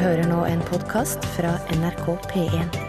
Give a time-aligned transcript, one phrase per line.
[0.00, 2.80] hører nå en podkast fra NRK P1.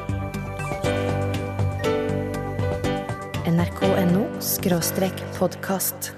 [3.53, 6.13] nrk.no skråstrek podkast.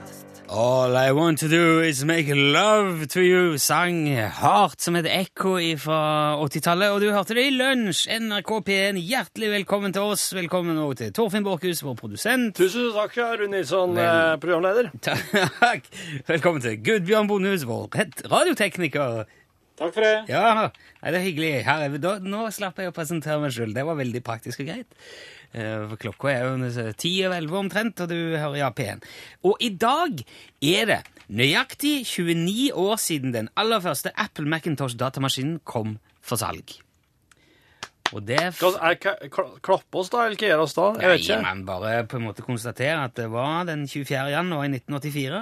[0.55, 4.05] All I want to do is make love to you, sang
[4.37, 8.99] hardt som et ekko fra 80-tallet, og du hørte det i lunsj, NRK P1.
[9.01, 10.29] Hjertelig velkommen til oss.
[10.37, 12.55] Velkommen også til Torfinn Borchhus, vår produsent.
[12.61, 14.05] Tusen takk, Rune Nilsson, Vel.
[14.05, 14.91] eh, programleder.
[15.65, 15.89] Takk.
[16.29, 17.89] Velkommen til Gudbjørn Bondehus, vår
[18.31, 19.25] radiotekniker.
[19.75, 20.13] Takk for det.
[20.31, 21.53] Ja, nei, det er hyggelig.
[21.67, 21.99] Her er vi.
[22.03, 23.73] Da, nå slapp jeg å presentere meg sjøl.
[23.75, 24.95] Det var veldig praktisk og greit.
[25.51, 29.03] Eh, For klokka er jo ti over elleve omtrent, og du hører ja P1.
[29.43, 30.23] Og i dag
[30.63, 36.77] er det nøyaktig 29 år siden den aller første Apple Macintosh-datamaskinen kom for salg.
[38.13, 38.53] Og det er,
[39.65, 40.83] klappe oss, da, eller hva gjør oss da?
[41.01, 41.39] Jeg vet Nei, ikke.
[41.43, 44.29] man bare på en måte konstaterer at det var den 24.
[44.31, 45.41] januar i 1984.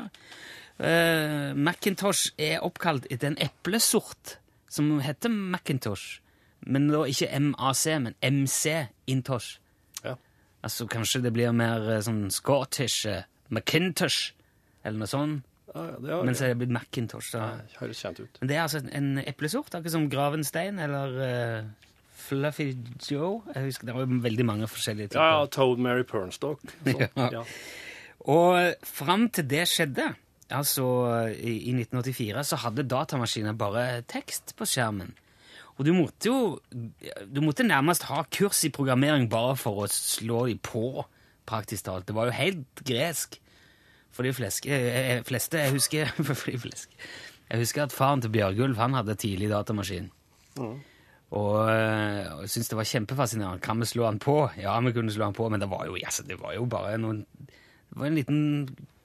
[0.80, 4.38] Eh, Macintosh er oppkalt etter en eplesort
[4.74, 6.20] som heter Macintosh.
[6.66, 9.58] Men da ikke MAC, men MC Intosh.
[10.04, 10.16] Ja.
[10.64, 13.22] Altså kanskje det blir mer eh, sånn Scottish uh,
[13.54, 14.32] Macintosh,
[14.84, 15.44] eller noe sånt.
[15.74, 17.32] Ja, ja, det har- Men så er det blitt Macintosh.
[17.34, 17.52] da.
[17.68, 18.38] det høres kjent ut.
[18.42, 21.70] Men det er altså en eplesort, akkurat som Gravenstein eller uh,
[22.24, 22.72] Fluffy
[23.12, 23.42] Joe.
[23.56, 25.22] Jeg husker, Det var jo veldig mange forskjellige typer.
[25.22, 26.62] Ja, ja, Toad Mary Pernstock.
[26.86, 27.08] Sånn.
[27.18, 27.30] Ja.
[27.40, 27.44] Ja.
[28.32, 30.14] Og fram til det skjedde,
[30.52, 30.86] altså
[31.32, 35.14] i, i 1984, så hadde datamaskiner bare tekst på skjermen.
[35.78, 36.60] Og du måtte jo
[37.34, 41.06] Du måtte nærmest ha kurs i programmering bare for å slå de på,
[41.50, 42.08] praktisk talt.
[42.08, 43.40] Det var jo helt gresk
[44.14, 45.58] for de fleske, eh, fleste.
[45.58, 46.14] Jeg husker.
[47.54, 50.08] Jeg husker at faren til Bjørgulf han hadde tidlig datamaskin.
[51.34, 53.62] Og, øh, og syntes det var kjempefascinerende.
[53.62, 54.50] Kan vi slå han på?
[54.58, 56.98] Ja, vi kunne slå han på, men det var jo, altså, det var jo bare
[56.98, 57.26] noen
[57.90, 58.40] Det var en liten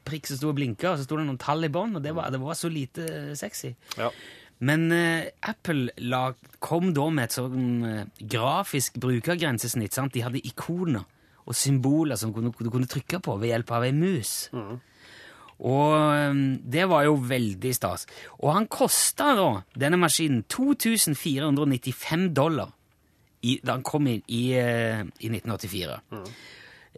[0.09, 2.15] prikk som sto og blinka, og så sto det noen tall i bånn, og det
[2.17, 3.75] var, det var så lite øh, sexy.
[3.99, 4.11] Ja.
[4.59, 6.33] Men øh, Apple la,
[6.65, 9.95] kom da med et sånn øh, grafisk brukergrensesnitt.
[9.95, 10.15] sant?
[10.17, 11.07] De hadde ikoner
[11.49, 14.51] og symboler som kunne, du kunne trykke på ved hjelp av ei mus.
[15.59, 18.07] Og øhm, det var jo veldig stas.
[18.39, 22.71] Og han kosta da, denne maskinen, 2495 dollar
[23.43, 25.99] i, da han kom inn i, eh, i 1984.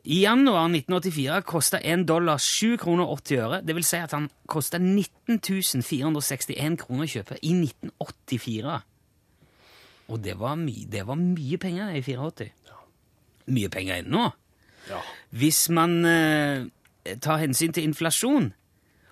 [0.05, 3.61] I januar 1984 kosta 1 dollar 7 kroner 80 øre.
[3.61, 5.41] Det vil si at han kosta 19
[5.85, 8.79] 461 kroner å kjøpe i 1984.
[10.11, 12.51] Og det var, my det var mye penger i 84.
[13.51, 14.31] Mye penger ennå.
[14.89, 15.01] ja.
[15.31, 16.67] Hvis man eh,
[17.23, 18.51] tar hensyn til inflasjon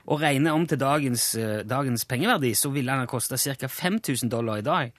[0.08, 3.68] og regner om til dagens, eh, dagens pengeverdi, så ville han ha kosta ca.
[3.68, 4.92] 5000 dollar i dag.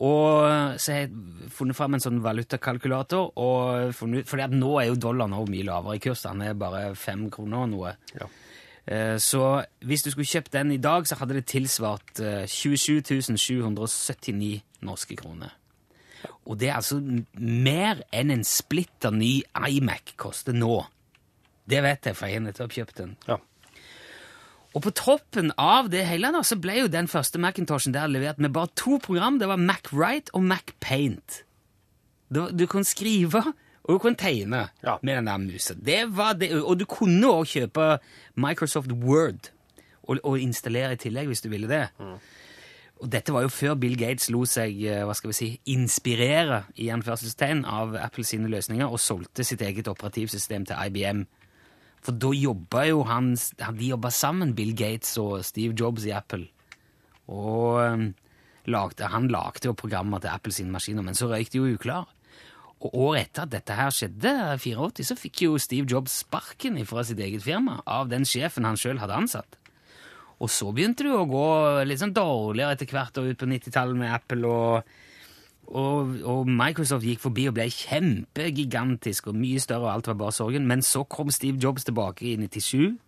[0.00, 4.70] Og eh, så har jeg funnet fram en sånn valutakalkulator, og funnet, fordi at nå
[4.80, 6.22] er jo dollaren også mye lavere i kurs.
[6.24, 7.92] Den er bare fem kroner og noe.
[8.16, 8.28] Ja.
[8.86, 9.42] Eh, Så
[9.84, 15.16] hvis du skulle kjøpt den i dag, så hadde det tilsvart eh, 27 779 norske
[15.20, 15.52] kroner.
[16.46, 16.98] Og det er altså
[17.38, 20.84] mer enn en splitter ny iMac koster nå.
[21.68, 23.16] Det vet jeg, for jeg har nettopp kjøpt den.
[23.28, 23.36] Ja.
[24.74, 28.38] Og på toppen av det hele da, så ble jo den første Macintoshen der levert
[28.40, 29.38] med bare to program.
[29.38, 31.42] Det var MacWrite og MacPaint.
[32.32, 33.42] Du, du kunne skrive
[33.82, 34.94] og du kunne tegne Ja.
[35.02, 35.74] med den der musa.
[35.74, 37.98] Det var det, og du kunne også kjøpe
[38.36, 39.50] Microsoft Word
[40.04, 41.88] og, og installere i tillegg hvis du ville det.
[43.02, 46.62] Og dette var jo før Bill Gates lo seg eh, hva skal vi si, inspirere
[46.78, 51.24] i anførselstegn av Apple sine løsninger og solgte sitt eget operativsystem til IBM.
[52.02, 56.48] For da jobba jo han De jobba sammen, Bill Gates og Steve Jobs i Apple.
[57.30, 58.08] Og eh,
[58.70, 62.10] lagde, han lagde jo programmer til Apple sine maskiner, men så røyk de jo uklar.
[62.82, 67.04] Og året etter at dette her skjedde, 84, så fikk jo Steve Jobs sparken fra
[67.06, 69.58] sitt eget firma av den sjefen han sjøl hadde ansatt.
[70.42, 71.48] Og så begynte det jo å gå
[71.86, 74.96] litt sånn dårligere etter hvert og ut på 90-tallet med Apple, og,
[75.70, 80.36] og, og Microsoft gikk forbi og ble kjempegigantisk og mye større, og alt var bare
[80.36, 80.66] sorgen.
[80.68, 82.98] Men så kom Steve Jobs tilbake i 97,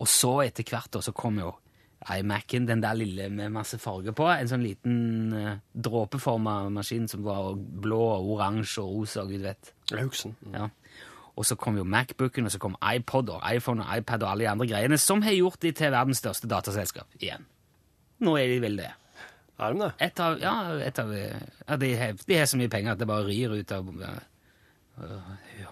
[0.00, 1.54] og så etter hvert da, så kom jo
[2.00, 7.26] iMac-en, den der lille med masse farger på, en sånn liten uh, dråpeforma maskin som
[7.26, 9.74] var blå og oransje og rosa, gud vet.
[9.92, 10.32] Jeg.
[10.54, 10.70] Ja.
[11.36, 14.46] Og så kom jo Macbooken, og så kom iPod og iPhone og iPad og alle
[14.46, 17.44] de andre greiene, som har gjort de til verdens største dataselskap igjen.
[18.24, 18.90] Nå er de vel det.
[19.60, 19.90] Er de det?
[20.06, 23.08] Et av, ja, et av, ja, de, har, de har så mye penger at det
[23.10, 23.90] bare rir ut av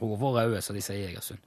[0.01, 1.41] hodet og som de sier i Egersund.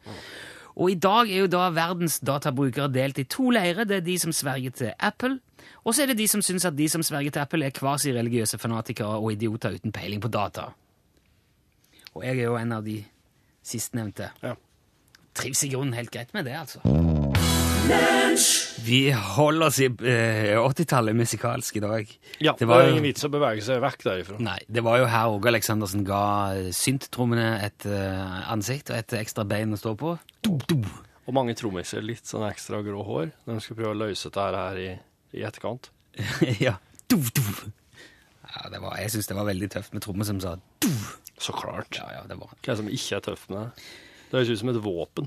[0.75, 3.83] Og i dag er jo da verdens databrukere delt i to leirer.
[3.85, 5.39] Det er de som sverger til Apple,
[5.83, 8.59] og så er det de som syns at de som sverger til Apple, er kvasireligiøse
[8.61, 10.71] fanatikere og idioter uten peiling på data.
[12.15, 13.01] Og jeg er jo en av de
[13.63, 14.31] sistnevnte.
[14.43, 14.55] Ja.
[15.35, 16.81] Trives i grunnen helt greit med det, altså.
[18.81, 22.09] Vi holder oss i eh, 80-tallet musikalsk i dag.
[22.41, 24.39] Ja, det det var er jo ingen vits å bevege seg vekk derifra.
[24.43, 26.23] Nei, det var jo her Åge Aleksandersen ga
[26.75, 30.15] synttrommene et eh, ansikt og et ekstra bein å stå på.
[30.43, 30.81] Du, du.
[31.27, 33.31] Og mange trommiser litt sånn ekstra grå hår.
[33.45, 34.89] når De skal prøve å løse dette her i,
[35.37, 35.91] i etterkant.
[36.65, 36.75] ja.
[37.07, 37.43] Du, du.
[38.49, 40.91] ja det var, jeg syns det var veldig tøft med trommer som sa du.
[41.41, 41.95] Så klart.
[42.01, 43.87] Ja, ja, det var Hva er det som ikke er tøft med det?
[44.31, 45.25] Det høres ut som et våpen.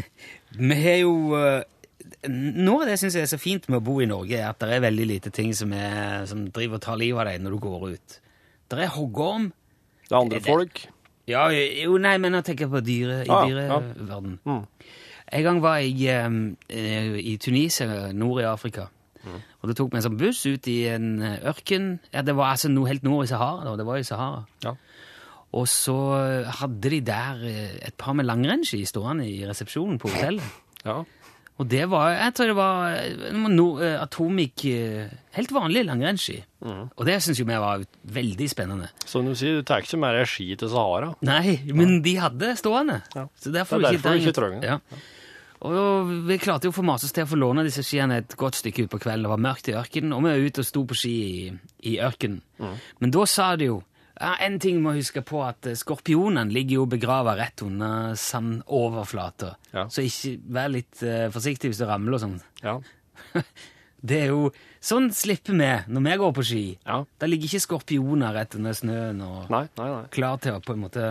[0.70, 1.62] Vi har jo eh,
[2.28, 4.58] Noe av det syns jeg er så fint med å bo i Norge, er at
[4.64, 7.50] det er veldig lite ting som, er, som driver og tar livet av deg når
[7.56, 8.18] du går ut.
[8.70, 9.50] Det er hoggorm.
[10.08, 10.84] Det er andre Det- folk.
[11.26, 13.48] Ja, jo, nei, men jeg tenker på dyre, i Ah, ja.
[13.48, 14.38] dyreverden.
[14.44, 14.66] Mm.
[15.32, 18.88] En gang var jeg um, i Tunisia, nord i Afrika.
[19.24, 19.38] Mm.
[19.62, 21.98] Og det tok meg en sånn buss ut i en eh, ørken.
[22.12, 23.64] Ja, det var altså noe helt nord i Sahara.
[23.64, 23.76] Da.
[23.80, 24.42] Det var i Sahara.
[24.66, 24.74] Ja.
[25.54, 25.94] Og så
[26.60, 30.44] hadde de der eh, et par med langrennsski stående i resepsjonen på hotellet.
[30.84, 31.02] ja.
[31.62, 32.96] Og det var Jeg tror det var,
[33.52, 36.40] no, eh, Atomic eh, Helt vanlig langrennsski.
[36.64, 36.88] Mm.
[36.90, 37.84] Og det syns jo vi var
[38.16, 38.88] veldig spennende.
[39.06, 41.12] Som du sier, du tar ikke mer ski til Sahara.
[41.26, 43.00] Nei, men de hadde stående.
[43.14, 43.26] Ja.
[43.38, 44.64] Så derfor, Det er derfor du ikke trenger.
[44.64, 45.02] Ja.
[45.64, 48.36] Og vi klarte jo å få mase oss til å få låne disse skiene et
[48.36, 49.24] godt stykke ut på kvelden.
[49.24, 51.52] Det var mørkt i ørkenen, og vi var ute og sto på ski i,
[51.88, 52.42] i ørkenen.
[52.60, 52.74] Mm.
[53.00, 53.78] Men da sa de jo
[54.20, 59.54] ja, En ting må huske på at skorpionen skorpionene ligger jo begrava rett under sandoverflata.
[59.74, 59.88] Ja.
[59.90, 62.38] Så ikke vær litt uh, forsiktig hvis du ramler og sånn.
[62.62, 62.78] Ja.
[64.04, 64.50] Det er jo
[64.84, 66.64] Sånn slipper vi når vi går på ski.
[66.84, 66.98] ja.
[67.16, 70.02] Da ligger ikke skorpioner rett under snøen og Nei, nei, nei.
[70.12, 71.06] klar til å på en måte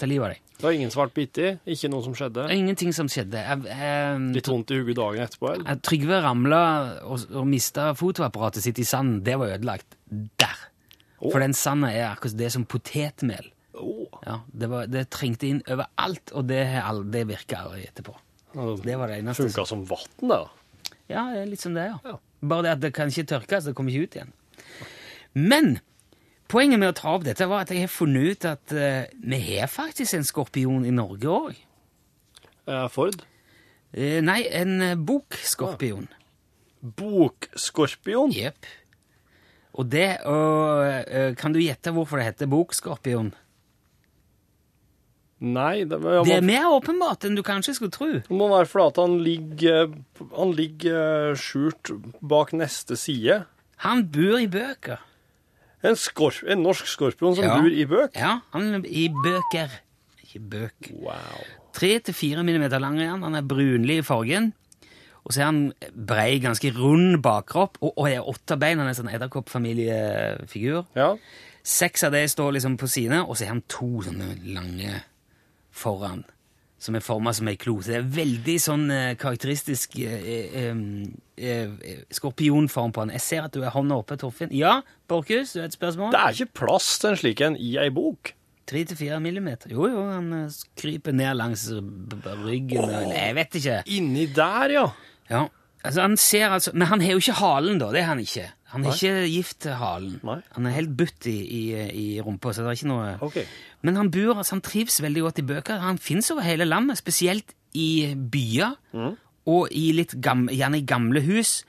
[0.00, 0.40] ta livet av deg.
[0.58, 1.26] Det var ingen svart i?
[1.70, 2.46] ikke noe som skjedde.
[2.54, 3.42] Ingenting som skjedde.
[3.44, 5.78] Jeg, jeg, Litt vondt i hodet dagen etterpå, eller?
[5.86, 6.62] Trygve ramla
[7.04, 9.20] og, og mista fotoapparatet sitt i sanden.
[9.26, 9.98] Det var ødelagt
[10.40, 10.64] der.
[11.18, 11.30] Å.
[11.32, 13.50] For den sanda er akkurat det er som potetmel.
[13.78, 14.06] Oh.
[14.24, 16.62] Ja, det, var, det trengte inn overalt, og det,
[17.12, 18.14] det virka aldri etterpå.
[18.82, 19.46] Det var det eneste.
[19.48, 20.40] Funka som vann, da.
[21.08, 21.98] Ja, det er litt som det, ja.
[22.04, 22.18] Ja.
[22.48, 24.34] Bare det at det kan ikke tørkes, det kommer ikke ut igjen.
[25.38, 25.70] Men
[26.50, 29.40] poenget med å ta opp dette var at jeg har funnet ut at uh, vi
[29.58, 31.58] har faktisk en skorpion i Norge òg.
[32.68, 33.22] Eh, Ford.
[33.96, 36.08] Uh, nei, en bokskorpion.
[36.98, 38.34] Bokskorpion.
[38.36, 38.68] Jepp.
[39.78, 43.32] Og det og, eh, Kan du gjette hvorfor det heter bokskorpion?
[45.40, 48.08] Nei, det, må- Det er mer åpenbart enn du kanskje skulle tro.
[48.26, 49.92] det må være fordi han ligger,
[50.36, 53.44] han ligger eh, skjult bak neste side.
[53.86, 54.98] Han bor i bøker.
[55.84, 57.54] En, skorp, en norsk skorpion som Ja.
[57.60, 58.16] bor i bøk.
[58.16, 59.70] Ja, han i bøker.
[60.24, 60.90] Ikke bøk.
[60.98, 61.44] Wow.
[61.72, 63.22] Tre til fire millimeter lang er han.
[63.22, 64.52] Han er brunlig i fargen.
[65.28, 65.60] Og så er han
[66.08, 68.80] brei, ganske rund bakkropp, og, og er åtte bein.
[68.80, 70.86] Han er sånn edderkoppfamiliefigur.
[70.96, 71.10] Ja.
[71.68, 75.02] Seks av de står liksom på sine, og så er han to sånne lange
[75.76, 76.22] foran,
[76.80, 77.76] som er forma som ei klo.
[77.84, 80.30] Så det er veldig sånn eh, karakteristisk eh,
[80.62, 80.80] eh,
[81.36, 83.12] eh, skorpionform på han.
[83.18, 84.54] Jeg ser at du er hånda oppe, Torfinn.
[84.56, 84.78] Ja,
[85.10, 86.14] Borchhus, du har et spørsmål?
[86.16, 88.32] Det er ikke plass til en slik en i ei bok.
[88.68, 89.70] Tre til fire millimeter.
[89.72, 92.84] Jo, jo, han eh, kryper ned langs ryggen.
[92.84, 93.78] Oh, Jeg vet ikke.
[93.96, 94.86] Inni der, ja.
[95.30, 95.48] Ja,
[95.84, 97.90] altså han ser altså Men han har jo ikke halen, da.
[97.92, 98.46] Det er han ikke.
[98.72, 98.96] Han er Nei.
[98.96, 100.20] ikke gift til halen.
[100.24, 100.38] Nei.
[100.56, 103.44] Han er helt butt i, i, i rumpa, så det er ikke noe okay.
[103.82, 105.78] Men han bor, altså han trives veldig godt i bøker.
[105.80, 109.16] Han fins over hele landet, spesielt i byer Mm.
[109.46, 111.64] og i litt gam, gjerne i gamle hus,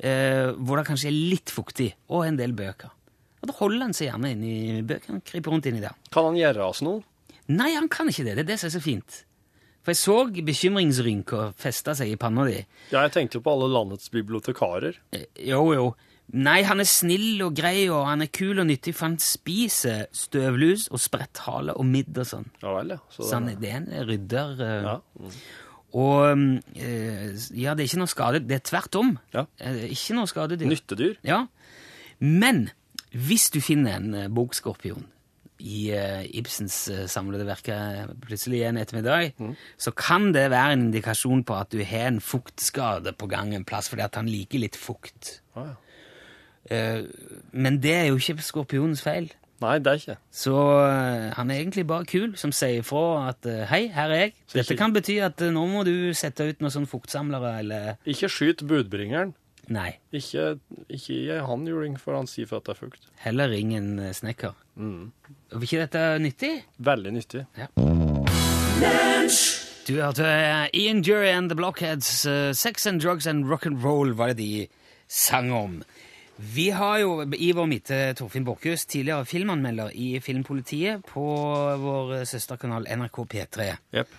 [0.00, 2.90] eh, hvor det kanskje er litt fuktig, og en del bøker.
[3.42, 5.94] Og Da holder han seg gjerne inni bøkene, kryper rundt inni der.
[6.12, 7.02] Kan han gjøre oss noe?
[7.48, 8.36] Nei, han kan ikke det.
[8.36, 9.24] Det er det som er så fint.
[9.82, 12.60] For jeg så bekymringsrynker feste seg i panna di.
[12.92, 14.98] Ja, jeg tenkte jo på alle landets bibliotekarer.
[15.12, 15.86] Eh, Jo, jo.
[16.32, 20.06] Nei, han er snill og grei, og han er kul og nyttig, for han spiser
[20.16, 22.46] støvlus og spretthale og midd og sånn.
[22.62, 23.00] Ja vel, ja.
[23.10, 24.54] Så Så han, er- det er en rydder.
[24.60, 24.94] eh, ja.
[25.20, 25.34] Mm.
[25.92, 26.22] Og
[26.78, 28.40] eh, ja, det er ikke noe skade.
[28.48, 29.18] Det er tvert om.
[29.34, 29.44] Ja.
[29.60, 30.70] Ikke noe skadedyr.
[30.70, 31.18] Nyttedyr.
[31.26, 31.42] Ja.
[32.20, 32.70] Men
[33.12, 35.04] hvis du finner en bokskorpion
[35.62, 39.32] i uh, Ibsens uh, samlede verker plutselig en ettermiddag,
[39.78, 43.64] så kan det være en indikasjon på at du har en fuktskade på gang en
[43.68, 45.38] plass, fordi at han liker litt fukt.
[45.54, 45.74] Ah, ja.
[46.72, 47.06] uh,
[47.52, 49.30] men det er jo ikke skorpionens feil.
[49.62, 50.14] Nei, det er ikke.
[50.34, 50.52] Så
[50.82, 54.32] eh, han er egentlig bare kul, som sier ifra at eh, 'hei, her er jeg'.
[54.48, 57.52] Så Dette ikke- kan bety at eh, nå må du sette ut noen sånne fuktsamlere,
[57.60, 59.34] eller Ikke skyt budbringeren.
[59.70, 59.98] Nei.
[60.12, 60.58] Ikke,
[60.90, 63.06] ikke gi han juling, for han sier for at det er fukt.
[63.22, 64.56] Heller ring en eh, snekker.
[64.76, 65.10] Mm.
[65.52, 66.52] Er ikke dette nyttig?
[66.78, 67.42] Veldig nyttig.
[69.82, 72.24] Du hørte eh, Ian Jury and The Blockheads.
[72.26, 74.66] eh, Sex and Drugs and Rock and Roll var det de
[75.08, 75.80] sang om.
[76.38, 81.24] Vi har jo i vår midte Torfinn Borchhus, tidligere filmanmelder i Filmpolitiet på
[81.82, 83.66] vår søsterkanal NRK P3.
[83.94, 84.14] Yep.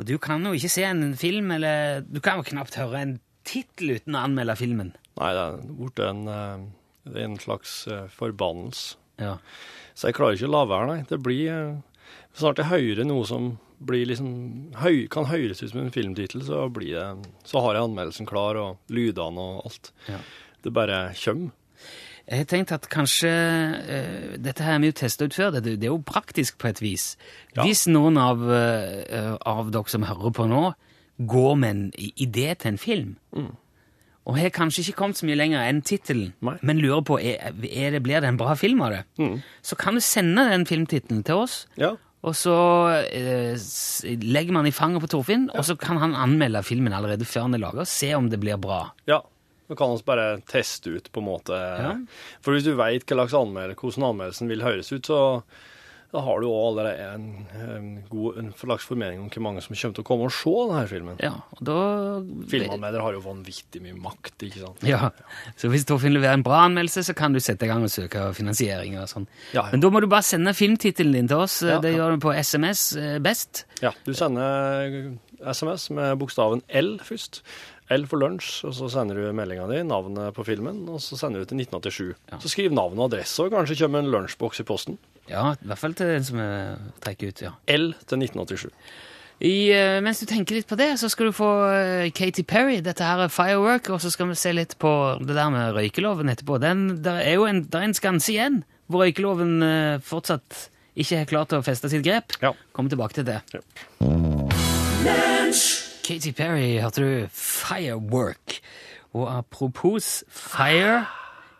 [0.00, 3.14] Og du kan jo ikke se en film, eller du kan jo knapt høre en
[3.48, 4.90] tittel uten å anmelde filmen.
[5.20, 7.78] Nei, det er blitt en, eh, en slags
[8.16, 8.96] forbannelse.
[9.20, 9.36] Ja.
[9.94, 11.00] Så jeg klarer ikke å la være, nei.
[11.08, 11.80] Det blir eh,
[12.32, 13.50] Snart jeg hører noe som
[13.82, 14.28] blir liksom
[14.80, 18.56] høy, kan høres ut som en filmtittel, så blir det Så har jeg anmeldelsen klar,
[18.56, 19.92] og lydene og alt.
[20.08, 20.20] Ja.
[20.62, 21.52] Det bare kommer.
[22.22, 25.56] Jeg har tenkt at kanskje uh, Dette her er vi jo testa ut før.
[25.56, 27.16] Det, det er jo praktisk på et vis.
[27.56, 27.64] Ja.
[27.66, 30.62] Hvis noen av, uh, av dere som hører på nå,
[31.18, 33.16] går med en idé til en film,
[34.22, 37.96] og har kanskje ikke kommet så mye lenger enn tittelen, men lurer på er, er
[37.96, 39.02] det, blir det en bra film av det,
[39.66, 41.56] så kan du sende den filmtittelen til oss.
[41.80, 41.96] Ja.
[42.22, 42.54] Og så
[43.10, 43.58] eh,
[44.22, 47.58] legger man i fanget på Torfinn, og så kan han anmelde filmen allerede før han
[47.58, 48.84] er laga, og se om det blir bra.
[49.10, 49.22] ja.
[49.70, 51.58] Så kan vi bare teste ut, på en måte.
[52.44, 55.20] For hvis du veit hvordan anmeldelsen vil høres ut, så
[56.12, 57.22] da har du òg allerede en,
[57.56, 60.52] en god en slags formening om hvor mange som kommer til å komme og se
[60.68, 61.16] denne filmen.
[61.24, 61.76] Ja, og da
[62.52, 64.84] Filmanmeldere har jo vanvittig mye makt, ikke sant?
[64.84, 65.08] Ja,
[65.56, 68.26] Så hvis Torfinn leverer en bra anmeldelse, så kan du sette i gang og søke
[68.36, 68.98] finansiering.
[69.00, 69.24] og sånn.
[69.54, 69.70] Ja, ja.
[69.72, 71.62] Men da må du bare sende filmtittelen din til oss.
[71.64, 72.02] Ja, det ja.
[72.02, 73.64] gjør du på SMS eh, best.
[73.80, 77.40] Ja, du sender SMS med bokstaven L først.
[77.92, 81.42] L for lunsj, og så sender du meldinga di, navnet på filmen, og så sender
[81.42, 82.36] du til 1987.
[82.44, 85.00] Så skriv navn og adresse, og kanskje kommer en lunsjboks i posten.
[85.30, 87.54] Ja, i hvert fall til den som er trekker ut, ja.
[87.70, 88.70] L til 1987.
[89.42, 92.76] I, eh, mens du tenker litt på det, så skal du få eh, Katy Perry,
[92.84, 96.30] dette her er Firework, og så skal vi se litt på det der med røykeloven
[96.30, 96.60] etterpå.
[96.62, 101.22] Den, der er jo en, der er en skanse igjen, hvor røykeloven eh, fortsatt ikke
[101.22, 102.36] har klart å feste sitt grep.
[102.44, 102.52] Ja.
[102.76, 103.40] Kom tilbake til det.
[103.50, 103.64] Ja.
[106.06, 107.26] Katy Perry, hørte du?
[107.34, 108.60] Firework.
[109.16, 111.02] Og apropos fire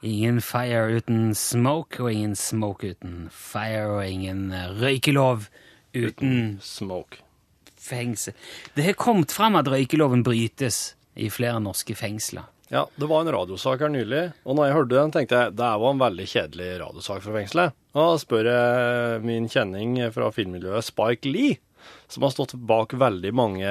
[0.03, 5.47] Ingen fire uten smoke, og ingen smoke uten fire, og ingen eh, røykelov
[5.95, 7.21] uten Smoke.
[7.79, 8.35] fengsel.
[8.75, 12.49] Det har kommet fram at røykeloven brytes i flere norske fengsler.
[12.73, 15.71] Ja, det var en radiosak her nylig, og når jeg hørte den, tenkte jeg det
[15.83, 17.75] var en veldig kjedelig radiosak fra fengselet.
[17.93, 21.59] Og da spør jeg min kjenning fra filmmiljøet, Spike Lee,
[22.09, 23.69] som har stått bak veldig mange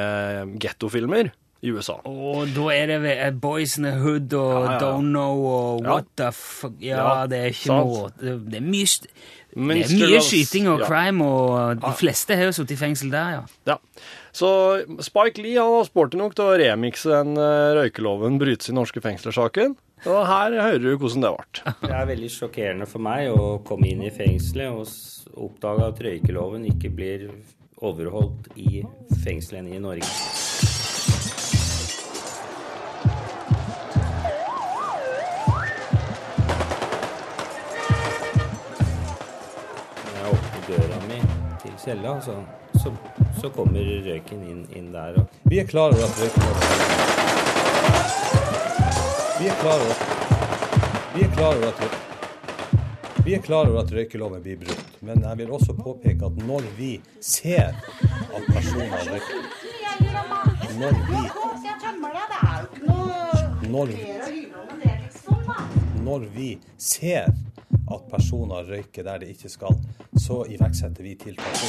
[0.62, 2.00] gettofilmer i USA.
[2.10, 4.78] Og da er det eh, Boys in the Hood og Ja, ja.
[4.82, 5.92] Don't Know og Ja.
[5.94, 7.92] What the fuck Ja, Ja, det er ikke sant.
[7.92, 8.88] måte Det er mye,
[9.52, 10.88] det er mye skyting og ja.
[10.88, 13.44] crime, og de fleste har jo sittet i fengsel der, ja.
[13.68, 13.78] Ja.
[14.34, 14.50] Så
[15.04, 19.02] Spike Lee han var sporty nok til å remikse den eh, røykeloven brytes i norske
[19.04, 19.76] fengsler-saken.
[20.08, 21.74] Og her hører du hvordan det ble.
[21.88, 24.88] Det er veldig sjokkerende for meg å komme inn i fengselet og
[25.52, 27.28] oppdage at røykeloven ikke blir
[27.82, 28.82] overholdt i
[29.22, 30.71] fengslene i Norge.
[41.84, 42.44] Cella, så,
[42.84, 42.94] så,
[43.42, 45.26] så kommer røyken inn, inn der.
[45.50, 46.62] Vi er klar over at røykeloven
[49.40, 49.96] Vi er klar over
[51.16, 52.00] Vi er klar over at
[53.22, 56.64] vi er klar over at røykeloven blir brutt, men jeg vil også påpeke at når
[56.78, 59.42] vi ser at personer røyker
[63.70, 64.02] Når vi
[66.02, 67.30] når vi ser
[67.94, 69.78] at personer røyker der de ikke skal,
[70.18, 71.62] så iverksetter vi tiltak.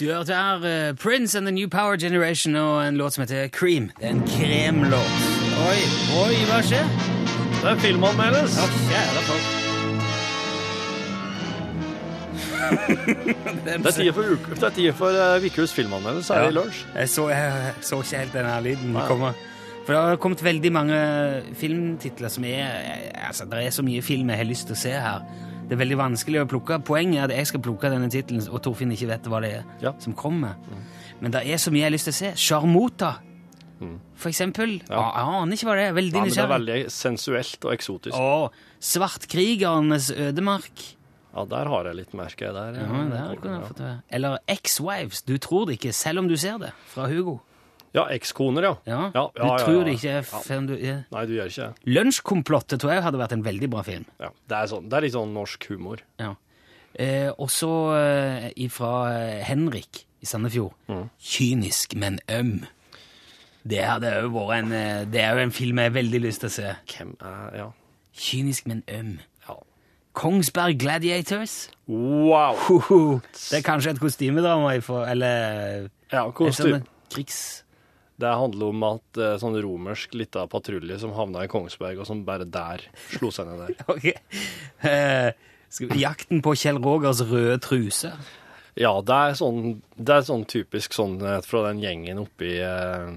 [0.00, 3.48] Du hørte her eh, Prince and the New Power Generation og en låt som heter
[3.48, 3.90] Cream.
[4.00, 5.14] Det er en kremlåt.
[5.68, 5.80] Oi,
[6.18, 6.88] oi, hva skjer?
[7.62, 8.58] Det er filmanmeldes.
[8.58, 8.66] Å,
[13.64, 16.50] Det er tid for, uke- det er tida for uh, Vikhus filmanmeldelse her Ja.
[16.52, 16.82] i lunsj.
[16.94, 19.06] Jeg så, jeg så ikke helt denne lyden ja.
[19.08, 19.32] komme.
[19.84, 20.98] For det har kommet veldig mange
[21.60, 24.92] filmtitler som er Altså, det er så mye film jeg har lyst til å se
[24.96, 25.24] her.
[25.64, 26.78] Det er veldig vanskelig å plukke.
[26.84, 29.62] Poenget er at jeg skal plukke denne tittelen, og Torfinn ikke vet hva det er
[29.84, 29.92] Ja.
[29.98, 30.56] som kommer.
[31.20, 32.32] Men det er så mye jeg har lyst til å se.
[32.36, 33.14] Charmota,
[34.16, 34.78] for eksempel.
[34.88, 35.00] Ja.
[35.16, 35.92] Jeg aner ikke hva det er.
[35.96, 38.16] Veldig Ja, men det er veldig sensuelt og eksotisk.
[38.16, 40.84] Og Svartkrigernes ødemark.
[41.34, 42.52] Ja, der har jeg litt merke.
[42.54, 44.02] Der, Ja, der kunne jeg fått høre.
[44.10, 45.24] Eller Ex-Wives.
[45.26, 46.70] Du tror det ikke, selv om du ser det.
[46.92, 47.40] Fra Hugo.
[47.94, 48.74] Ja, ekskoner, ja.
[48.90, 50.96] Ja, Ja, Du ja, ja, tror det ikke før du ja.
[51.14, 51.92] Nei, du gjør ikke det.
[51.94, 54.06] Lunsjkomplottet tror jeg hadde vært en veldig bra film.
[54.18, 54.30] Ja.
[54.50, 56.02] Det, er sånn, det er litt sånn norsk humor.
[56.18, 56.32] Ja.
[56.94, 60.74] Eh, og så eh, ifra eh, Henrik i Sandefjord.
[60.90, 61.04] Mm.
[61.22, 62.64] Kynisk, men øm.
[63.64, 66.42] Det hadde jo vært en eh, Det er jo en film jeg har veldig lyst
[66.44, 66.74] til å se.
[66.90, 67.68] Hvem er Ja.
[68.14, 69.14] Kynisk, men øm.
[70.14, 71.68] Kongsberg Gladiators.
[71.90, 72.56] Wow!
[73.34, 74.76] Det er kanskje et kostymedrama,
[75.10, 76.82] eller Ja, kostyme.
[77.12, 77.60] krigs...
[78.14, 82.20] Det handler om at uh, sånn romersk lita patrulje som havna i Kongsberg, og som
[82.24, 83.80] bare der slo seg ned der.
[83.90, 84.06] Ok.
[84.86, 85.32] Uh,
[85.74, 88.12] Skal vi- Jakten på Kjell Rogers røde truse.
[88.78, 93.10] Ja, det er sånn, det er sånn typisk sånn eh, fra den gjengen oppi eh,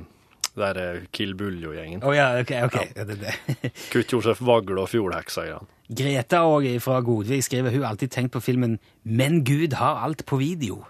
[0.58, 2.02] der er Kill Buljo-gjengen.
[2.04, 2.52] Å ja, ok.
[2.68, 2.78] ok.
[2.98, 3.06] Ja.
[3.08, 3.34] det, det.
[3.94, 5.68] Kurt Josef Vagle og Fjordheksa-greiene.
[5.88, 8.74] Greta og fra Godvik skriver hun alltid tenkt på filmen
[9.08, 10.82] Men Gud har alt på video.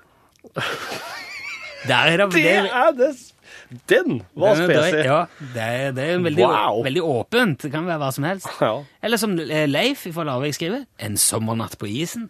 [1.88, 3.12] Der er det, Det er det!
[3.90, 5.06] Den var spesiell.
[5.06, 5.20] Ja,
[5.54, 6.84] det er, det er veldig, Wow.
[6.86, 7.62] veldig åpent.
[7.66, 8.48] Det kan være hva som helst.
[8.64, 8.72] Ja.
[9.04, 12.30] Eller som eh, Leif fra Larvik skriver, En sommernatt på isen.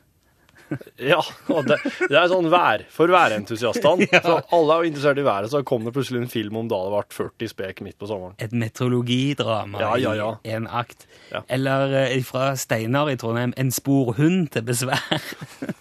[1.12, 1.20] Ja,
[1.54, 1.78] og det,
[2.10, 4.08] det er sånn vær for værentusiastene.
[4.26, 6.80] Så alle er jo interessert i været, så kom det plutselig en film om da
[6.84, 8.36] det ble 40 spek midt på sommeren.
[8.44, 10.30] Et meteorologidrama Ja, ja, ja.
[10.44, 11.08] i en akt.
[11.32, 11.44] Ja.
[11.48, 15.04] Eller eh, fra Steinar i Trondheim, En sporhund til besvær.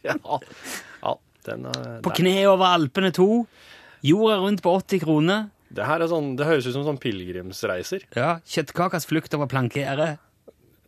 [0.00, 1.10] Ja, ja
[1.44, 3.26] den er, På kne over Alpene 2.
[4.08, 5.50] Jorda rundt på 80 kroner.
[5.68, 8.06] Det her er sånn, det høres ut som sånn pilegrimsreiser.
[8.16, 10.14] Ja, Kjøttkakas flukt over plankere.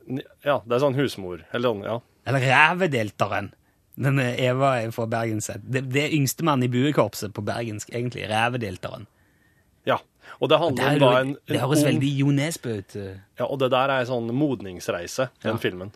[0.09, 1.99] Ja, det er sånn husmor, eller sånn, ja.
[2.26, 3.52] Eller Rævedelteren.
[3.97, 5.61] Den er Eva er fra Bergenset.
[5.73, 8.25] Det, det er yngstemann i buekorpset på bergensk, egentlig.
[8.31, 9.07] Rævedelteren.
[9.87, 9.97] Ja,
[10.41, 12.97] og det handler er om da en, en, det høres veldig Jo Nesbø ut.
[12.97, 13.17] eh.
[13.38, 15.57] Ja, og det der er en sånn modningsreise, den Ja.
[15.57, 15.91] filmen.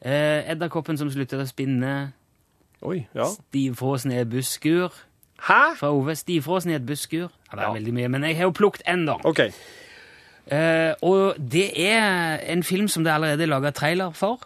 [0.00, 2.12] Eh, Edderkoppen som slutter å spinne.
[2.82, 3.24] Oi, ja.
[3.26, 4.94] Stivfrosen i et busskur.
[5.42, 5.74] Hæ?
[5.76, 6.14] Fra Ove.
[6.16, 7.28] Stivfrosen i et busskur.
[7.50, 7.72] Ja, det er Ja.
[7.74, 9.16] veldig mye, men jeg har jo plukket en, da.
[9.24, 9.40] Ok.
[10.50, 14.38] Eh, og det er en film som det allerede er laga trailer for.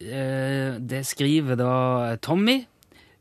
[0.00, 2.60] Eh, det skriver da Tommy,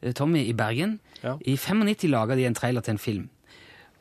[0.01, 0.99] eh, Tommy i Bergen.
[1.23, 1.37] Ja.
[1.41, 3.29] I 95 laga de en trailer til en film.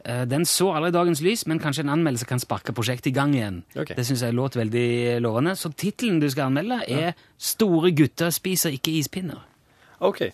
[0.04, 3.34] Eh, Den så aldri dagens lys, men kanskje en anmeldelse kan sparke prosjektet i gang
[3.34, 3.62] igjen.
[3.74, 3.96] Okay.
[3.96, 5.56] Det syns jeg låt veldig lovende.
[5.56, 9.40] Så tittelen du skal anmelde, er 'Store gutter spiser ikke ispinner'.
[10.00, 10.30] ok.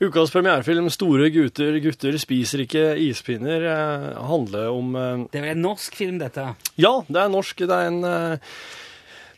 [0.00, 4.92] Ukas premierefilm 'Store gutter, gutter spiser ikke ispinner' handler om
[5.30, 6.56] Det er vel en norsk film, dette?
[6.78, 7.58] Ja, det er norsk.
[7.58, 8.38] Det er en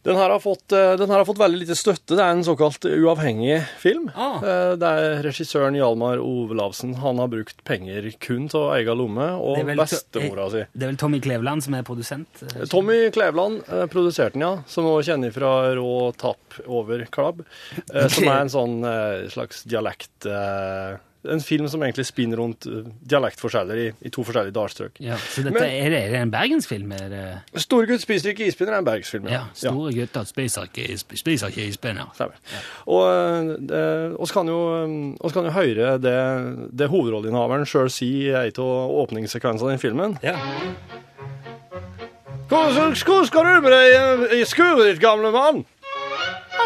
[0.04, 2.14] den her, har fått, eh, den her har fått veldig lite støtte.
[2.14, 4.10] Det er en såkalt uavhengig film.
[4.14, 4.36] Ah.
[4.44, 6.94] Eh, Det er regissøren Hjalmar Ovelavsen.
[7.00, 10.64] Han har brukt penger kun til å eie lomme, og bestemora si.
[10.74, 12.42] Det er vel Tommy Kleveland som er produsent?
[12.44, 14.52] eh, Tommy Kleveland eh, produserte den, ja.
[14.66, 17.44] Som også kjenner fra Rå tapp over klabb.
[17.92, 20.26] Eh, som er en sånn eh, slags dialekt...
[20.26, 20.96] Eh,
[21.30, 24.98] en film som egentlig spinner rundt eh, dialektforskjeller i, i to forskjellige dalstrøk.
[25.00, 26.92] Ja, så dette, Men- er, det, er det en bergensfilm?
[26.92, 27.22] Er det,
[27.64, 29.28] Store gutt spiser ikke ispinner er en bergensfilm.
[29.32, 32.10] ja, store gutter spiser ikke, spiser ikke ispinner.
[32.14, 32.36] Stemmer.
[32.86, 36.16] Og vi kan jo, eh, kan jo høre det,
[36.78, 40.18] det hovedrolleinnehaveren sjøl si i en av åpningssekvensene i filmen.
[40.22, 40.36] Ja.
[42.48, 45.64] Hvor skal du med deg i skuret ditt, gamle mann?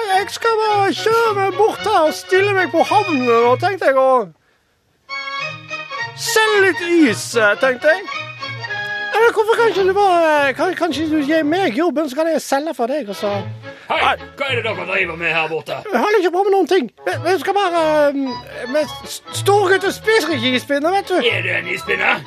[0.08, 3.96] Jeg skal bare kjøre meg bort her og stille meg på havnen, og tenkte jeg
[4.00, 4.26] å
[6.18, 8.02] selge litt is, eh, tenkte jeg.
[9.18, 12.28] Eller hvorfor kan ikke du bare kan, kan ikke du gi meg jobben, så kan
[12.30, 13.30] jeg selge for deg, og så
[13.88, 13.98] Hei,
[14.36, 15.78] hva er det dere driver med her borte?
[15.92, 16.90] Jeg holder ikke på med noen ting.
[17.06, 18.76] Vi, vi skal bare um,
[19.32, 21.16] Storgutter spiser ikke ispinner, vet du.
[21.24, 22.20] Er du en ispinner?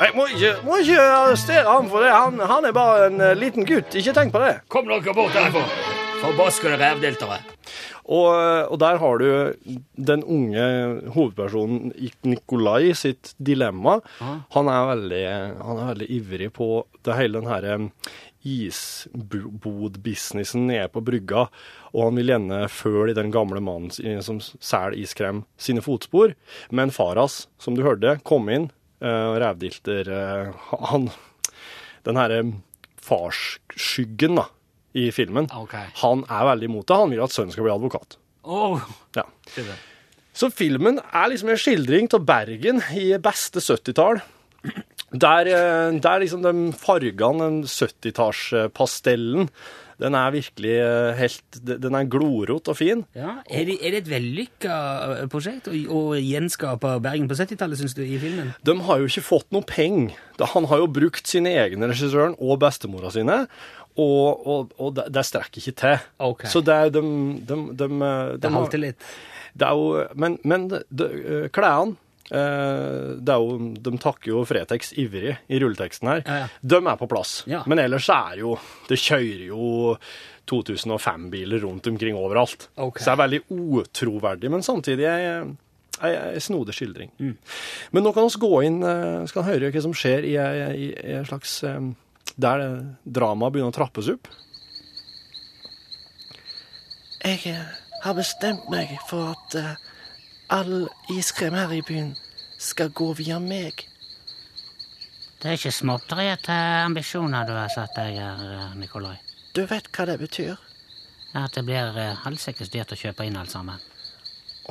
[0.00, 2.10] Jeg må ikke, må ikke arrestere ham for det.
[2.12, 3.94] Han, han er bare en eh, liten gutt.
[3.96, 4.54] Ikke tenk på det.
[4.72, 5.62] Kom dere bort herfra.
[6.20, 7.38] Forbaskede rævdeltere.
[8.06, 9.26] Og, eh, og der har du
[10.10, 10.62] den unge
[11.14, 11.92] hovedpersonen
[12.26, 14.00] Nikolai sitt dilemma.
[14.54, 15.26] Han er veldig,
[15.58, 17.74] han er veldig ivrig på det hele den herre
[18.46, 21.48] isbodbusinessen nede på brygga,
[21.90, 23.90] og han vil gjerne følge den gamle mannen
[24.22, 26.34] som selger iskrem, sine fotspor.
[26.70, 28.70] Men Faras, som du hørte, kom inn,
[29.02, 30.54] uh, rævdilter uh,
[30.92, 31.10] Han
[32.06, 32.42] Den herre
[33.02, 34.46] farsskyggen, da,
[34.96, 35.86] i filmen, Okay.
[36.02, 36.96] han er veldig imot det.
[36.96, 38.16] Han vil at sønnen skal bli advokat.
[38.46, 38.80] Åh,
[39.18, 39.24] Ja.
[40.36, 44.18] Så filmen er liksom en skildring av Bergen i beste 70-tall.
[45.12, 49.48] Der, eh, der liksom de fargene, den 70-tallspastellen,
[50.02, 53.04] den er virkelig eh, helt Den er glorot og fin.
[53.16, 54.74] Ja, er det, er det et vellykka
[55.16, 58.52] eh, prosjekt å, å gjenskape Bergen på 70-tallet, syns du, i filmen?
[58.66, 60.16] De har jo ikke fått noe penger.
[60.52, 63.46] Han har jo brukt sine egne regissøren og bestemora sine,
[63.96, 66.02] og, og, og det, det strekker ikke til.
[66.20, 66.50] Okay.
[66.52, 67.88] Så det er de, de, de, de,
[68.42, 69.06] Det har- halter litt.
[69.56, 74.40] Det er jo, men men det- det, eh, klærne eh, det jo, De takker jo
[74.48, 76.22] Fretex ivrig i rulleteksten her.
[76.26, 76.48] Ja, ja.
[76.62, 77.36] De er på plass.
[77.46, 77.60] Ja.
[77.70, 78.56] Men ellers er jo
[78.88, 79.68] Det kjører jo
[80.50, 82.68] 2005-biler rundt omkring overalt.
[82.76, 83.02] Okay.
[83.02, 83.40] Så det er veldig
[83.82, 85.30] utroverdig, men samtidig ei
[86.06, 87.08] ei snodig skildring.
[87.18, 87.36] Mm.
[87.96, 91.62] Men nå kan vi gå inn eh, skal høre hva som skjer i ei- slags
[91.64, 91.80] eh,
[92.36, 94.28] Der eh, dramaet begynner å trappes opp.
[97.24, 97.64] Jeg eh,
[98.04, 99.72] har bestemt meg for at eh,
[100.48, 102.14] all iskrem her i byen
[102.58, 103.86] skal gå via meg.
[105.42, 106.54] Det er ikke småtteriete
[106.86, 109.16] ambisjoner du har satt deg her, Nikolai.
[109.54, 110.56] Du vet hva det betyr?
[111.44, 113.82] at det blir eh, halvsikkert dyrt å kjøpe inn alt sammen.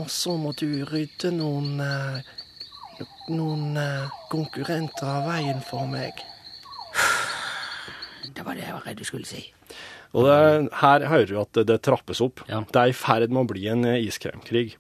[0.02, 2.34] Og så må du rydde noen eh,
[3.28, 6.22] Noen eh, konkurrenter av veien for meg.
[8.36, 9.42] Det var det jeg var redd du skulle si.
[10.14, 10.38] Og det,
[10.82, 12.44] her hører du at det, det trappes opp.
[12.50, 12.62] Ja.
[12.70, 14.76] Det er i ferd med å bli en eh, iskremkrig.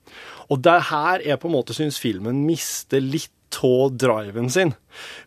[0.51, 3.31] Og det her er på en måte syns filmen mister litt
[3.63, 4.73] av driven sin.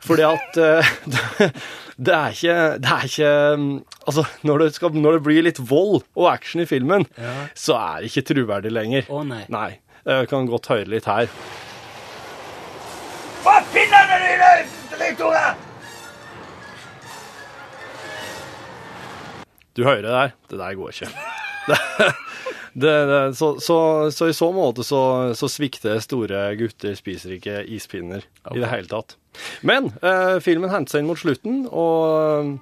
[0.04, 1.48] Fordi at eh, det,
[1.96, 3.70] det er ikke Det er ikke mm,
[4.04, 7.06] Altså, når det, skal, når det blir litt vold og action i filmen,
[7.56, 9.08] så er det ikke troverdig lenger.
[9.12, 9.44] Å nei.
[9.52, 9.70] Nei.
[10.08, 11.28] Jeg kan godt høre litt her.
[19.78, 20.32] Du hører det der?
[20.50, 21.06] Det der går ikke.
[21.68, 21.76] Det,
[22.74, 27.64] det, det, så, så, så i så måte så, så svikter store gutter spiser ikke
[27.76, 29.16] ispinner i det hele tatt.
[29.62, 32.58] Men eh, filmen henter seg inn mot slutten, og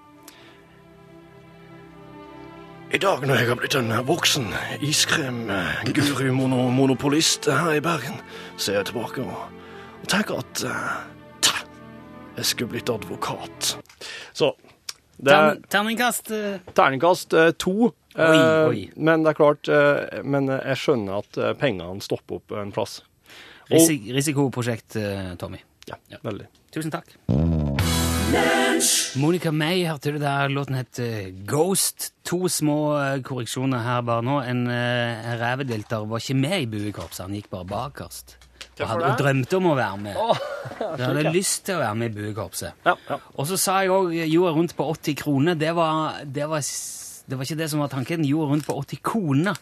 [2.93, 4.47] I dag når jeg har blitt en voksen
[4.85, 8.17] iskrem-guru-monopolist her i Bergen,
[8.61, 9.37] ser jeg tilbake og,
[10.03, 10.97] og tenker at eh,
[12.37, 13.61] jeg skulle blitt advokat.
[14.37, 14.47] Så
[15.25, 16.59] er Terningkast uh...
[16.77, 17.93] terningkast uh, to.
[18.17, 18.83] eh, Oi, oi.
[18.97, 19.69] Men det er klart
[20.25, 23.01] Men jeg skjønner at pengene stopper opp en plass.
[23.67, 24.97] Og, risik risikoprosjekt,
[25.41, 25.59] Tommy.
[25.89, 26.47] ja, veldig.
[26.75, 27.17] Tusen takk.
[29.17, 30.49] Monica May hørte du der.
[30.53, 31.01] Låten het
[31.49, 32.13] Ghost.
[32.29, 32.77] To små
[33.27, 34.39] korreksjoner her bare nå.
[34.47, 38.37] En en revedelter var ikke med i buekorpset, han gikk bare bakerst.
[38.85, 40.17] Og, hadde, og drømte om å være med.
[40.81, 42.75] Han hadde lyst til å være med i buekorpset.
[42.85, 43.17] Ja, ja.
[43.39, 45.55] Og så sa jeg òg jorda rundt på 80 kroner.
[45.57, 48.27] Det var, det, var, det var ikke det som var tanken.
[48.29, 49.57] Jorda rundt på 80 kroner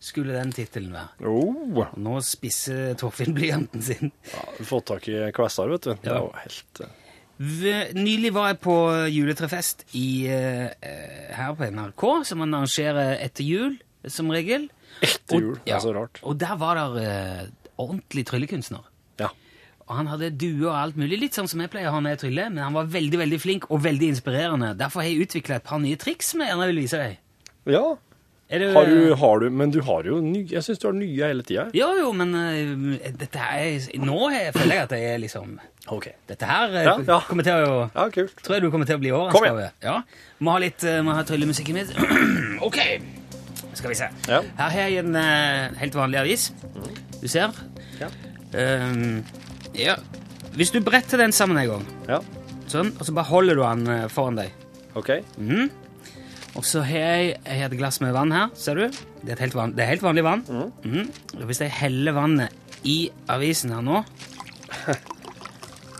[0.00, 1.26] skulle den tittelen være.
[1.28, 4.12] Oh, Og nå spisser Torfinn blyanten sin.
[4.32, 5.92] ja, fått tak i kvestar, vet du.
[6.00, 6.96] Det var jo helt eh,
[7.96, 8.74] Nylig var jeg på
[9.12, 10.68] juletrefest i, eh,
[11.36, 13.78] her på NRK, som man arrangerer etter jul,
[14.12, 14.68] som regel.
[15.04, 15.52] Etter jul.
[15.56, 16.20] Og- Det er så rart.
[16.22, 17.46] Og der var det eh,
[17.84, 18.84] ordentlig tryllekunstner.
[19.22, 19.30] Ja.
[19.88, 22.14] Og han hadde due og alt mulig, litt sånn som jeg pleier å ha når
[22.14, 24.74] jeg tryller, men han var veldig veldig flink og veldig inspirerende.
[24.78, 27.18] Derfor har jeg utvikla et par nye triks som jeg gjerne vil vise deg.
[27.74, 27.82] ja.
[28.50, 31.26] Du, Har du, har du Men du har jo nye Jeg syns du har nye
[31.28, 31.68] hele tida.
[31.70, 35.52] Jo, jo, men uh, dette er Nå er- føler jeg at jeg er liksom
[35.94, 36.08] OK.
[36.26, 37.18] Dette her eh, Ja, ja.
[37.28, 38.34] kommer til å Ja, kult.
[38.42, 39.70] Tror jeg du kommer til å bli overraska over.
[39.86, 40.00] Ja.
[40.42, 41.94] Må ha litt uh, må ha tryllemusikken min.
[42.66, 42.80] OK,
[43.80, 44.08] skal vi se.
[44.28, 44.40] Ja.
[44.60, 46.48] Her har jeg en eh, helt vanlig avis.
[47.20, 47.54] Du ser.
[48.00, 48.08] Ja.
[48.54, 49.20] Um,
[49.76, 49.94] ja.
[50.56, 52.18] Hvis du bretter den sammen en gang, Ja.
[52.70, 54.50] sånn, og så bare holder du den eh, foran deg
[54.98, 55.10] OK.
[55.38, 55.68] Mhm.
[56.58, 58.88] Og så har jeg, jeg har et glass med vann her, ser du?
[59.22, 60.42] Det er, et helt, van, det er helt vanlig vann.
[60.82, 61.06] Mhm.
[61.38, 62.50] Og hvis jeg heller vannet
[62.82, 64.00] i avisen her nå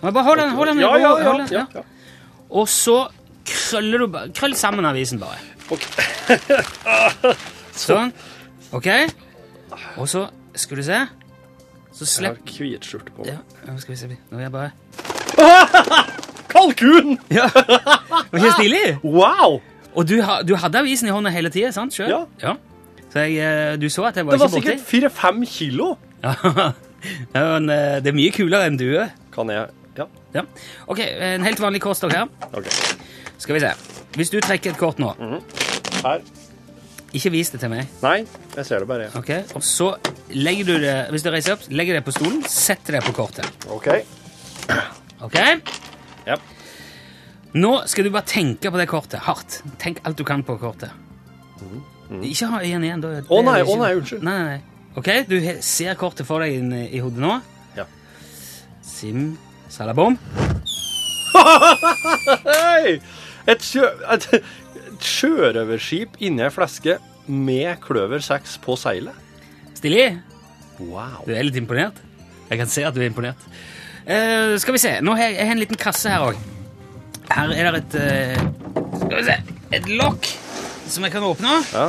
[0.01, 0.79] Må jeg Bare hold den, hold den.
[0.81, 1.25] Ja, ja, ja.
[1.29, 1.83] hold den, ja, ja.
[2.51, 2.99] Og så
[3.47, 5.39] krøller du bare Krøll sammen avisen, bare.
[7.89, 8.13] sånn.
[8.77, 8.89] OK?
[9.97, 10.27] Og så
[10.59, 11.01] skal du se
[11.95, 13.25] Så Jeg har hvit skjorte på.
[13.27, 14.09] Ja, nå skal vi se.
[14.31, 14.71] Nå er jeg bare
[16.51, 17.19] Kalkun!
[17.31, 18.99] Var ikke stilig?
[19.05, 19.61] Wow!
[19.95, 21.95] Og du, ha, du hadde avisen i hånda hele tida, sant?
[21.95, 22.27] Selv?
[22.43, 22.55] Ja.
[23.11, 24.67] Så jeg, eh, du så at jeg var Det var ikke borti?
[24.71, 25.93] sikkert fire-fem kilo.
[26.23, 26.35] Ja.
[27.33, 29.07] Ja, men, eh, det er mye kulere enn due.
[29.33, 30.05] Kan jeg Ja.
[30.35, 30.43] Ja.
[30.87, 32.27] Ok, en helt vanlig kortstokk her.
[32.53, 32.67] OK.
[33.41, 33.71] Skal vi se.
[34.19, 35.15] Hvis du trekker et kort nå,
[36.05, 36.21] Her.
[37.17, 37.91] Ikke vis det til meg.
[38.05, 38.21] Nei,
[38.55, 39.11] jeg ser det bare.
[39.19, 39.31] ok?
[39.59, 39.91] Og så
[40.31, 43.47] legger du det hvis du reiser opp, legger det på stolen, setter det på kortet.
[43.71, 43.91] OK.
[45.27, 45.37] Ok?
[46.29, 46.39] Ja.
[47.61, 49.61] Nå skal du bare tenke på det kortet hardt.
[49.83, 50.95] Tenk alt du kan på kortet.
[52.23, 53.05] Ikke ha igjen igjen.
[53.05, 54.25] Å oh, nei, å å nei, unnskyld.
[54.27, 54.87] Nei, nei, nei.
[54.99, 57.37] Ok, du ser kortet for deg inn i hodet nå.
[57.79, 57.87] Ja.
[58.87, 59.35] Sim
[59.71, 60.19] salabom.
[62.51, 63.01] Hei!
[63.49, 64.27] Et, sjø, et,
[65.01, 66.99] et sjørøverskip inni ei flaske
[67.31, 69.17] med kløver 6 på seilet.
[69.79, 70.11] Stilig?
[70.81, 71.23] Wow.
[71.27, 71.97] Du er litt imponert?
[72.51, 73.41] Jeg kan se at du er imponert.
[74.05, 74.97] Eh, skal vi se.
[75.05, 76.41] Nå har jeg, jeg har en liten kasse her òg.
[77.31, 78.41] Her er det et eh,
[78.99, 79.37] Skal vi se
[79.77, 80.27] Et lokk
[80.91, 81.53] som jeg kan åpne.
[81.71, 81.85] Ja.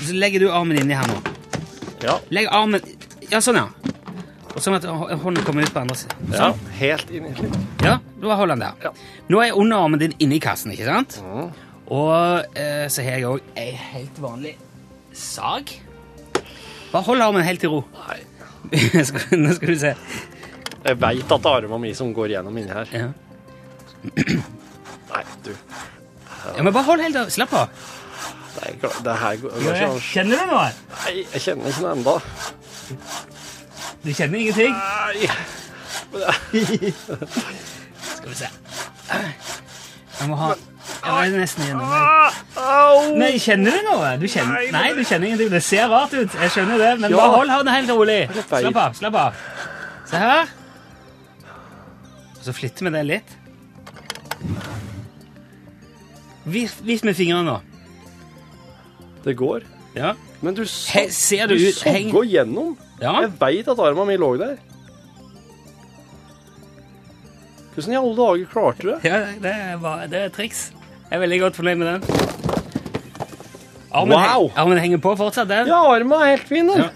[0.00, 1.16] Så legger du armen inni her nå.
[2.04, 2.14] Ja.
[2.30, 2.80] Legg armen
[3.32, 3.66] Ja, sånn, ja.
[4.54, 6.30] Og sånn at hå- hånden kommer ut på andre siden.
[6.30, 6.38] ja.
[6.52, 6.62] Sånn.
[6.78, 7.32] Helt inni.
[7.82, 8.78] Ja, da holder den der.
[8.86, 8.92] Ja.
[9.30, 11.18] Nå er underarmen din inni kassen, ikke sant?
[11.90, 14.54] Og eh, så har jeg òg ei helt vanlig
[15.16, 15.72] sag.
[16.92, 17.82] Bare hold armen helt i ro.
[18.06, 18.20] Nei.
[19.42, 19.94] Nå skal du se.
[20.80, 22.92] Jeg veit at det er arma mi som går gjennom inni her.
[22.94, 23.08] Ja.
[25.10, 25.50] Nei, du.
[25.50, 27.32] ja, men bare hold helt av.
[27.34, 27.74] Slapp av.
[28.54, 30.00] Det, er, det her går, ikke an.
[30.04, 30.70] Kjenner du noe?
[30.94, 32.14] Nei, jeg kjenner ikke noe ennå.
[34.00, 34.74] Du kjenner ingenting?
[34.78, 35.28] Nei.
[38.14, 38.50] Skal vi se.
[39.10, 40.54] Jeg må ha
[41.10, 43.18] Jeg var nesten gjennom.
[43.18, 44.12] Men kjenner du noe?
[44.20, 45.50] Du kjenner, nei, du kjenner ingenting.
[45.52, 46.38] Det ser rart ut.
[46.42, 48.20] Jeg skjønner det, men bare hold hånda helt rolig.
[48.46, 48.96] Slapp av.
[48.98, 49.44] slapp av.
[50.10, 50.54] Se her.
[52.38, 53.36] Og så flytter vi det litt.
[56.50, 57.58] Vis, vis med fingrene nå.
[59.26, 59.66] Det går.
[59.94, 60.14] Ja.
[60.40, 62.10] Men du, He, ser du ut heng...
[62.24, 62.76] gjennom.
[63.00, 63.18] Ja.
[63.26, 64.56] Jeg veit at armen mi lå der.
[67.74, 69.00] Hvordan i alle dager klarte du det?
[69.06, 70.70] ja, det var, det er triks.
[71.10, 72.02] Jeg er veldig godt fornøyd med den.
[73.90, 74.48] Armen, Wow!
[74.48, 75.66] heng- armen henger på fortsatt, den.
[75.66, 76.68] Ja, armen er helt fin.
[76.70, 76.78] den.
[76.78, 76.90] Ja.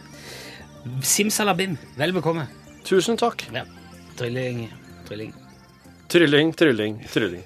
[1.03, 1.77] Simsalabim.
[1.99, 2.47] Vel bekomme.
[2.87, 3.43] Tusen takk.
[3.53, 3.65] Ja.
[4.17, 4.69] Trylling,
[5.09, 5.33] trylling.
[6.09, 7.43] Trylling, trylling, trylling.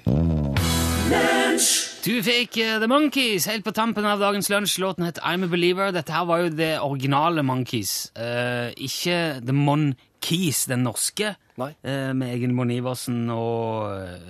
[2.05, 4.77] Du fikk uh, The Monkees helt på tampen av dagens lunsj.
[4.83, 5.91] Låten het I'm a Believer.
[5.91, 8.11] Dette her var jo det originale Monkees.
[8.15, 11.71] Uh, ikke The Monkees, den norske, Nei.
[11.83, 13.89] eh, med Egil Monn Iversen og,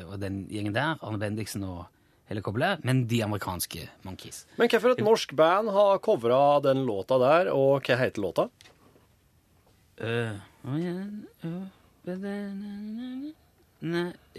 [0.09, 0.95] og den gjengen der.
[1.03, 1.85] Arne Bendiksen og
[2.29, 2.83] hele koblet.
[2.85, 4.45] Men de amerikanske Monkees.
[4.57, 8.49] Men hvorfor et norsk band har covra den låta der, og hva heter låta?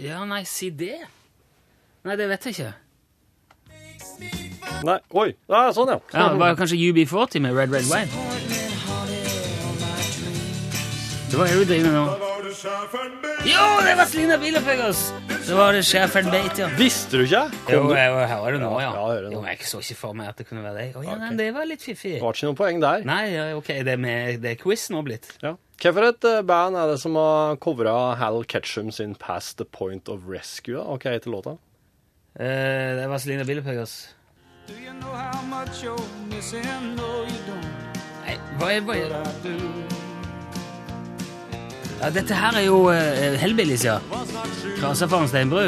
[0.00, 0.96] Ja, Nei, si det.
[2.04, 2.72] Nei, det vet jeg ikke.
[4.86, 5.28] Nei, oi.
[5.50, 5.98] Ja, sånn, ja.
[6.14, 8.08] Ja, det var kanskje UB40 med Red Red Wine.
[11.30, 12.06] Hva er det du driver med nå?
[13.46, 15.39] Jo, det var Selina Bielefeld!
[15.50, 16.68] Det var det Schäfern Beit, ja.
[16.78, 17.40] Visste du ikke?
[17.66, 18.84] Jo, Kom jo, jeg hører det nå, ja.
[18.84, 19.38] Ja, jeg hører det nå.
[19.40, 20.92] Jo, jeg så ikke for meg at det kunne være deg.
[20.94, 22.12] Å, ja, nei, det var litt fiffig.
[22.20, 23.02] Det var ikke noe poeng der.
[23.08, 25.26] Nei, ja, ok, det er, med, det er quiz nå blitt.
[25.42, 25.56] Ja.
[25.82, 30.06] Hvilket et eh, band er det som har covra Hal Ketchum sin 'Past the Point
[30.12, 30.78] of Rescue'?
[30.78, 30.86] da?
[30.94, 31.58] Hva heter låta?
[32.38, 34.14] Eh, det var Selina Billepegas
[34.70, 34.86] Nei,
[38.60, 39.10] hva er, hva er
[39.42, 39.99] det?
[42.00, 43.98] Ja, dette her er jo uh, Hellbillies, ja.
[44.78, 45.66] Krasa for en steinbru.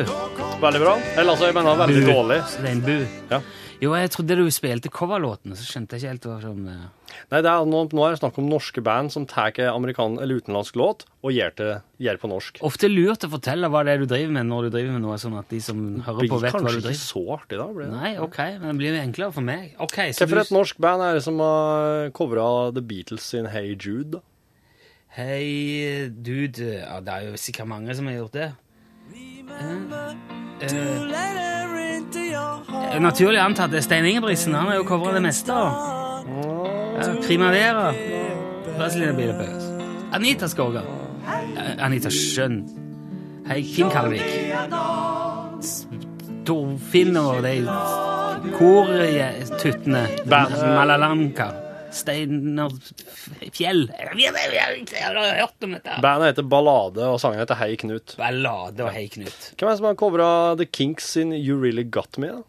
[0.63, 0.95] Veldig bra.
[1.13, 2.09] Eller altså, jeg mener veldig Bu.
[2.09, 2.39] dårlig.
[2.55, 2.95] Steinbu.
[3.29, 3.41] Ja.
[3.83, 7.13] Jo, jeg trodde du spilte coverlåten, så skjønte jeg ikke helt hva som uh...
[7.35, 11.05] Nei, det er, nå, nå er det snakk om norske band som tar utenlandsk låt
[11.21, 12.63] og gjør det på norsk.
[12.65, 15.21] Ofte lurt å fortelle hva det er du driver med når du driver med noe,
[15.21, 17.05] sånn at de som hører på, vet hva kanskje du ikke driver med.
[17.05, 17.69] så artig, da.
[17.77, 17.95] Blir det?
[17.99, 19.73] Nei, ok, men det blir enklere for meg.
[19.83, 23.75] Ok, så Hvorfor et norsk band er det som har covra The Beatles sin Hey
[23.77, 24.15] Jude?
[24.17, 24.27] da?
[25.13, 26.65] Hei, dude.
[26.65, 28.47] Ja, det er jo sikkert mange som har gjort det.
[29.13, 29.43] Eh,
[30.63, 30.73] eh,
[32.95, 34.55] eh, naturlig antatt det er Stein Ingebrigtsen.
[34.55, 35.53] Han har jo covra det meste.
[35.53, 37.93] Ja, Primavera.
[38.79, 39.45] Vazelina.
[40.17, 40.81] Anita Skorga.
[40.81, 42.63] Eh, Anita Skjønn.
[43.51, 44.25] Hei, Kim Kalvik.
[46.47, 47.59] Torfinn og de
[48.57, 50.07] kortuttene.
[50.25, 51.62] Malalanka.
[51.93, 52.73] Steinar
[53.53, 53.85] Fjell.
[54.17, 54.33] Jeg
[55.03, 55.99] har hørt om dette.
[56.05, 58.17] Bandet heter Ballade, og sangen heter Hei Knut.
[58.21, 59.53] Ballade og Hei Knut.
[59.57, 62.33] Hvem er det som har covra The Kinks sin You Really Got Me?
[62.33, 62.43] da?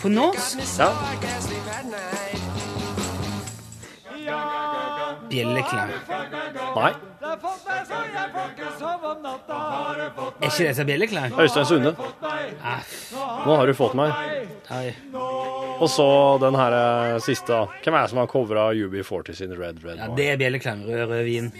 [0.00, 0.58] På norsk?
[4.26, 4.69] Ja.
[5.30, 5.90] Bjelleklang.
[6.74, 6.90] Nei.
[7.20, 7.36] Er
[10.48, 11.36] ikke det dette bjelleklang?
[11.38, 11.92] Øystein Sunde.
[12.64, 12.82] Ah,
[13.46, 14.14] Nå har du fått meg.
[14.70, 14.94] Nei.
[15.80, 16.08] Og så
[16.42, 17.62] den her eh, siste.
[17.84, 20.82] Hvem er det som har covra UB40 sin Red Red Ja, det er bjelleklang.
[20.88, 21.50] Rød, rød vin.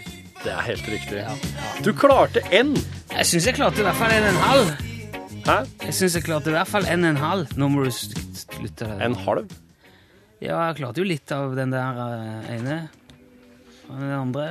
[0.40, 1.24] Det er helt riktig.
[1.85, 2.74] Du klarte én!
[3.12, 4.70] Jeg syns jeg klarte i hvert fall en og en halv.
[5.46, 5.56] Hæ?
[5.87, 7.59] Jeg synes jeg klarte i hvert fall en og en halv.
[7.61, 8.88] Nå må du slutte.
[9.04, 9.50] En halv?
[10.40, 12.78] Ja, jeg klarte jo litt av den der eh, ene.
[13.90, 14.50] Og den andre.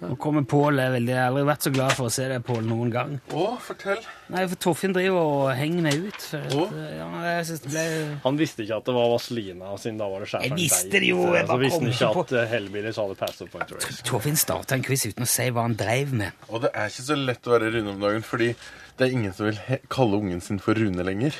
[0.00, 0.78] Nå kommer Pål.
[0.80, 2.88] Jeg, er veldig- jeg har aldri vært så glad for å se deg, Pål, noen
[2.92, 3.10] gang.
[3.36, 3.98] Å, fortell.
[4.32, 6.22] Nei, for Torfinn driver og henger meg ut.
[6.24, 7.82] For at, ja, jeg synes det ble...
[8.24, 11.10] Han visste ikke at det var Vazelina, siden da var det Jeg Schäfern visste det
[11.10, 12.24] jo, jeg Så visste han ikke på.
[12.24, 14.00] at eh, Hellbillies hadde pass up Point Race.
[14.08, 16.32] Torfinn starta en quiz uten å si hva han dreiv med.
[16.48, 18.54] Og det er ikke så lett å være Rune om dagen, fordi
[18.96, 21.36] det er ingen som vil he kalle ungen sin for Rune lenger.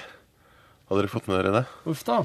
[0.91, 1.67] Har dere fått med dere det?
[1.89, 2.21] Uff da.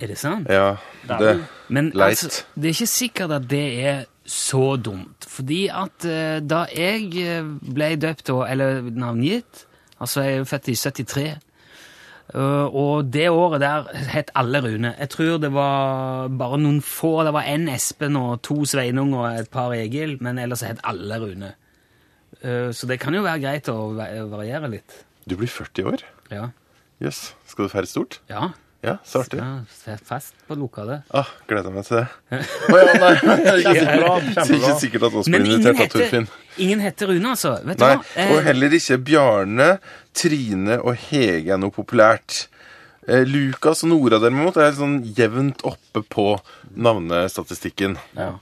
[0.00, 0.48] Er det sant?
[0.50, 0.76] Ja,
[1.08, 2.02] det Men Leit.
[2.22, 5.24] altså, det er ikke sikkert at det er så dumt.
[5.28, 7.42] Fordi at eh, da jeg eh,
[7.74, 9.64] ble døpt, og- eller navngitt
[10.00, 11.38] Altså, jeg er jo født i 73.
[12.34, 14.94] eh, og det året der het alle Rune.
[14.98, 17.24] Jeg tror det var bare noen få.
[17.24, 21.16] Det var én Espen og to Sveinung og et par Egil, men ellers het alle
[21.22, 21.54] Rune.
[22.42, 25.04] Eh, så det kan jo være greit å va- variere litt.
[25.28, 26.02] Du blir 40 år?
[26.30, 26.48] Ja.
[27.00, 27.34] Jøss.
[27.46, 28.20] Skal du feire stort?
[28.28, 28.50] Ja.
[28.86, 29.40] Ja, så artig.
[29.42, 31.02] ja fest på lokalet.
[31.10, 32.06] Ah, gleder meg til det.
[32.70, 33.12] Oh, ja, nei.
[33.66, 34.12] Kjempebra.
[34.44, 36.28] Er ikke sikkert at oss blir invitert av heter, Torfinn.
[36.62, 37.56] ingen heter Rune, altså.
[37.66, 38.10] Vet Nei, du hva?
[38.22, 39.68] Eh, og heller ikke Bjarne,
[40.16, 42.44] Trine og Hege er noe populært.
[43.08, 46.30] Eh, Lukas og Nora derimot er sånn jevnt oppe på
[46.76, 47.98] navnestatistikken.
[48.18, 48.32] ja.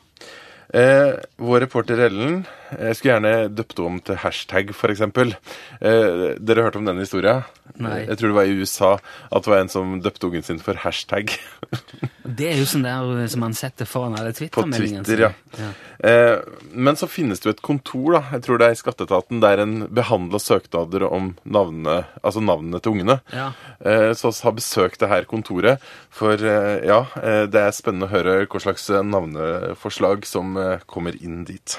[0.74, 2.40] Eh, vår reporter Ellen
[2.78, 5.04] jeg skulle gjerne døpt om til hashtag, f.eks.
[5.04, 7.44] Eh, dere hørte om den historien?
[7.80, 8.04] Nei.
[8.04, 8.90] Jeg tror det var i USA
[9.30, 11.32] at det var en som døpte ungen sin for hashtag.
[12.24, 15.04] Det er jo sånn der som man setter foran alle Twitter-meldingene.
[15.04, 15.68] Twitter, ja.
[16.04, 16.38] Eh,
[16.72, 19.62] men så finnes det jo et kontor, da, jeg tror det er i Skatteetaten, der
[19.62, 23.18] en behandler søknader om navnene, altså navnene til ungene.
[23.28, 23.50] Ja.
[23.84, 28.08] Eh, så vi har besøkt det her kontoret, for eh, ja, eh, det er spennende
[28.08, 31.78] å høre hva slags eh, navneforslag som eh, kommer inn dit.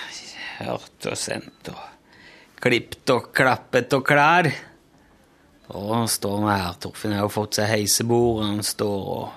[0.69, 1.81] hørt og sendt og
[2.61, 4.49] klippet og klappet og klær.
[5.71, 6.73] Og står vi her.
[6.83, 8.43] Torfinn har fått seg heisebord.
[8.43, 9.29] Han står og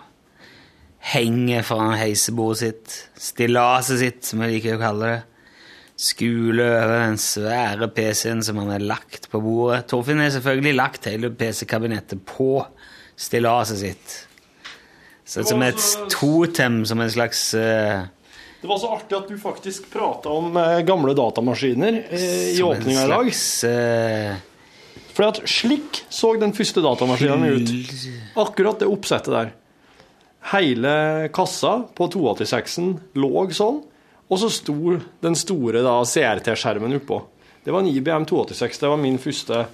[1.12, 2.98] henger foran heisebordet sitt.
[3.20, 5.22] Stillaset sitt, som jeg liker å kalle det.
[6.04, 9.84] Skule over den svære PC-en som han har lagt på bordet.
[9.90, 12.64] Torfinn har selvfølgelig lagt hele PC-kabinettet på
[13.14, 14.16] stillaset sitt.
[15.24, 15.80] Så som et
[16.12, 18.04] totem, som en slags eh,
[18.64, 23.02] Det var så artig at du faktisk prata om eh, gamle datamaskiner eh, i åpninga
[23.04, 23.26] i dag.
[23.68, 24.38] eh,
[25.12, 27.74] For at slik så den første datamaskinen ut.
[28.40, 29.50] Akkurat det oppsettet der.
[30.54, 30.94] Hele
[31.36, 32.88] kassa på 286-en
[33.20, 33.82] lå sånn,
[34.32, 37.20] og så sto den store CRT-skjermen oppå.
[37.68, 38.80] Det var en IBM 286.
[38.80, 39.66] Det var min første.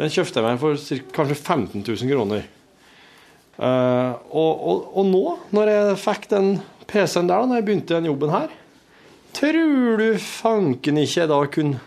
[0.00, 2.48] Den kjøpte jeg meg for cirka- kanskje 15 000 kroner.
[3.60, 6.54] Uh, og, og, og nå, når jeg fikk den
[6.90, 8.50] PC-en der, da når jeg begynte den jobben her,
[9.36, 11.86] tror du fanken ikke jeg da kunne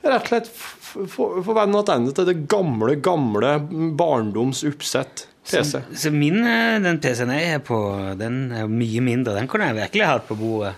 [0.00, 3.56] rett og slett få vende tilbake til det gamle, gamle
[3.98, 5.64] barndoms oppsett PC.
[5.64, 7.78] Så, så min, eh, den PC-en jeg er på,
[8.18, 9.34] den er mye mindre.
[9.38, 10.74] Den kunne jeg virkelig hatt på bordet.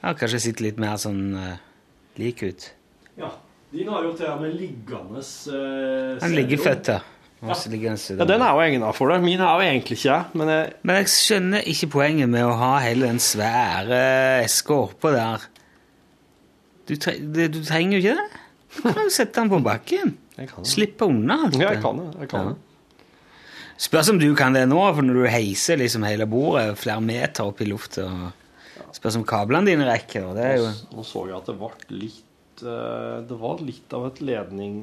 [0.00, 1.54] har kanskje sett litt mer sånn uh,
[2.20, 2.68] lik ut.
[3.18, 3.32] Ja,
[3.72, 7.00] Din har jo til og med liggende uh, Den ligger født, ja.
[7.38, 9.20] Ja, Den er jo egna for det.
[9.22, 12.56] Min er jo egentlig ikke det, men jeg, Men jeg skjønner ikke poenget med å
[12.58, 14.00] ha hele den svære
[14.42, 15.44] eska oppå der.
[16.88, 18.40] Du, tre du trenger jo ikke det.
[18.74, 20.16] Du kan jo sette den på bakken.
[20.66, 22.08] Slippe unna alt Ja, jeg kan det.
[22.24, 22.54] Jeg kan Ja.
[22.54, 22.64] det.
[23.78, 27.46] Spørs om du kan det nå, for når du heiser liksom hele bordet flere meter
[27.46, 28.08] opp i lufta
[28.96, 30.24] Spørs om kablene dine rekker.
[30.26, 33.94] Og det er jo Nå så jeg at det ble litt eh, Det var litt
[33.94, 34.78] av et ledning...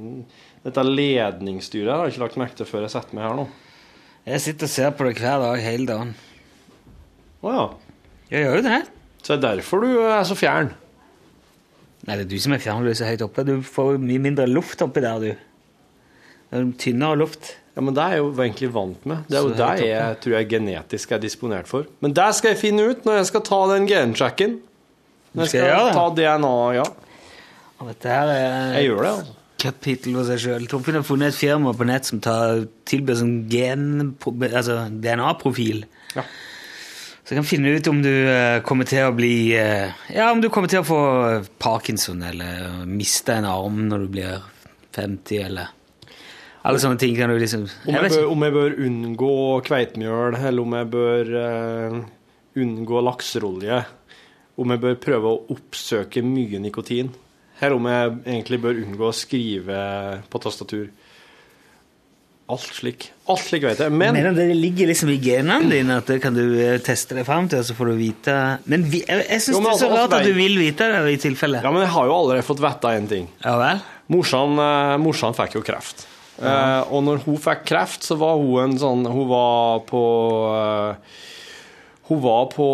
[0.65, 3.45] Dette ledningsstyret har jeg ikke lagt merke til før jeg setter meg her nå.
[4.25, 6.15] Jeg sitter og ser på det hver dag hele dagen.
[7.45, 7.65] Å ja.
[8.32, 8.80] Jeg gjør jo det.
[9.21, 10.71] Så det er derfor du er så fjern.
[12.06, 13.45] Nei, det er du som er fjern, du er så høyt oppe.
[13.45, 15.45] Du får mye mindre luft oppi der, du.
[16.49, 17.54] Det er tynnere luft.
[17.75, 19.23] Ja, men det er jeg jo egentlig vant med.
[19.30, 21.89] Det er jo det jeg tror jeg genetisk er disponert for.
[22.01, 24.60] Men det skal jeg finne ut når jeg skal ta den gensjekken.
[25.36, 26.86] Når jeg skal skal jeg ta DNA, ja.
[27.75, 29.35] Og dette her er Jeg gjør det, altså.
[29.62, 30.65] Kapittel hos seg sjøl.
[30.70, 33.88] Torfinn har funnet et firma på nett som tar, tilbyr sånn gen,
[34.50, 35.86] altså DNA-profil.
[36.15, 36.26] Ja.
[37.26, 40.44] Så jeg kan finne ut om du eh, kommer til å bli eh, Ja, om
[40.44, 41.00] du kommer til å få
[41.58, 44.44] parkinson eller miste en arm når du blir
[44.94, 45.72] 50, eller
[46.70, 49.34] Alle sånne ting kan du liksom Om jeg, bør, om jeg bør unngå
[49.65, 51.98] kveitmjøl, eller om jeg bør uh,
[52.62, 53.82] unngå lakserolje.
[54.62, 57.10] Om jeg bør prøve å oppsøke mye nikotin.
[57.60, 59.82] Eller om jeg egentlig bør unngå å skrive
[60.30, 60.88] på tastatur.
[62.46, 63.08] Alt slik.
[63.32, 63.89] Alt slik vet jeg.
[63.89, 67.26] Men du det ligger liksom i genene dine at det kan du eh, teste deg
[67.26, 68.36] fram til, og så får du vite
[68.70, 71.15] Men vi, jeg, jeg syns det er så altså, rart at du vil vite det
[71.15, 71.63] i tilfelle.
[71.65, 73.32] Ja, men jeg har jo allerede fått vite en ting.
[73.41, 73.82] Ja vel?
[74.13, 76.06] Morsan, eh, morsan fikk jo kreft.
[76.38, 80.02] Eh, og når hun fikk kreft, så var hun en sånn Hun var på
[80.52, 81.22] uh,
[82.10, 82.68] Hun var på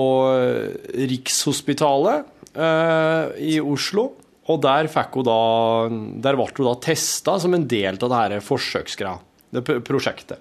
[0.98, 2.26] Rikshospitalet
[2.58, 4.10] uh, i Oslo.
[4.50, 9.20] Og der da Der ble hun da testa som en del av det her forsøksgreia.
[9.52, 10.40] Det prosjektet.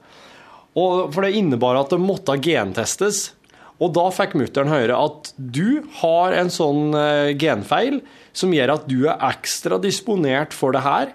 [0.78, 3.32] Og, for det innebar at det måtte gentestes.
[3.80, 8.02] Og da fikk mutter'n høre at du har en sånn eh, genfeil
[8.36, 11.14] som gjør at du er ekstra disponert for det her.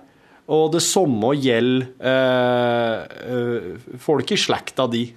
[0.51, 5.07] Og det samme gjelder eh, eh, folk i slekta di.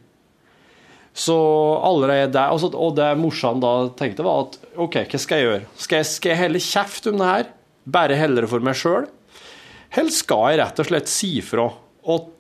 [1.19, 1.35] Så
[1.83, 5.71] allerede der, altså, Og det morsan da tenkte, var at OK, hva skal jeg gjøre?
[5.77, 7.49] Skal jeg, skal jeg helle kjeft om det her?
[7.89, 9.07] Bare helle det for meg sjøl?
[9.97, 11.69] Eller skal jeg rett og slett si fra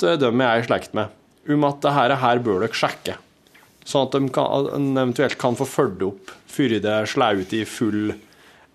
[0.01, 1.11] til dem jeg er i slekt med,
[1.53, 3.17] om at det her, her bør dere sjekke?
[3.89, 4.69] Sånn at de kan,
[5.01, 8.11] eventuelt kan få fulgt opp før det slår ut i full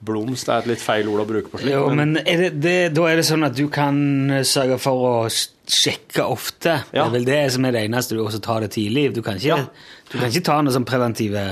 [0.03, 1.71] Blomst Det er et litt feil ord å bruke på slikt.
[1.77, 3.95] Jo, men er det, det, da er det sånn at du kan
[4.35, 6.73] eh, sørge for å sjekke ofte.
[6.91, 9.05] Det er vel det som er det eneste, du også tar det tidlig.
[9.15, 10.01] Du kan ikke, Ja.
[10.11, 11.45] du kan ikke ta noe sånn preventive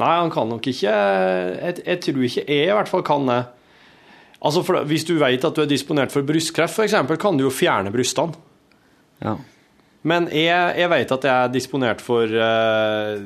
[0.00, 3.40] Nei, han kan nok ikke Jeg, jeg tror ikke jeg i hvert fall kan det.
[4.44, 7.52] Altså, for Hvis du vet at du er disponert for brystkreft, f.eks., kan du jo
[7.52, 8.36] fjerne brystene.
[9.24, 9.38] Ja.
[10.04, 13.22] Men jeg, jeg vet at jeg er disponert for uh,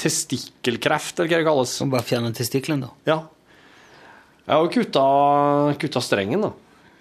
[0.00, 1.76] testikkelkreft, eller hva det kalles.
[1.78, 3.12] Kan bare fjerne testiklene, da.
[3.12, 3.18] Ja.
[4.46, 5.04] Jeg har jo kutta,
[5.78, 6.50] kutta strengen, da.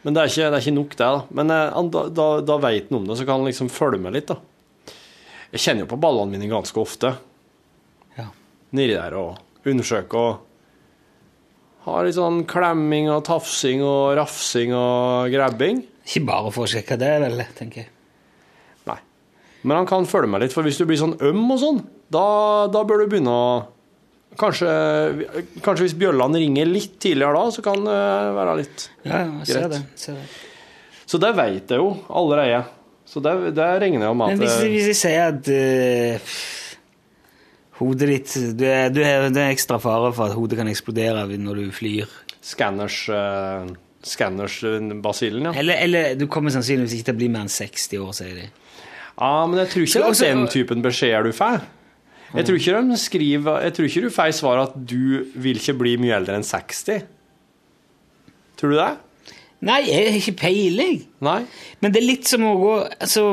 [0.03, 1.07] Men det er ikke, det er ikke nok, det.
[1.07, 1.23] da.
[1.39, 4.15] Men eh, da, da, da vet han om det, så kan han liksom følge med
[4.15, 4.29] litt.
[4.29, 4.37] da.
[5.49, 7.15] Jeg kjenner jo på ballene mine ganske ofte.
[8.15, 8.29] Ja.
[8.77, 10.45] Nedi der og undersøker og
[11.95, 15.81] har litt sånn klemming og tafsing og rafsing og grabbing.
[16.09, 17.91] Ikke bare for å sjekke det, vel, tenker jeg.
[18.89, 18.99] Nei.
[19.63, 22.25] Men han kan følge med litt, for hvis du blir sånn øm og sånn, da,
[22.73, 23.51] da bør du begynne å
[24.39, 24.69] Kanskje,
[25.65, 27.95] kanskje hvis bjøllene ringer litt tidligere da, så kan det
[28.37, 29.71] være litt Ja, jeg ser Greit.
[29.73, 29.79] det.
[29.99, 30.27] Ser det.
[31.09, 32.61] Så det vet jeg jo allerede.
[33.09, 36.29] Så det, det regner jeg med Men at hvis, hvis jeg sier at eh,
[37.79, 41.25] hodet ditt du er, du er, Det er ekstra fare for at hodet kan eksplodere
[41.39, 42.09] når du flyr.
[42.41, 43.67] Scanners uh,
[44.05, 45.53] Scanners-basillen, ja.
[45.59, 48.47] Eller, eller du kommer sannsynligvis ikke til å bli mer enn 60 år, sier de.
[49.19, 51.67] Ja, men jeg tror ikke det er Også- den typen beskjeder du får.
[52.29, 55.73] Jeg tror ikke de skriver Jeg tror ikke du får svar at du vil ikke
[55.79, 57.01] bli mye eldre enn 60.
[58.59, 58.91] Tror du det?
[59.65, 61.01] Nei, jeg har ikke peiling.
[61.25, 61.41] Nei?
[61.81, 63.23] Men det er litt som å gå Altså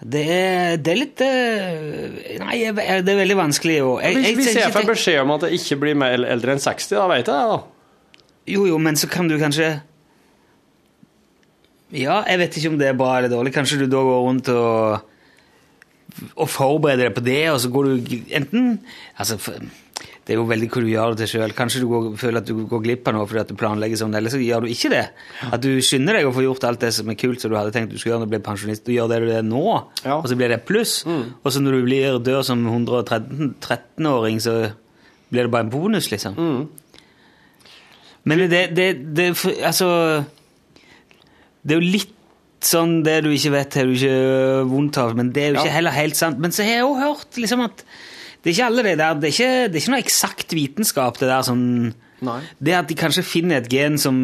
[0.00, 4.88] Det er, det er litt eh, Nei, det er veldig vanskelig å Hvis, jeg får
[4.88, 8.16] beskjed om at jeg ikke blir mer eldre enn 60, da vet jeg det, da.
[8.48, 9.68] Jo, jo, men så kan du kanskje
[11.92, 13.52] Ja, jeg vet ikke om det er bra eller dårlig.
[13.52, 15.08] Kanskje du da går rundt og
[16.34, 18.72] og forbereder deg på det, og så går du enten
[19.16, 19.38] altså,
[20.30, 21.52] Det er jo veldig hva du gjør det til sjøl.
[21.58, 24.12] Kanskje du går, føler at du går glipp av noe fordi at du planlegger sånn,
[24.14, 25.00] eller så gjør du ikke det.
[25.50, 27.72] At du skynder deg å få gjort alt det som er kult som du hadde
[27.74, 28.84] tenkt du skulle gjøre når du ble pensjonist.
[28.86, 29.64] Du gjør det du er nå,
[30.04, 30.20] Ja.
[30.20, 31.00] og så blir det pluss.
[31.10, 34.54] Og så når du blir dør som 113-åring, så
[35.34, 36.38] blir det bare en bonus, liksom.
[38.22, 39.26] Men det, det, det
[39.64, 39.88] Altså
[41.64, 42.16] Det er jo litt
[42.60, 45.62] sånn det du ikke vet, har du ikke vondt av, men det er jo Ja.
[45.64, 46.38] ikke heller helt sant.
[46.38, 47.84] Men så har jeg jo hørt liksom at
[48.40, 51.18] det er ikke alle det der Det er ikke, det er ikke noe eksakt vitenskap,
[51.20, 51.66] det der sånn
[52.20, 52.40] Nei.
[52.60, 54.16] Det at de kanskje finner et gen som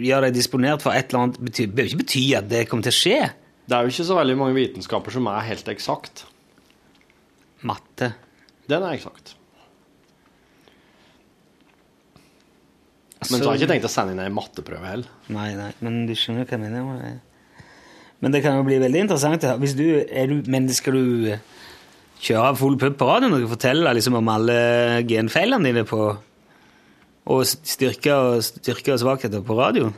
[0.00, 2.94] gjør deg disponert for et eller annet, betyr, bør ikke bety at det kommer til
[2.94, 3.18] å skje.
[3.68, 6.24] Det er jo ikke så veldig mange vitenskaper som er helt eksakt.
[7.68, 8.14] Matte.
[8.68, 9.34] Den er eksakt.
[13.30, 15.12] Men så har jeg ikke tenkt å sende inn ei matteprøve heller.
[15.32, 17.20] Nei, nei, men du skjønner hva jeg mener.
[18.24, 19.44] Men det kan jo bli veldig interessant.
[19.60, 21.36] Hvis du, er du, men skal du
[22.24, 24.56] kjøre full pub på radioen og fortelle liksom, om alle
[25.08, 26.00] genfeilene dine på
[27.24, 29.94] og styrke og, styrke og svakheter på radioen?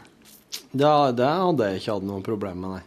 [0.77, 2.85] Ja, det hadde jeg ikke hatt noe problem med, nei.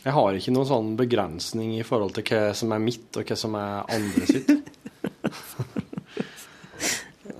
[0.00, 3.36] Jeg har ikke noen sånn begrensning i forhold til hva som er mitt, og hva
[3.36, 4.50] som er andre sitt.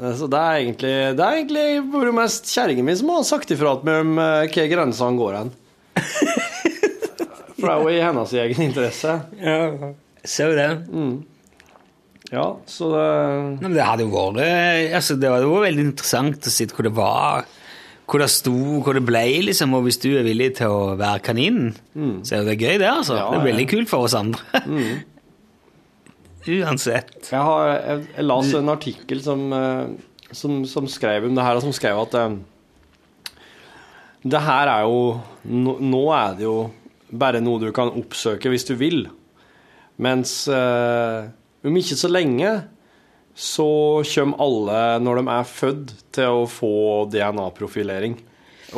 [0.00, 3.74] Så det er egentlig Det er egentlig bare mest kjerringa mi som har sagt ifra
[3.76, 5.50] til meg om eh, hva grensene går hen.
[7.60, 9.16] For det er jo i hennes egen interesse.
[9.40, 9.58] Ja,
[10.24, 10.70] så det.
[12.30, 13.06] Ja, så det
[13.58, 16.66] Nei, men det hadde jo vært eh, altså, Det hadde vært veldig interessant å se
[16.70, 17.48] hvor det var,
[18.06, 18.54] hvor det sto,
[18.84, 19.74] hvor det ble, liksom.
[19.78, 21.72] Og hvis du er villig til å være kaninen,
[22.26, 22.90] så er det gøy, det.
[22.90, 23.18] altså.
[23.18, 23.48] Ja, det er ja.
[23.50, 24.44] veldig kult for oss andre.
[26.60, 27.18] Uansett.
[27.28, 31.58] Jeg, har, jeg, jeg las en artikkel som, eh, som, som skrev om det her,
[31.58, 32.38] og som skrev at eh,
[34.30, 35.18] det her er jo
[35.50, 36.58] nå er det jo
[37.10, 39.08] bare noe du kan oppsøke hvis du vil.
[40.00, 41.28] Mens eh,
[41.66, 42.52] om ikke så lenge
[43.40, 43.70] så
[44.04, 46.72] kommer alle, når de er født, til å få
[47.12, 48.16] DNA-profilering.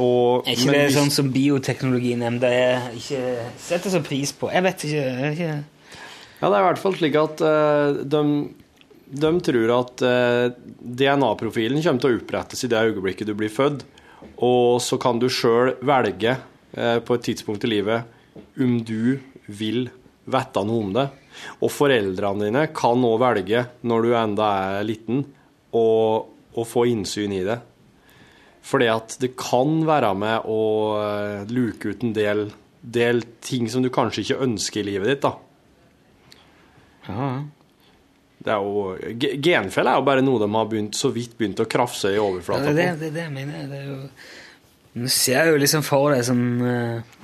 [0.01, 2.51] Og, Er ikke men det sånn som Bioteknologinemnda
[2.97, 3.23] ikke
[3.61, 4.51] setter så pris på?
[4.53, 5.01] Jeg vet ikke.
[5.03, 5.57] jeg vet ikke.
[6.43, 8.23] Ja, det er i hvert fall slik at uh, de,
[9.25, 10.47] de tror at uh,
[10.81, 13.85] DNA-profilen kommer til å opprettes i det øyeblikket du blir født,
[14.43, 18.09] og så kan du sjøl velge uh, på et tidspunkt i livet
[18.59, 19.87] om du vil
[20.25, 21.07] vite noe om det.
[21.65, 25.25] Og foreldrene dine kan òg velge, når du enda er liten,
[25.73, 25.87] å,
[26.53, 27.59] å få innsyn i det.
[28.63, 30.61] Fordi at det kan være med å
[31.01, 32.45] eh, luke ut en del,
[32.81, 35.25] del ting som du kanskje ikke ønsker i livet ditt.
[35.25, 35.35] da.
[37.09, 37.33] Ja,
[38.43, 38.95] Det er jo,
[39.43, 42.29] genfell er jo bare noe de har begynt, så vidt begynt å krafse i ja,
[42.37, 43.01] det, er det, på.
[43.03, 43.67] det det jeg mener.
[43.71, 43.99] Det er jo,
[44.93, 47.22] du ser jo liksom for deg sånn Jeg tror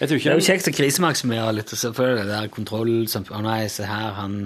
[0.00, 3.04] Det ikke er jo kjekt å krisemaksimere litt og se for deg det der kontroll
[3.12, 4.36] som Å nei, se her, han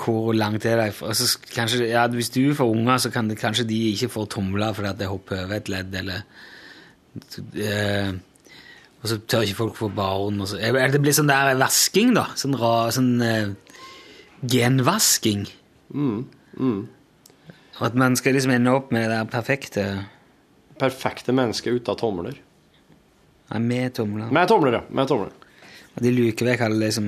[0.00, 0.94] hvor langt er det?
[1.04, 4.72] altså, kanskje, ja, hvis du får unger, så kan det, kanskje de ikke få tomler
[4.72, 6.22] fordi at det hopper over et ledd, eller
[7.60, 8.12] eh,
[9.02, 10.40] Og så tør ikke folk få barn.
[10.40, 12.26] Og så, det blir sånn der vasking, da?
[12.36, 13.52] Sånn, ra, sånn eh,
[14.44, 15.46] genvasking.
[17.80, 19.86] Og at man skal liksom ende opp med det der perfekte
[20.80, 22.38] Perfekte mennesker uten tomler.
[23.50, 24.30] Nei, med tomler.
[24.32, 24.82] Med tomler, ja.
[24.94, 25.32] Med tomler.
[25.90, 27.06] Og de luker vekk alle de som,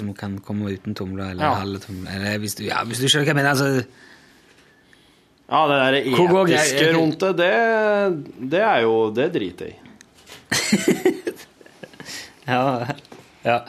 [0.00, 1.52] som kan komme uten tomler, eller Ja.
[1.62, 2.10] halve tomler.
[2.16, 3.50] Eller hvis du, ja, hvis du skjønner hva jeg mener.
[3.54, 3.86] altså...
[5.46, 9.78] Ja, det der etiske rundt det, det, det er jo Det driter jeg i.
[12.46, 12.86] Ja,
[13.42, 13.60] ja.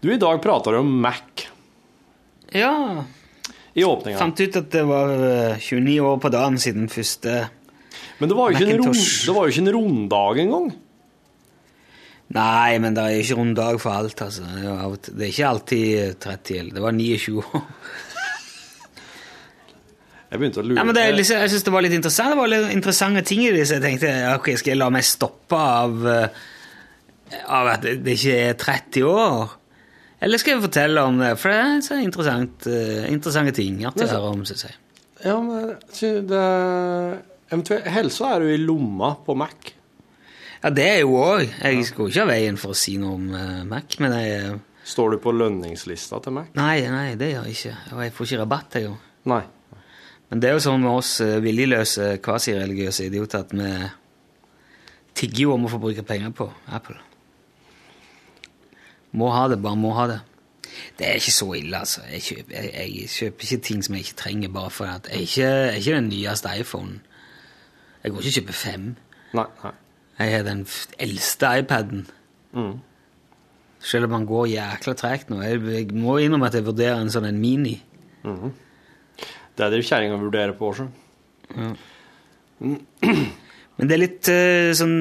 [0.00, 1.44] Du, i dag prater du om Mac
[2.54, 3.04] ja.
[3.74, 4.18] i åpninga.
[4.18, 7.36] Fant ut at det var eh, 29 år på dagen siden første
[8.20, 9.34] Men det var jo ikke en, rund, Macintosh.
[9.34, 10.72] var jo ikke en runddag engang.
[12.34, 14.46] Nei, men det er ikke rund dag for alt, altså.
[14.48, 17.64] Det er, ikke alltid 30, eller det var 29 år.
[20.34, 22.32] Jeg begynte å lure Ja, men det, er liksom, jeg synes det var litt interessant.
[22.32, 25.04] Det var litt interessante ting i det, så jeg tenkte ok, skal jeg la meg
[25.06, 26.40] stoppe av, eh,
[27.54, 29.52] av at det, ikke er 30 år?
[30.26, 31.30] Eller skal jeg fortelle om det?
[31.38, 34.74] For det er så interessant, eh, interessante ting artig å høre om, syns jeg.
[35.22, 35.70] Ja, men
[36.32, 36.42] det,
[37.54, 39.72] eventuelt, Helsa er du i lomma på Mac.
[40.64, 41.42] Ja, det er jo òg.
[41.60, 44.38] Jeg skal jo ikke ha veien for å si noe om eh, Mac, men jeg
[44.38, 46.50] eh, Står du på lønningslista til Mac?
[46.58, 47.76] Nei, nei, det gjør jeg ikke.
[47.94, 48.96] Og jeg får ikke rabatt, jeg jo.
[49.32, 49.40] Nei.
[50.28, 53.70] Men det er jo sånn med oss eh, viljeløse, kvasireligiøse idioter at vi
[55.16, 56.98] tigger jo om å få bruke penger på Apple.
[59.14, 60.20] Må ha det, bare må ha det.
[60.98, 62.02] Det er ikke så ille, altså.
[62.10, 65.16] Jeg kjøper, jeg, jeg kjøper ikke ting som jeg ikke trenger bare for at jeg
[65.16, 66.96] er ikke, jeg er ikke den nyeste iPhonen.
[68.04, 68.90] Jeg går ikke og kjøper fem.
[69.34, 69.72] Nei, nei.
[70.18, 70.66] Jeg har den
[71.02, 72.04] eldste iPaden.
[73.84, 75.40] Selv om den går jækla tregt nå.
[75.42, 77.74] Jeg, jeg må innrømme at jeg vurderer en sånn en mini.
[78.24, 80.86] Det er det kjerringa vurderer på også.
[82.64, 84.94] Men det er litt uh, sånn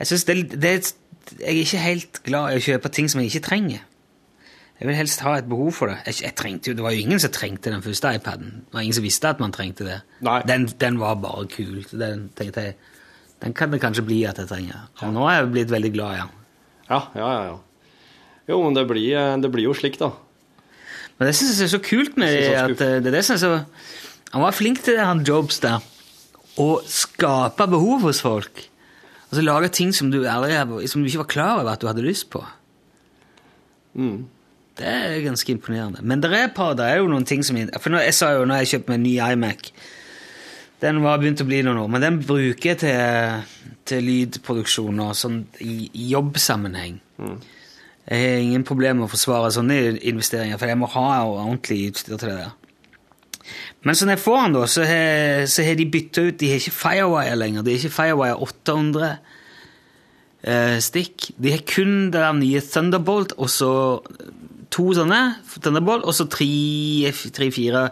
[0.00, 0.72] Jeg syns det, det
[1.38, 3.84] Jeg er ikke helt glad i å kjøpe ting som jeg ikke trenger.
[4.84, 5.94] Jeg vil helst ha et behov for det.
[6.04, 8.50] Jeg, jeg trengte jo, det var jo ingen som trengte den første iPaden.
[8.66, 9.94] Det var ingen som visste at man trengte det.
[10.44, 11.78] Den, den var bare kul.
[11.88, 12.74] Den tenkte jeg,
[13.40, 14.82] den kan det kanskje bli at jeg trenger.
[15.00, 16.26] Og nå er jeg blitt veldig glad i.
[16.90, 17.46] Ja, ja, ja.
[17.48, 17.56] ja.
[18.52, 20.10] Jo, men det blir, eh, det blir jo slik, da.
[21.16, 23.40] Men det synes jeg er så kult med det, at eh, det er det er
[23.40, 23.54] så
[24.34, 25.80] Han var flink til det, han Jobs der.
[26.60, 28.66] Å skape behov hos folk.
[29.30, 30.60] Altså lage ting som du, aldri,
[30.92, 32.44] som du ikke var klar over at du hadde lyst på.
[34.78, 36.02] Det er ganske imponerende.
[36.02, 38.46] Men det er, par, det er jo noen ting som For nå, Jeg sa jo
[38.48, 39.68] når jeg kjøpte meg en ny iMac
[40.82, 43.44] Den var begynt å bli noen år, men den bruker jeg til,
[43.88, 46.98] til lydproduksjon og sånn i, i jobbsammenheng.
[48.04, 49.78] Jeg har ingen problemer med å forsvare sånne
[50.10, 52.52] investeringer, for jeg må ha ordentlig utstyr til det der.
[53.84, 56.50] Men så når jeg får den, da, så har, så har de bytta ut De
[56.50, 57.64] har ikke Firewire lenger.
[57.64, 59.10] De har ikke Firewire 800
[60.44, 61.30] eh, stikk.
[61.36, 63.72] De har kun det der nye Thunderbolt, og så
[64.74, 65.20] to sånne
[65.54, 67.86] Thunderbolt, og så tre-fire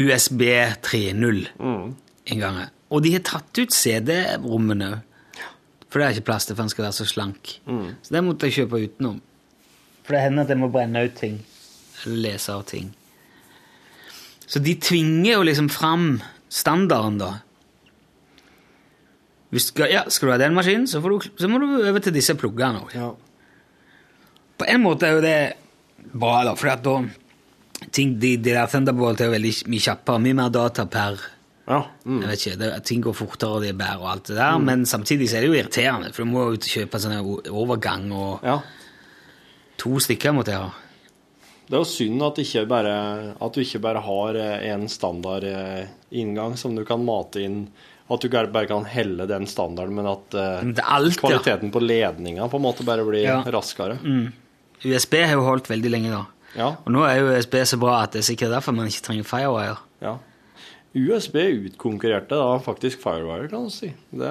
[0.00, 0.42] USB
[0.82, 1.44] 3.0
[2.30, 2.60] en gang.
[2.90, 5.06] Og de har tatt ut CD-rommene òg.
[5.90, 7.48] For det er ikke plass til, for den skal være så slank.
[8.06, 9.16] Så det måtte jeg kjøpe utenom.
[10.06, 11.40] For det hender at jeg må brenne ut ting.
[12.04, 12.92] Eller lese av ting.
[14.46, 17.32] Så de tvinger jo liksom fram standarden, da.
[19.50, 21.66] Hvis du skal, ja, skal du ha den maskinen, så, får du, så må du
[21.74, 22.94] over til disse pluggene òg.
[22.94, 23.10] Ja.
[24.62, 25.38] På en måte er jo det
[26.12, 26.96] bra, da, for da
[27.90, 31.20] ting, de, de der Thunderbolt er veldig mye kjappere, mye mer data per
[31.70, 31.84] Ja.
[32.04, 32.20] Mm.
[32.22, 34.58] jeg vet ikke, det, Ting går fortere, og de er bedre, og alt det der,
[34.58, 37.18] men samtidig så er det jo irriterende, for du må jo ut og kjøpe sånn
[37.50, 38.56] overgang, og ja.
[39.78, 40.72] to stykker måtte jeg ha.
[41.70, 42.94] Det er jo synd at, bare,
[43.38, 44.34] at du ikke bare har
[44.66, 47.60] én standard eh, inngang som du kan mate inn.
[48.10, 51.72] At du bare kan helle den standarden, men at eh, Men alt, kvaliteten ja.
[51.76, 53.36] på ledninga på en måte bare blir Ja.
[53.46, 54.00] raskere.
[54.84, 56.24] USB har jo holdt veldig lenge da.
[56.56, 56.72] Ja.
[56.82, 59.28] Og nå er jo USB så bra at det er sikkert derfor man ikke trenger
[59.28, 59.78] Firewire.
[60.02, 60.16] ja.
[60.90, 63.92] USB utkonkurrerte da faktisk Firewire, kan du si.
[64.10, 64.30] Det,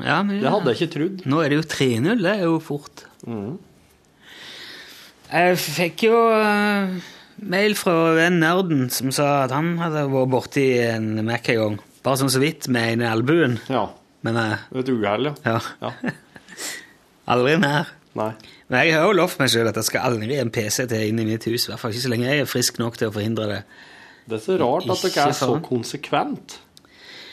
[0.00, 1.26] Ja, men, det hadde jeg ikke trodd.
[1.28, 3.02] Nå er det jo 3-0, det er jo fort.
[5.28, 6.96] Jeg fikk jo uh,
[7.44, 11.78] mail fra den nerden som sa at han hadde vært borti en Mac en gang.
[12.06, 13.58] Bare sånn så vidt, med en i albuen.
[13.68, 13.84] Ja.
[14.24, 15.34] Men uh, Et uhell, ja.
[15.44, 16.16] ja, ja.
[17.36, 17.92] aldri mer.
[18.16, 18.32] Nei.
[18.68, 21.20] Men jeg har jo lovt meg sjøl at det skal aldri en PC til inn
[21.22, 21.66] i mitt hus.
[21.66, 23.60] I hvert fall ikke så lenge jeg er frisk nok til å forhindre det.
[24.28, 26.58] Det er så rart at dere er så konsekvent.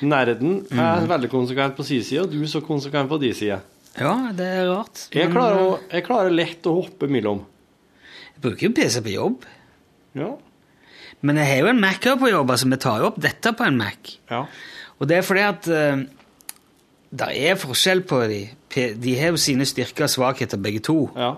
[0.05, 3.59] Nerden er veldig konsekvent på sin side, og du er så konsekvent på din side.
[3.95, 5.05] Ja, det er rart.
[5.15, 7.43] Jeg klarer, eh, å, jeg klarer lett å hoppe mellom.
[8.35, 9.45] Jeg bruker jo PC på jobb.
[10.19, 10.33] Ja.
[11.25, 13.55] Men jeg har jo en Mac her på jobb, altså vi tar jo opp dette
[13.55, 14.11] på en Mac.
[14.31, 14.43] Ja.
[14.99, 16.03] Og det er fordi at uh,
[17.23, 18.41] det er forskjell på de.
[18.75, 21.09] De har jo sine styrker og svakheter, begge to.
[21.15, 21.33] Ja.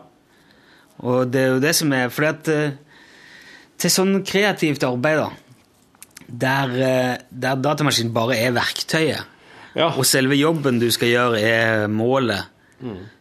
[1.05, 2.71] Og det er jo det som er For uh,
[3.77, 5.29] til sånn kreativt arbeid, da,
[6.27, 9.33] der, uh, der datamaskinen bare er verktøyet,
[9.77, 9.91] Ja.
[9.93, 12.47] og selve jobben du skal gjøre, er målet,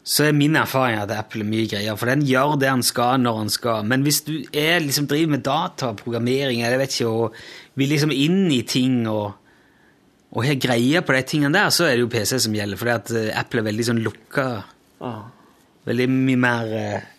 [0.05, 1.97] så er min erfaring at Apple er mye greier.
[1.97, 3.85] For den gjør det han skal, når han skal.
[3.89, 7.35] Men hvis du er, liksom, driver med dataprogrammering, eller jeg vet ikke, og
[7.81, 9.35] vil liksom inn i ting og,
[10.35, 12.81] og har greie på de tingene der, så er det jo PC som gjelder.
[12.81, 13.13] fordi at
[13.45, 14.47] Apple er veldig sånn lukka.
[15.05, 15.23] Ah.
[15.87, 17.13] Veldig mye mer eh,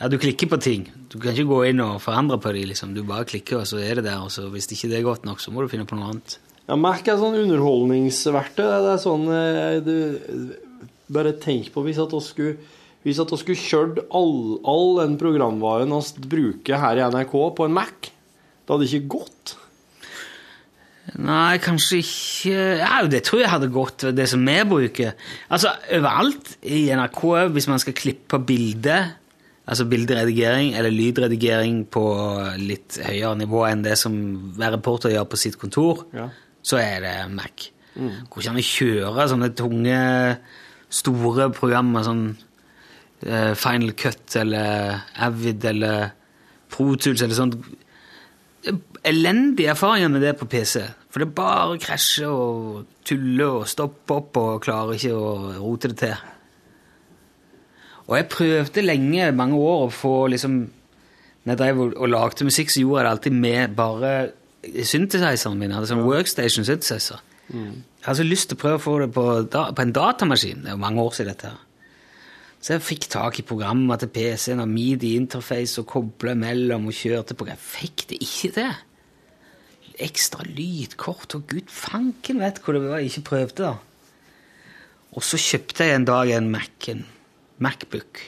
[0.00, 0.88] Ja, du klikker på ting.
[1.08, 2.68] Du kan ikke gå inn og forandre på dem.
[2.68, 2.92] Liksom.
[2.94, 4.20] Du bare klikker, og så er det der.
[4.20, 6.36] Og så hvis ikke det er godt nok, så må du finne på noe annet.
[6.66, 8.64] Ja, Mac er sånn underholdningsverktøy.
[8.66, 9.96] Det er sånn eh, du,
[11.14, 12.56] Bare tenk på hvis at vi skulle
[13.04, 17.66] hvis at vi skulle kjørt all, all den programvaren vi bruker her i NRK, på
[17.66, 18.08] en Mac.
[18.64, 19.52] Det hadde ikke gått.
[21.22, 25.12] Nei, kanskje ikke Ja, det tror jeg hadde gått, det som vi bruker.
[25.52, 27.20] Altså, overalt i NRK,
[27.54, 28.96] hvis man skal klippe bilde,
[29.66, 32.02] altså bilderedigering eller lydredigering på
[32.60, 34.16] litt høyere nivå enn det som
[34.58, 36.26] hver reporter gjør på sitt kontor, Ja.
[36.62, 37.70] så er det Mac.
[37.94, 40.00] Går ikke an å kjøre sånne tunge,
[40.90, 42.24] store programmer, sånn
[43.26, 46.10] uh, Final Cut eller Avid eller
[46.68, 47.56] Pro Tools eller sånt
[49.04, 50.82] elendige erfaringer med det på PC.
[51.14, 55.98] For det bare krasjer og tuller og stopper opp og klarer ikke å rote det
[56.00, 56.22] til.
[58.08, 60.64] Og jeg prøvde lenge, mange år, å få liksom
[61.44, 64.12] Når jeg drev og, lagde musikk, så gjorde jeg det alltid med bare
[64.64, 65.70] synthesizeren min.
[65.70, 67.20] Jeg hadde sånn workstation synthesizer.
[67.52, 70.62] Jeg hadde så lyst til å prøve å få det på, da, på en datamaskin.
[70.64, 71.50] Det er jo mange år siden dette.
[71.52, 71.60] her.
[72.64, 77.36] Så jeg fikk tak i programmer til PC-en og midi-interface og kobla mellom og kjørte
[77.36, 77.50] på.
[77.52, 78.72] Jeg fikk det ikke til.
[80.02, 83.68] Ekstra lydkort og gud fanken vet hvor det var jeg ikke prøvde.
[83.68, 83.74] da.
[85.14, 87.04] Og så kjøpte jeg en dag en Mac, en
[87.62, 88.22] Macbook,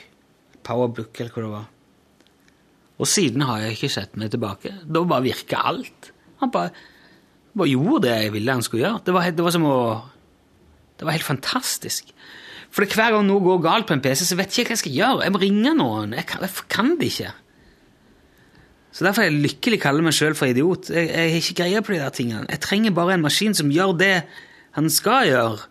[0.63, 1.65] Powerbook eller hva det var.
[2.97, 4.71] Og siden har jeg ikke sett meg tilbake.
[4.87, 6.11] Da bare virka alt.
[6.41, 6.71] Han bare,
[7.53, 9.03] bare gjorde det jeg ville han skulle gjøre.
[9.05, 9.79] Det var, det var som å
[10.97, 12.07] Det var helt fantastisk.
[12.73, 14.81] For hver gang noe går galt på en PC, så vet jeg ikke hva jeg
[14.81, 15.25] skal gjøre.
[15.27, 16.15] Jeg må ringe noen.
[16.17, 17.33] Jeg kan, jeg kan det ikke.
[18.97, 20.87] Så derfor er jeg lykkelig kaller meg sjøl for idiot.
[20.89, 22.47] Jeg, jeg har ikke greie på de der tingene.
[22.49, 24.13] Jeg trenger bare en maskin som gjør det
[24.77, 25.67] han skal gjøre,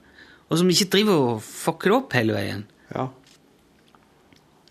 [0.47, 2.63] og som ikke driver og fucker det opp hele veien.
[2.95, 3.09] Ja.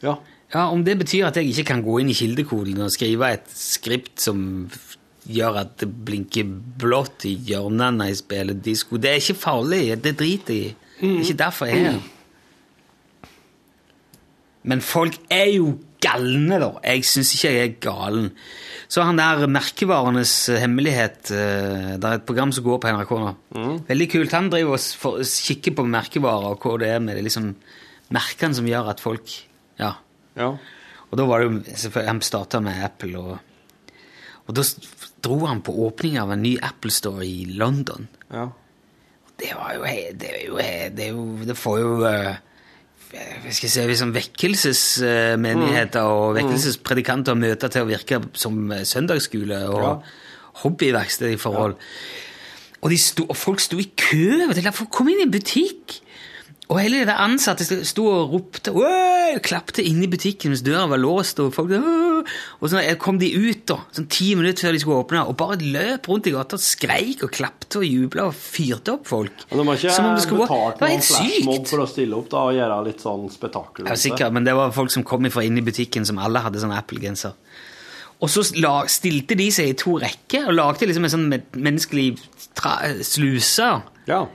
[0.06, 0.16] Ja.
[0.54, 3.50] Ja, Om det betyr at jeg ikke kan gå inn i kildekoden og skrive et
[3.60, 4.40] skript som
[5.26, 6.48] gjør at det blinker
[6.80, 9.82] blått i hjørnene når jeg spiller disko, det er ikke farlig.
[10.00, 10.76] Det driter jeg i.
[11.02, 13.32] Det er ikke derfor jeg er her.
[14.64, 15.74] Men folk er jo
[16.06, 16.70] galne, da.
[16.86, 18.30] Jeg syns ikke jeg er galen.
[18.86, 23.32] Så han der Merkevarenes hemmelighet eh, Det er et program som går på NRK nå.
[23.90, 24.36] Veldig kult.
[24.38, 27.50] Han driver og kikker på merkevarer og hva det er med det liksom
[28.14, 29.34] merkene som gjør at folk
[29.82, 29.96] Ja.
[30.38, 30.52] Ja.
[31.10, 33.38] Og da var det jo Han starta med Apple, og,
[34.46, 34.64] og da
[35.26, 38.08] dro han på åpning av en ny Apple Store i London.
[38.30, 38.50] Ja.
[39.40, 39.84] Det var jo
[40.20, 40.58] Det, jo,
[40.96, 41.96] det, jo, det får jo
[43.16, 49.62] eh, hva skal si, liksom vekkelsesmenigheter og vekkelsespredikanter møter til å virke som eh, søndagsskole
[49.72, 49.96] og Ja.
[50.64, 51.76] hobbyverksted i forhold.
[52.82, 56.02] Og, de sto, og folk sto i kø å komme inn i en butikk.
[56.74, 60.98] Og hele de ansatte sto- og ropte og klapte inne i butikken mens døra var
[60.98, 61.38] låst.
[61.44, 65.22] Og folk Og så kom de ut da, sånn ti minutter før de skulle åpne,
[65.30, 69.06] og bare løp rundt i gata og skreik og klapte og jubla og fyrte opp
[69.06, 69.46] folk.
[69.52, 71.70] Men de har ikke det skulle betalt Det var helt sykt.
[71.70, 73.86] for å stille opp da, og gjøre litt sånn spetakkel.
[73.86, 76.58] Ja, sikkert, men det var folk som kom fra inn i butikken som alle hadde
[76.64, 77.34] sånn Apple-genser.
[78.24, 78.42] Og så
[78.90, 82.18] stilte de seg i to rekker og lagde liksom en sånn menneskelig
[83.06, 84.26] sluse Ja.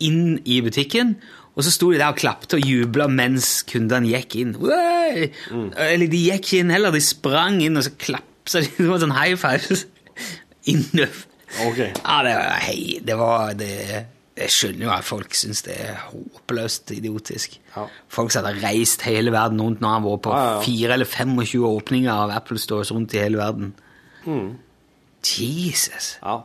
[0.00, 1.16] inn i butikken.
[1.52, 4.54] Og så sto de der og klapte og jubla mens kundene gikk inn.
[4.56, 5.68] Mm.
[5.76, 8.70] Eller de gikk ikke inn heller, de sprang inn og så klapsa de.
[8.78, 9.82] Det var sånn high five.
[10.70, 10.84] Inn.
[10.94, 11.90] Okay.
[11.90, 13.72] Ja, det var, hei, det var det,
[14.38, 17.56] Jeg skjønner jo at folk syns det er håpløst idiotisk.
[17.74, 17.88] Ja.
[18.12, 20.60] Folk som hadde reist hele verden rundt når han var på ja, ja.
[20.62, 23.74] fire eller 25 åpninger av Apple Stores rundt i hele verden.
[24.22, 24.54] Mm.
[25.26, 26.14] Jesus.
[26.22, 26.38] Ja.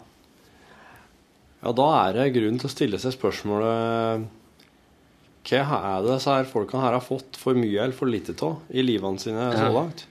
[1.62, 4.28] Ja, da er det grunn til å stille seg spørsmålet
[5.48, 8.66] Hva er det disse her folkene her har fått for mye eller for lite av
[8.68, 10.04] i livene sine så langt?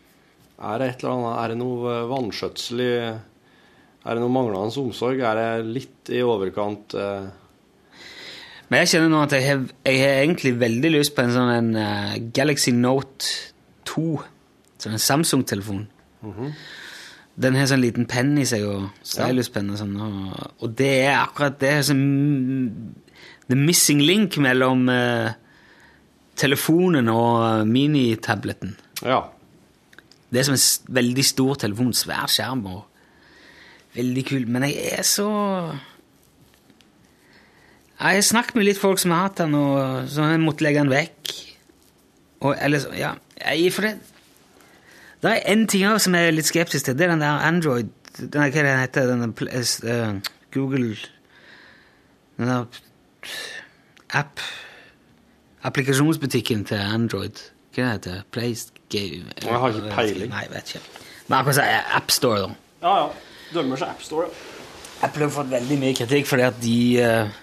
[0.57, 4.81] Er det et eller annet Er det noe eh, vanskjøtsel i Er det noe manglende
[4.81, 5.21] omsorg?
[5.21, 7.27] Er det litt i overkant eh,
[8.71, 11.53] Men jeg kjenner nå at jeg har, jeg har egentlig veldig lyst på en sånn
[11.53, 13.29] en, uh, Galaxy Note
[13.87, 14.09] 2.
[14.83, 15.85] Sånn en Samsung-telefon.
[17.37, 19.95] Den har sånn liten penn i seg, og styluspenn og sånn.
[20.03, 22.01] Og, og det er akkurat det som
[23.47, 25.33] The missing link mellom eh,
[26.37, 27.73] telefonen og minitableten.
[27.73, 28.77] minitabletten.
[29.05, 29.21] Ja.
[30.31, 32.83] Det er som en veldig stor telefon, svær skjerm og
[33.95, 34.49] veldig kul.
[34.49, 35.29] Men jeg er så
[37.99, 40.67] Jeg har snakket med litt folk som har hatt den, og så har jeg måttet
[40.67, 41.31] legge den vekk.
[42.41, 43.99] Og, eller ja, jeg, for det
[45.23, 46.99] Det er en ting som jeg er litt skeptisk til.
[46.99, 49.23] Det er den der Android den Hva er heter den
[49.85, 50.21] eh,
[50.55, 50.97] Google
[52.37, 52.65] Den der
[54.15, 54.41] app
[55.67, 57.41] Applikasjonsbutikken til Android.
[57.75, 58.55] Hva heter det heter Play
[58.93, 60.31] Game Jeg har ikke peiling.
[60.31, 60.85] Nei, vet ikke.
[61.27, 61.81] Men akkurat jeg?
[61.99, 62.53] AppStore, da.
[62.83, 63.09] Ja, ja.
[63.55, 64.53] Dømmer seg AppStore, ja.
[65.07, 67.35] Apple har fått veldig mye kritikk fordi at de eh,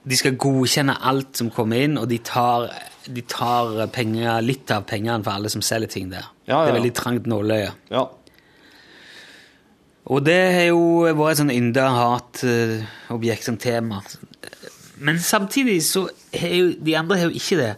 [0.00, 2.70] de skal godkjenne alt som kommer inn, og de tar,
[3.04, 6.30] de tar penger, litt av pengene for alle som selger ting der.
[6.46, 7.72] Ja, ja, Det er veldig trangt nåløye.
[7.92, 8.06] Ja.
[10.10, 14.00] Og det har jo vært et sånn ynda hatobjekt som tema.
[15.00, 17.70] Men samtidig så har jo de andre har jo ikke det.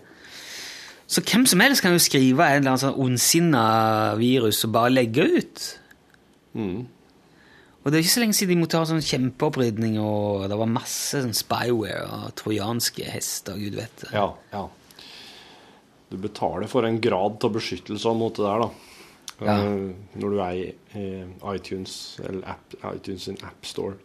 [1.12, 3.62] Så hvem som helst kan jo skrive en eller annen sånn ondsinna
[4.18, 5.64] virus og bare legge ut.
[6.56, 10.70] Og det er ikke så lenge siden de måtte ha sånn kjempeopprydning, og det var
[10.70, 14.04] masse sånn spyware og trojanske hester, gud vet.
[14.14, 14.62] Ja, ja.
[16.12, 18.70] Du betaler for en grad av beskyttelse mot det der, da.
[19.42, 19.54] Ja.
[19.64, 20.66] Eh, Når du er i
[21.00, 23.96] eh, iTunes, eller app, iTunes sin appstore.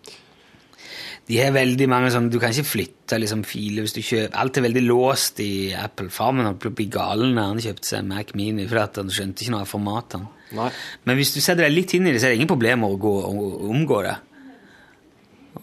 [1.27, 4.59] De har veldig mange sånn, Du kan ikke flytte liksom, filer hvis du kjøper Alt
[4.59, 6.07] er veldig låst i Apple.
[6.13, 9.11] Farmen holdt på å bli galen da han kjøpte seg Mac Mini, fordi at han
[9.11, 10.31] skjønte ikke noe av formatene.
[10.55, 10.69] Nei.
[11.03, 12.99] Men hvis du setter deg litt inn i det, så er det ingen problemer å,
[13.01, 14.15] gå, å omgå det.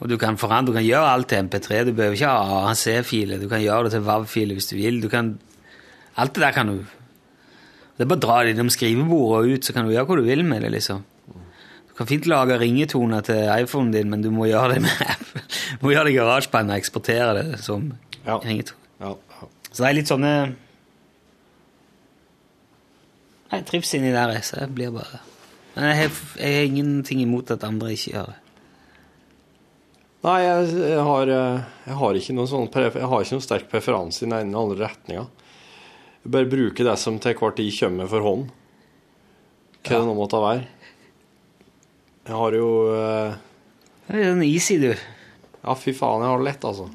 [0.00, 1.80] Og du kan forandre, du kan gjøre alt til MP3.
[1.88, 3.40] Du behøver ikke ha ANC-filer.
[3.40, 5.00] Du kan gjøre det til WAV-filer hvis du vil.
[5.00, 5.34] Du kan,
[6.20, 6.76] alt det der kan du
[7.94, 10.16] Det er bare å dra det innom skrivebordet og ut, så kan du gjøre hva
[10.18, 10.72] du vil med det.
[10.74, 11.04] liksom.
[11.95, 15.42] Du kan fint lage ringetoner til iPhonen din, men du må gjøre det med Apple.
[15.78, 17.92] Du må gjøre det i GarageBand og eksportere det som
[18.26, 18.38] Ja.
[18.42, 18.80] ringetone.
[19.01, 19.49] Ja, ja.
[19.70, 20.32] Så det er litt sånne
[23.53, 25.20] Jeg trives inni der, så jeg blir bare
[25.76, 28.40] Men jeg har, jeg har ingenting imot at andre ikke gjør det.
[30.24, 33.66] Nei, jeg, jeg, har, eh, jeg har ikke noen sånn Jeg har ikke noen sterk
[33.70, 35.24] preferanse i den ene eller andre retninga.
[36.24, 38.47] Jeg bare bruker det som til hver tid kommer for hånd.
[39.84, 40.64] Hva det nå måtte være.
[42.24, 43.34] Jeg har jo eh,
[44.08, 44.92] Det er en easy, du.
[44.94, 46.88] Ja, fy faen, jeg har det lett, altså.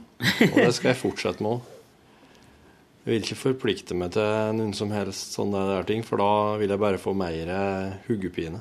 [0.49, 1.75] Og det skal jeg fortsette med òg.
[2.99, 6.69] Jeg vil ikke forplikte meg til noen som helst sånne der ting, for da vil
[6.69, 8.01] jeg bare få mer hodepine.
[8.09, 8.59] huggepine.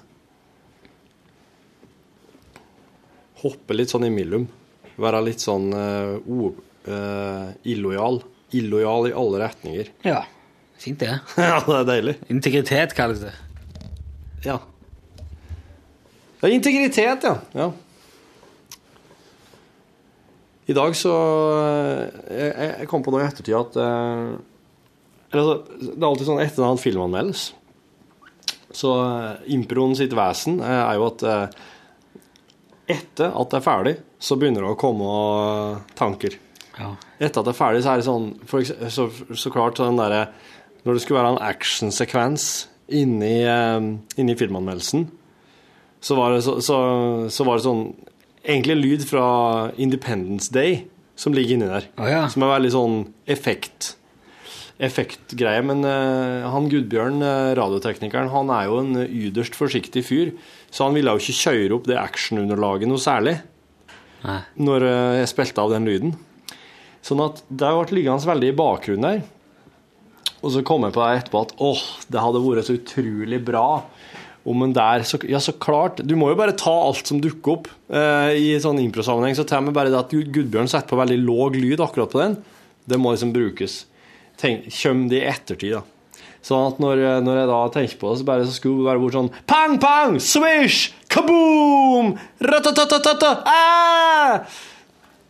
[3.43, 4.47] Hoppe litt sånn imellom.
[4.99, 6.49] Være litt sånn uh, o,
[6.89, 8.23] eh, illojal.
[8.57, 9.93] Illojal i alle retninger.
[10.07, 10.25] Ja.
[10.79, 11.13] Fint, det.
[11.51, 12.17] ja, det er deilig.
[12.33, 13.35] Integritet kalles det.
[14.47, 14.59] Ja.
[16.41, 17.37] Ja, integritet, ja.
[17.53, 17.73] ja.
[20.69, 21.13] I dag så
[22.29, 24.35] Jeg, jeg kom på noe i ettertid at eh,
[25.33, 27.49] altså, Det er alltid sånn etter en film anmeldes,
[28.77, 31.59] så eh, improen sitt vesen eh, er jo at eh,
[32.89, 36.37] etter at det er ferdig, så begynner det å komme eh, tanker.
[36.79, 36.93] Ja.
[37.19, 40.29] Etter at det er ferdig, så er det sånn for så, så klart sånn derre
[40.87, 42.45] Når det skulle være en actionsekvens
[42.95, 43.89] inni, eh,
[44.21, 45.09] inni filmanmeldelsen,
[46.01, 46.79] så var, det, så, så,
[47.33, 47.89] så var det sånn
[48.49, 49.25] Egentlig en lyd fra
[49.77, 50.87] Independence Day
[51.19, 51.89] som ligger inni der.
[51.99, 52.23] Oh, ja.
[52.33, 52.95] Som er veldig sånn
[53.29, 53.91] effekt
[54.79, 55.63] effektgreie.
[55.67, 60.33] Men uh, han Gudbjørn, uh, radioteknikeren, han er jo en yderst forsiktig fyr.
[60.71, 63.39] Så han ville jo ikke kjøre opp det actionunderlaget noe særlig
[64.23, 64.41] Nei.
[64.61, 66.15] når uh, jeg spilte av den lyden.
[67.05, 69.27] Sånn at det ble liggende veldig i bakgrunnen der.
[70.39, 73.69] Og så kom jeg på det etterpå at åh, det hadde vært så utrolig bra
[74.49, 76.01] om en der så, Ja, så klart.
[76.07, 79.37] Du må jo bare ta alt som dukker opp eh, i sånn improsammenheng.
[79.39, 82.39] Så tar vi bare det at Gudbjørn setter på veldig låg lyd akkurat på den.
[82.89, 83.83] Det må liksom brukes.
[84.41, 85.85] Tenk, kjøm det i ettertid, da.
[86.45, 89.03] Sånn at når, når jeg da tenker på det, så, bare, så skulle det bare
[89.03, 90.17] vært sånn Pang, pang!
[90.23, 90.93] Swish!
[91.11, 92.15] Kaboom!
[92.47, 93.33] Ratatatata!
[93.49, 94.65] Ah!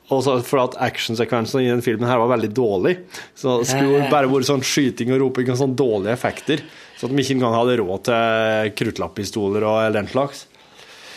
[0.09, 2.95] Og så for at actionsekvensen i den filmen her var veldig dårlig.
[3.37, 6.62] Så det skulle bare vært sånn skyting og roping og sånn dårlige effekter.
[6.99, 10.47] Så at de ikke engang hadde råd til kruttlappistoler og den slags.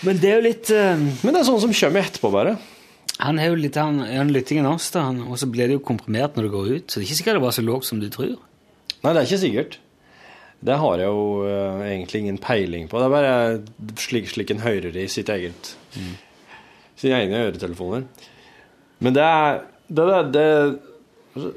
[0.06, 2.56] Men det er jo litt uh, Men det er sånn som kommer etterpå, bare.
[3.22, 5.78] Han er jo litt han, han lytting enn oss, da, han, og så blir det
[5.78, 6.86] jo komprimert når det går ut.
[6.86, 8.36] Så det er ikke sikkert det var så lågt som du tror.
[9.02, 9.80] Nei, det er ikke sikkert.
[10.62, 13.02] Det har jeg jo uh, egentlig ingen peiling på.
[13.02, 15.74] Det er bare slik, slik en hører det i sitt eget
[17.02, 18.06] sine egne øretelefoner.
[19.02, 19.62] Men det er
[19.92, 20.46] det, det,
[21.36, 21.52] det,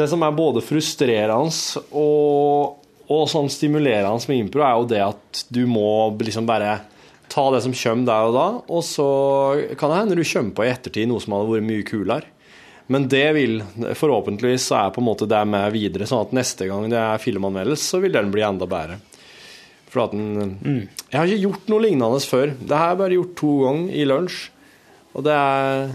[0.00, 2.79] det som er både frustrerende og,
[3.10, 6.78] og sånn stimulerende med impro er jo det at du må liksom bare
[7.30, 9.08] ta det som kommer der og da, og så
[9.78, 12.36] kan det hende du kommer på i ettertid noe som hadde vært mye kulere.
[12.90, 13.60] Men det vil
[13.94, 17.22] forhåpentligvis så er på en måte det med videre, sånn at neste gang det er
[17.22, 18.98] filmanmeldelse, så vil den bli enda bedre.
[19.90, 22.54] For at den Jeg har ikke gjort noe lignende før.
[22.58, 24.40] Det har jeg bare gjort to ganger i lunsj.
[25.14, 25.86] Og det er,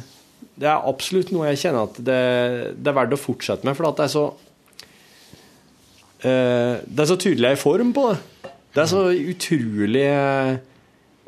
[0.55, 2.23] det er absolutt noe jeg kjenner at det,
[2.79, 4.25] det er verdt å fortsette med, for at det er så
[6.23, 8.19] Det er så tydelig jeg er i form på det.
[8.75, 10.55] Det er så utrolig eh,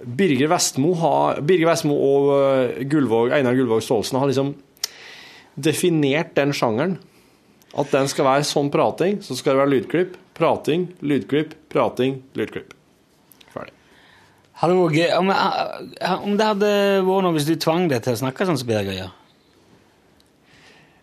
[0.03, 4.49] Birger Vestmo, har, Birger Vestmo og eh, Gullvåg, Einar Gullvåg Staalesen har liksom
[5.55, 6.97] definert den sjangeren.
[7.77, 12.75] At den skal være sånn prating, så skal det være lydklipp, prating, lydklipp, prating, lydklipp.
[13.53, 13.73] Ferdig.
[14.59, 16.73] Hadde vært om, eh, om det hadde
[17.07, 19.15] vært noe hvis du tvang deg til å snakke sånn som Birger gjør?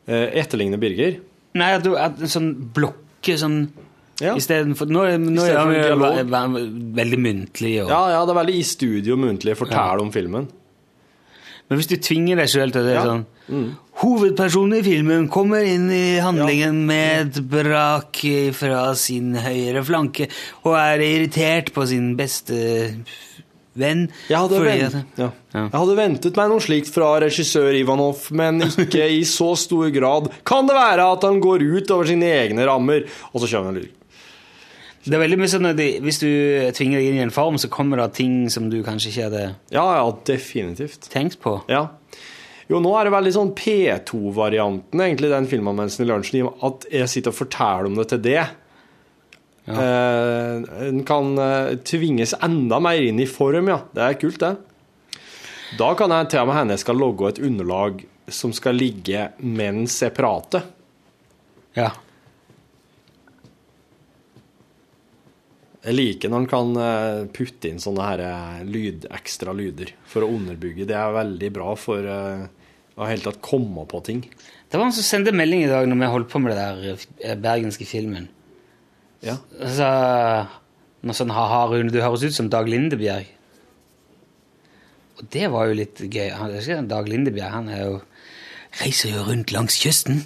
[0.06, 1.22] Eh, etterligne Birger.
[1.56, 2.52] Nei, at du at en sånn
[3.24, 3.68] blokke sånn
[4.20, 4.36] Ja.
[4.36, 8.54] Istedenfor Nå, nå er vi ve- ve- veldig muntlig og Ja, ja, det er veldig
[8.60, 10.46] i studio muntlig fortelle om filmen.
[11.68, 13.02] Men hvis du tvinger deg sjøl til det Ja.
[13.04, 13.24] sånn
[13.96, 18.16] Hovedpersonen i filmen kommer inn i handlingen med et brak
[18.54, 20.28] fra sin høyre flanke
[20.64, 23.04] og er irritert på sin beste
[23.78, 24.04] venn.
[24.30, 25.28] Jeg hadde, fordi vent, ja.
[25.54, 25.64] Ja.
[25.66, 30.30] jeg hadde ventet meg noe slikt fra regissør Ivanov, men ikke i så stor grad.
[30.46, 33.06] Kan det være at han går ut over sine egne rammer?
[33.32, 33.92] Og så kjører en lyd.
[35.04, 36.30] Det er veldig mye sånn at Hvis du
[36.72, 39.42] tvinger deg inn i en form, så kommer det ting som du kanskje ikke hadde
[39.74, 41.10] Ja, ja, definitivt.
[41.12, 41.58] tenkt på.
[41.68, 41.90] Ja.
[42.70, 47.34] Jo, nå er det veldig sånn P2-varianten, egentlig, den filmanmeldelsen i lunsjen, at jeg sitter
[47.34, 48.46] og forteller om det til det.
[49.66, 53.80] Eh, En kan eh, tvinges enda mer inn i form, ja.
[53.96, 54.56] Det er kult, det.
[55.78, 59.28] Da kan jeg til og med hende jeg skal logge et underlag som skal ligge
[59.42, 60.66] mens jeg prater.
[61.76, 61.90] Ja.
[65.84, 68.22] Jeg liker når en kan eh, putte inn sånne her
[68.68, 70.86] lyd, ekstra lyder for å underbygge.
[70.88, 74.22] Det er veldig bra for å helt tatt komme på ting.
[74.68, 76.96] Det var han som sendte melding i dag når vi holdt på med det
[77.26, 78.30] der bergenske filmen.
[79.24, 79.38] Ja.
[81.04, 83.28] Noe sånn ha-ha, Rune, du høres ut som Dag Lindebjerg.
[85.20, 86.30] Og det var jo litt gøy.
[86.38, 87.98] Han, Dag Lindebjerg han er jo,
[88.80, 90.24] reiser jo rundt langs kysten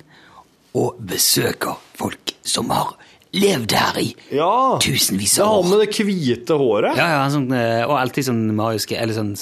[0.78, 2.94] og besøker folk som har
[3.36, 4.78] levd her i Ja!
[4.80, 6.96] tusenvis av av Ja, han med det hvite håret.
[6.96, 9.34] Ja, ja, sånn, eh, og alltid sånn mariske, eller sånn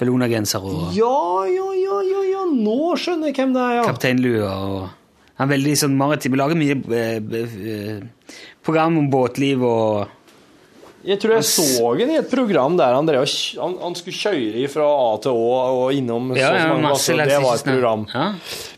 [0.00, 3.84] Bellona-genser og Ja, ja, ja, ja, ja, nå skjønner jeg hvem det er, ja.
[3.86, 4.88] kapteinlue og
[5.40, 6.34] Han er veldig sånn maritim.
[6.36, 10.10] Lager mye eh, eh, program om båtliv og
[11.08, 13.24] Jeg tror jeg så han i et program der han, drev,
[13.56, 17.16] han, han skulle kjøre fra A til Å og innom Ja, så ja, masse.
[17.16, 18.04] Det var et program.
[18.12, 18.26] Ja,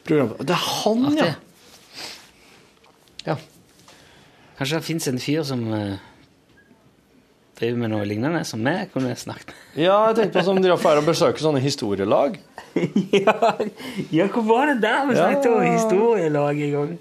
[0.06, 0.30] program.
[0.38, 1.32] Det er han, ja.
[3.26, 3.36] ja.
[4.60, 6.11] Kanskje det fins en fyr som eh,
[7.58, 9.84] driver med noe lignende, som vi kunne snakket med.
[9.84, 12.38] Ja, jeg tenkte på som de er å besøke sånne historielag.
[13.26, 13.36] ja,
[14.10, 16.92] ja, hvor var det der vi snakket om historielag en gang?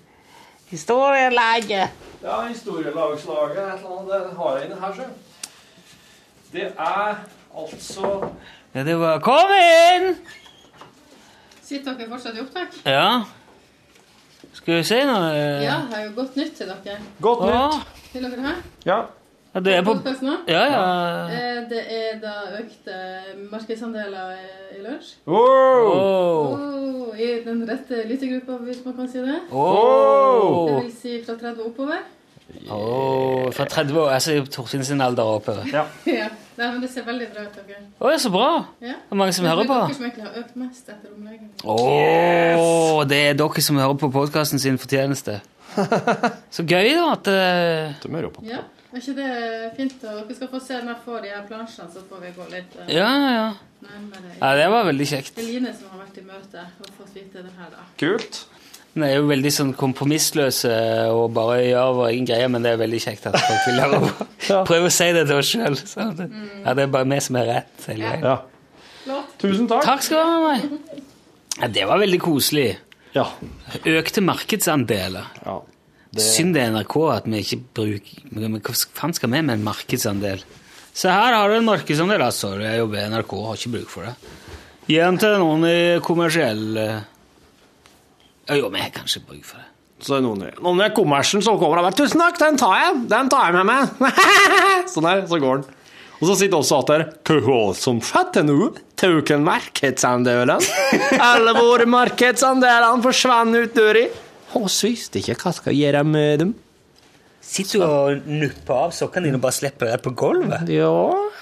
[0.72, 2.08] Historielaget!
[2.22, 5.14] Ja, historielagslaget, et eller annet, det har jeg inne her, sjøl.
[6.52, 7.22] Det er
[7.56, 8.12] altså
[8.74, 10.18] Ja, det var Kom inn!
[11.64, 12.76] Sitter dere fortsatt i opptak?
[12.86, 13.24] Ja.
[14.52, 17.00] Skal vi se nå eh, Ja, det er jo godt nytt til dere.
[17.24, 18.06] Godt nytt.
[18.12, 18.54] Vil dere ha?
[18.86, 19.00] Ja.
[19.54, 19.96] Ja, det er på?
[20.48, 20.84] Ja, ja.
[21.30, 22.96] Eh, Det er da økte
[23.52, 25.12] markedsandeler eh, i lunsj.
[25.28, 25.92] Wow!
[26.56, 29.38] Oh, I den rette lyttergruppa, hvis man kan si det.
[29.52, 32.02] Det vil si fra 30 oppover.
[32.70, 35.68] Oh, Fra 30 år, altså Torfinn sin alder og oppover.
[35.72, 35.86] Ja.
[36.22, 36.26] Ja,
[36.58, 37.78] Nei, men Det ser veldig bra ut, dere.
[38.00, 38.50] Oh, så bra!
[38.84, 38.98] Ja.
[39.08, 39.74] Det er mange som hører på.
[39.74, 41.54] Det er dere som egentlig har økt mest etter omleggingen.
[41.64, 45.40] Åh, det er dere som hører på podkasten sin fortjeneste.
[46.56, 47.96] Så gøy, da, at Uh...
[48.04, 48.44] De hører på.
[48.46, 48.60] Ja,
[48.94, 50.04] er ikke det fint?
[50.04, 52.48] Og dere skal få se når jeg får de her plansjene, så får vi gå
[52.52, 53.46] litt uh, Ja, ja.
[53.86, 54.32] nærmere.
[54.42, 55.36] Ja, Det var veldig kjekt.
[55.38, 57.86] Det er Line som har vært i møte og fått vite det her, da.
[58.02, 58.42] Kult.
[58.92, 60.72] Den er jo veldig sånn kompromissløse
[61.16, 64.00] og bare gjør vår egen greie, men det er veldig kjekt at folk vil høre
[64.04, 64.26] på.
[64.68, 65.78] Prøv å si det til oss sjøl.
[66.66, 68.26] Ja, det er bare vi som er rett hele veien.
[68.28, 69.22] Ja.
[69.40, 69.86] Tusen takk.
[69.88, 70.58] Takk skal du ha.
[71.62, 72.70] Ja, det var veldig koselig.
[73.14, 73.26] Ja.
[73.86, 75.32] Økte markedsandeler.
[75.46, 75.56] ja.
[76.20, 80.42] Synd det er NRK at vi ikke bruker Hva faen skal vi med en markedsandel?
[80.92, 82.20] Se her har du en markedsandel.
[82.20, 84.16] Altså, jeg jobber i NRK, har ikke bruk for det.
[84.90, 86.98] Gi den til noen i kommersiell eh,
[88.50, 89.68] Ja, Jo, vi har kanskje bruk for det.
[90.02, 93.04] Så noen, noen i kommersen som kommer og bare 'Tusen takk, den tar jeg!
[93.12, 94.20] Den tar jeg med meg!'
[94.92, 95.78] sånn der, så går den.
[96.22, 97.06] Og så sitter også at der
[97.40, 98.72] Hva som skjedde nå?
[99.00, 100.60] Tok en markedsandelen?
[101.18, 104.04] Alle våre markedsandeler forsvant ut døra.
[104.52, 106.52] Vi visste ikke hva skal gjøre med dem.
[107.42, 110.70] Sitter du og nupper av sokkene dine og bare slipper det på gulvet?
[110.70, 110.92] Ja,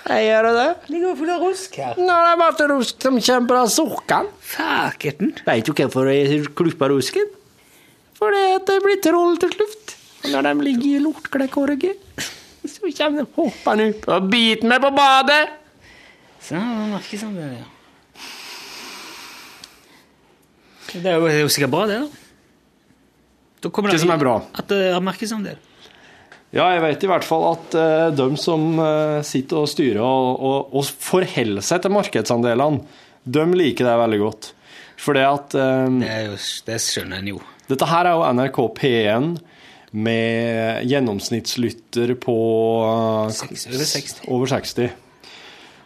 [0.07, 0.68] jeg gjør det.
[0.93, 1.99] Ligger full av rusk her.
[1.99, 4.32] Nå er det bare rusk som kommer fra sokkene.
[4.53, 5.34] Fakerten.
[5.45, 7.28] Veit du hvorfor jeg klipper rusken?
[8.20, 9.95] Fordi at det blir troll til slutt.
[10.30, 12.24] Når de ligger i lortklekkorget,
[12.68, 15.43] så kommer de hoppende opp og biter meg på badet.
[16.43, 16.95] Så han
[17.36, 17.68] det, ja.
[20.89, 22.28] Det er det er jo sikkert bra, det, da.
[23.60, 24.38] Da kommer Det som er bra.
[24.55, 25.57] At det er markedsandel.
[26.49, 30.39] Ja, jeg vet i hvert fall at uh, de som eh, sitter og styrer og,
[30.41, 32.82] og, og forholder seg til markedsandelene,
[33.30, 34.49] de liker det veldig godt.
[34.99, 37.43] For det at um, Det, er jo, det skjønner en jo.
[37.70, 39.30] Dette her er jo NRK P1
[39.99, 42.38] med gjennomsnittslytter på
[42.82, 44.20] uh, over 60.
[44.26, 44.89] over 60.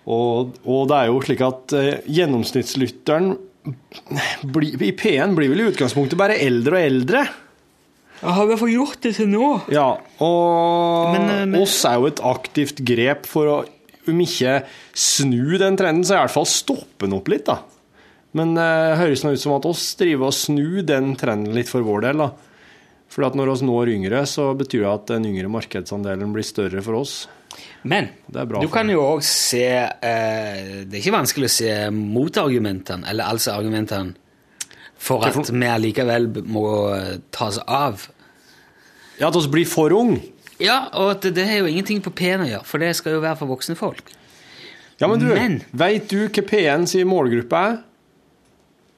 [0.04, 3.34] Og, og det er jo slik at uh, gjennomsnittslytteren
[4.48, 7.28] bli, i P1 blir vel i utgangspunktet bare eldre og eldre.
[8.24, 9.48] Jeg har i hvert fall gjort det til nå.
[9.74, 13.58] Ja, og Men, eh, men- oss er jo et aktivt grep for å,
[14.08, 14.64] om ikke
[14.94, 17.60] snu den trenden, så i hvert fall stoppe den opp litt, da.
[18.34, 21.84] Men det høres nå ut som at oss driver og snur den trenden litt for
[21.86, 22.32] vår del, da.
[23.14, 26.82] For at når oss når yngre, så betyr det at den yngre markedsandelen blir større
[26.82, 27.28] for oss.
[27.84, 31.74] Men Det bra du kan jo òg se eh, Det er ikke vanskelig å se
[31.94, 34.16] motargumentene, eller altså argumentene,
[34.98, 36.66] for at vi allikevel må
[37.30, 38.08] ta tas av.
[39.20, 40.18] Ja, at oss blir for ung.
[40.62, 43.24] Ja, og at det har jo ingenting på P1 å gjøre, for det skal jo
[43.24, 44.12] være for voksne folk.
[45.02, 47.82] Ja, men du, Men- veit du hva P1 sin målgruppe er?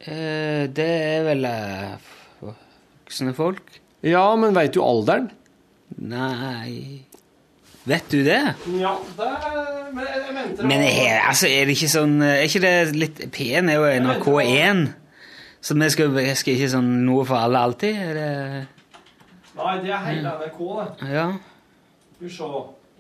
[0.06, 1.96] Eh, det er vel eh,
[2.44, 3.80] voksne folk?
[4.06, 5.32] Ja, men veit du alderen?
[5.98, 7.06] Nei
[7.86, 8.42] Vet du det?
[8.82, 9.28] Ja, det
[9.94, 13.70] Men jeg mente Men er, altså, er det ikke sånn Er ikke det litt P1
[13.70, 14.82] er jo NRK1,
[15.62, 18.02] så vi skal, skal ikke sånn noe for alle alltid?
[18.10, 18.32] Er det
[19.56, 21.12] Nei, det er hele NRK, det.
[21.16, 21.28] Ja.
[22.16, 22.50] Skal vi se.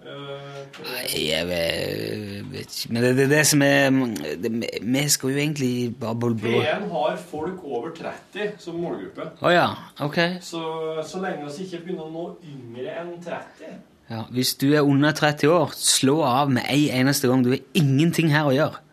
[0.05, 3.89] Eh, Nei, Jeg vet, ikke Men det er det, det som er
[4.37, 4.51] det,
[4.81, 9.31] Vi skal jo egentlig bare blå blå P1 har folk over 30 som målgruppe.
[9.41, 9.65] Å ja,
[10.05, 10.19] ok.
[10.45, 10.61] Så,
[11.09, 13.73] så lenge vi ikke begynner å nå yngre enn 30
[14.11, 17.41] Ja, hvis du er under 30 år, slå av med ei eneste gang.
[17.41, 18.83] Du har ingenting her å gjøre.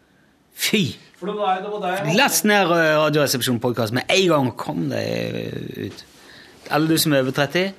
[0.57, 0.95] Fy!
[1.21, 4.49] For det var det, det, var Last ned Radioresepsjon-podkast med en gang.
[4.57, 5.37] Kom deg
[5.91, 6.07] ut.
[6.73, 7.73] Alle du som er over 30,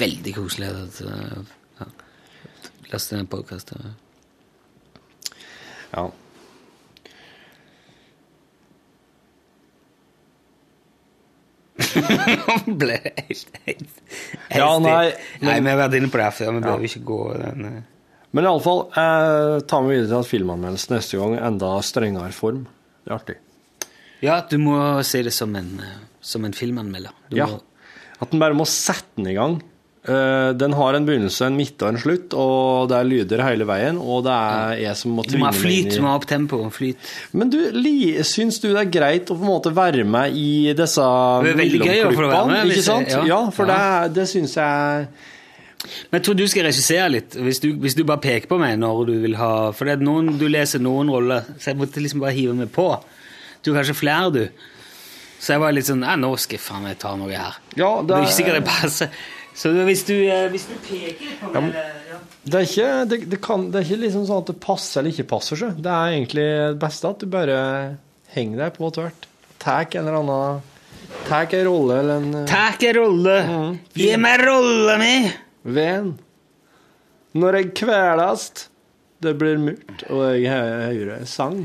[0.00, 0.70] veldig koselig.
[0.74, 1.00] At,
[1.80, 1.86] ja.
[2.92, 3.70] Last ned podkast.
[5.94, 6.08] Ja.
[12.80, 13.96] ble helt, helt,
[14.48, 15.08] helt Ja, nei,
[15.42, 16.52] nei, nei, vi har vært inne på det før.
[16.56, 16.88] Vi bør Ja.
[16.88, 17.80] ikke gå den eh.
[18.34, 22.64] Men iallfall, eh, ta med videre til at filmanmeldelsen neste gang enda strengere form.
[23.04, 23.36] Det er artig.
[24.24, 24.74] Ja, du må
[25.06, 27.12] se det som en, eh, som en filmanmelder.
[27.30, 27.46] Du Ja.
[27.46, 27.60] må,
[28.24, 29.60] At den bare må sette den i gang.
[30.04, 33.64] Eh, den har en begynnelse, en midt og en slutt, og det er lyder hele
[33.64, 36.26] veien, og det er jeg som må tvinge meg inn i du må ha opp
[36.28, 36.58] tempo.
[36.74, 37.12] Flyt.
[37.32, 37.94] Men du, li,
[38.28, 41.06] syns du det er greit å på en måte være med i disse
[41.46, 42.58] mellomklippene?
[42.68, 43.14] Ikke sant?
[43.30, 43.78] Ja, for det,
[44.18, 45.08] det syns jeg
[46.10, 48.76] Men jeg tror du skal regissere litt, hvis du, hvis du bare peker på meg
[48.80, 52.20] når du vil ha For det noen, du leser noen roller, så jeg måtte liksom
[52.24, 52.90] bare hive meg på.
[53.64, 54.70] Du har kanskje flere, du.
[55.44, 57.58] Så jeg var litt sånn nå skal jeg faen meg ta noe her.
[57.76, 59.10] Ja, Det er ikke sikkert det passer.
[59.54, 62.16] Så hvis du, eh, hvis du peker på meg ja, ja.
[62.44, 65.14] Det er ikke, det, det kan, det er ikke liksom sånn at det passer eller
[65.14, 65.76] ikke passer seg.
[65.84, 67.58] Det er egentlig det beste at du bare
[68.34, 69.28] henger deg på tvert.
[69.62, 70.70] Tar en eller annen
[71.28, 73.36] Tar en rolle eller en Takk en rolle.
[73.96, 75.14] Gi meg rolla mi!
[75.76, 76.14] Ven.
[77.38, 78.48] Når jeg kveles,
[79.24, 81.62] det blir mørkt, og jeg hører sang.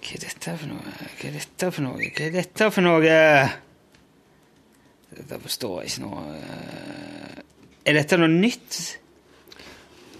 [0.00, 0.94] Hva er dette for noe?
[1.18, 1.98] Hva er dette for noe?
[2.00, 3.18] Hva er dette for noe?
[5.10, 7.44] Dette forstår jeg ikke noe eh.
[7.90, 8.78] Er dette noe nytt?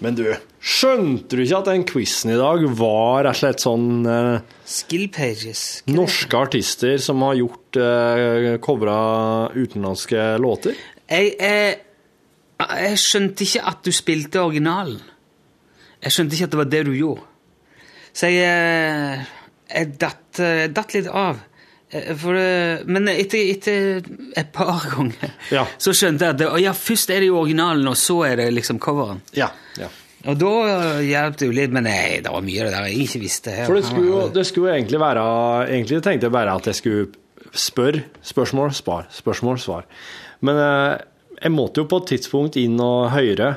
[0.01, 0.25] Men du,
[0.65, 5.11] skjønte du ikke at den quizen i dag var rett og slett sånn eh, Skill
[5.13, 5.65] pages.
[5.93, 8.97] norske artister som har gjort eh, covra
[9.53, 10.79] utenlandske låter?
[11.05, 11.75] Jeg, jeg,
[12.81, 15.03] jeg skjønte ikke at du spilte originalen.
[16.01, 17.29] Jeg skjønte ikke at det var det du gjorde.
[18.17, 19.29] Så jeg, eh,
[19.75, 20.41] jeg datt,
[20.75, 21.39] datt litt av.
[21.91, 22.37] Eh, For,
[22.87, 24.03] men etter, etter
[24.39, 25.65] et par ganger Ja.
[25.79, 28.51] så skjønte jeg at det, ja, først er det jo originalen, og så er det
[28.55, 29.23] liksom coveren.
[29.35, 29.49] Ja.
[29.81, 29.89] ja.
[30.29, 32.89] Og da eh, hjalp det jo litt, men nei, det var mye av det der
[32.93, 33.55] jeg ikke visste.
[33.67, 35.23] For det skulle, jo, det skulle egentlig være
[35.71, 37.07] Egentlig tenkte jeg bare at jeg skulle
[37.57, 38.03] spørre.
[38.23, 39.07] Spørsmål, spar.
[39.11, 39.87] Spørsmål, svar.
[40.47, 40.99] Men eh,
[41.41, 43.55] jeg måtte jo på et tidspunkt inn og høre.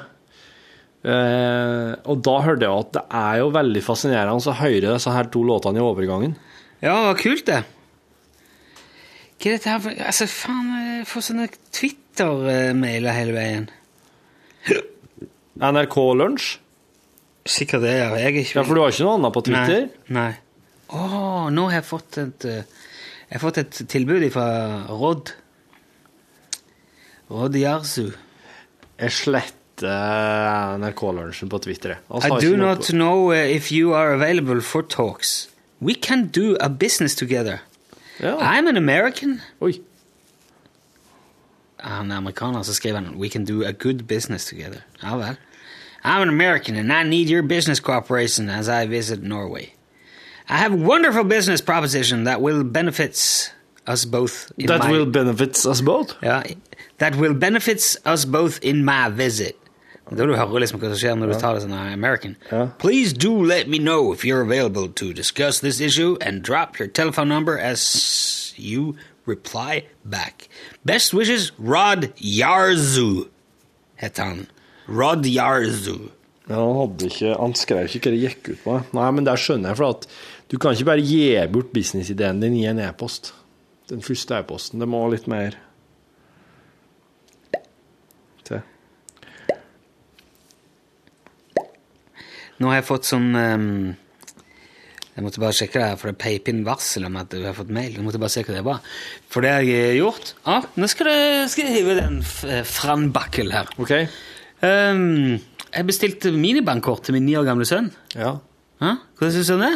[1.03, 5.27] Eh, og da hørte jeg at det er jo veldig fascinerende å høre disse her
[5.33, 6.35] to låtene i overgangen.
[6.79, 7.61] Ja, det var kult, det.
[9.43, 13.65] Hva er dette her for Altså, faen, jeg får sånne Twitter-mailer hele veien.
[15.59, 16.53] NRK Lunsj?
[17.43, 18.07] Sikkert det, ja.
[18.15, 19.87] Jeg er ikke Ja, for du har ikke noe annet på Twitter?
[20.15, 20.29] Nei.
[20.93, 21.01] Å,
[21.51, 22.63] nå har jeg fått et eh,
[23.27, 24.47] Jeg har fått et tilbud fra
[24.87, 25.33] Rodd.
[27.33, 28.13] Rodd Jarsu.
[29.01, 31.95] Jeg sletter NRK Lunsjen på Twitter.
[32.23, 35.49] I do not på- know uh, if you are available for talks.
[35.81, 37.59] We can do a business together.
[38.19, 38.37] Ja.
[38.39, 39.41] I'm an American.
[39.61, 39.73] Oi.
[41.77, 44.79] Han er amerikaner, så skriver han We can do a good business together.
[45.03, 45.35] Ja vel.
[46.05, 49.65] I'm an American and I need your business cooperation as I visit Norway.
[50.49, 53.49] I have a wonderful business proposition that will benefits
[53.87, 54.51] us both.
[54.57, 56.15] In That my, will benefits us both.
[56.21, 56.41] ja,
[56.97, 59.55] that will benefits us both in my visit.
[60.11, 62.35] Da du hører liksom hva som skjer når du tar det sånn American.
[62.81, 66.87] Please do let me know if you're available to discuss this issue and drop your
[66.87, 68.95] telephone number as you
[69.25, 70.49] reply back.
[70.85, 73.29] Best wishes, Rod Yarzu,
[73.95, 74.47] heter han.
[74.87, 76.11] Rod Yarzu.
[76.47, 78.79] Men han, hadde ikke, han skrev ikke hva det gikk ut på.
[78.97, 80.07] Nei, men det skjønner jeg, for at
[80.51, 81.23] du kan ikke bare gi
[81.53, 83.31] bort businessideen din i en e-post.
[83.87, 84.83] Den første e-posten.
[84.83, 85.55] Det må litt mer
[88.43, 88.59] til.
[92.61, 93.67] Nå har jeg fått sånn um,
[95.15, 97.53] Jeg måtte bare sjekke det her, for det peip inn varsel om at du har
[97.57, 97.95] fått mail.
[97.97, 98.79] Jeg måtte bare se hva det var.
[99.33, 100.31] For det har jeg gjort.
[100.45, 103.69] Ja, nå skal, du, skal jeg hive den f- Fran Bakkel her.
[103.81, 103.93] OK?
[104.63, 105.35] Um,
[105.73, 107.91] jeg bestilte minibankkort til min ni år gamle sønn.
[108.17, 108.35] Ja.
[108.81, 108.95] Hæ?
[109.19, 109.73] Hva syns du om det?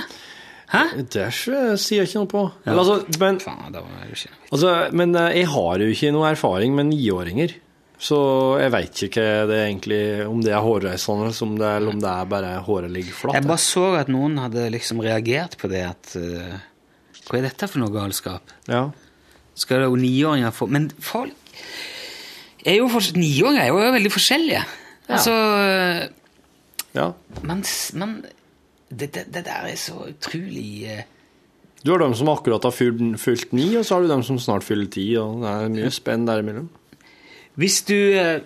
[0.73, 0.81] Hæ?
[1.13, 2.41] Det sier jeg ikke noe på.
[2.65, 6.09] Men, altså, men, Faen, det var jo ikke altså, men eh, jeg har jo ikke
[6.15, 7.53] noe erfaring med niåringer.
[7.97, 8.17] Så
[8.61, 11.31] jeg veit ikke det er egentlig, om det er hårreisende,
[11.65, 13.37] eller om det er bare håret ligger flatt.
[13.39, 16.59] Jeg bare så at noen hadde liksom reagert på det at uh,
[17.25, 18.53] Hva er dette for noe galskap?
[18.69, 18.85] Ja.
[19.57, 21.33] Skal det jo niåringer få Men folk
[22.67, 24.63] er jo fortsatt Niåringer er jo veldig forskjellige.
[25.07, 25.33] Altså
[26.97, 27.11] ja.
[27.41, 27.61] Men,
[27.97, 28.17] men
[28.89, 31.03] det, det, det der er så utrolig uh,
[31.83, 34.39] Du har dem som akkurat har fylt, fylt ni, og så har du dem som
[34.41, 36.69] snart fyller ti, og det er mye spenn derimellom.
[37.57, 38.39] Hvis du eh,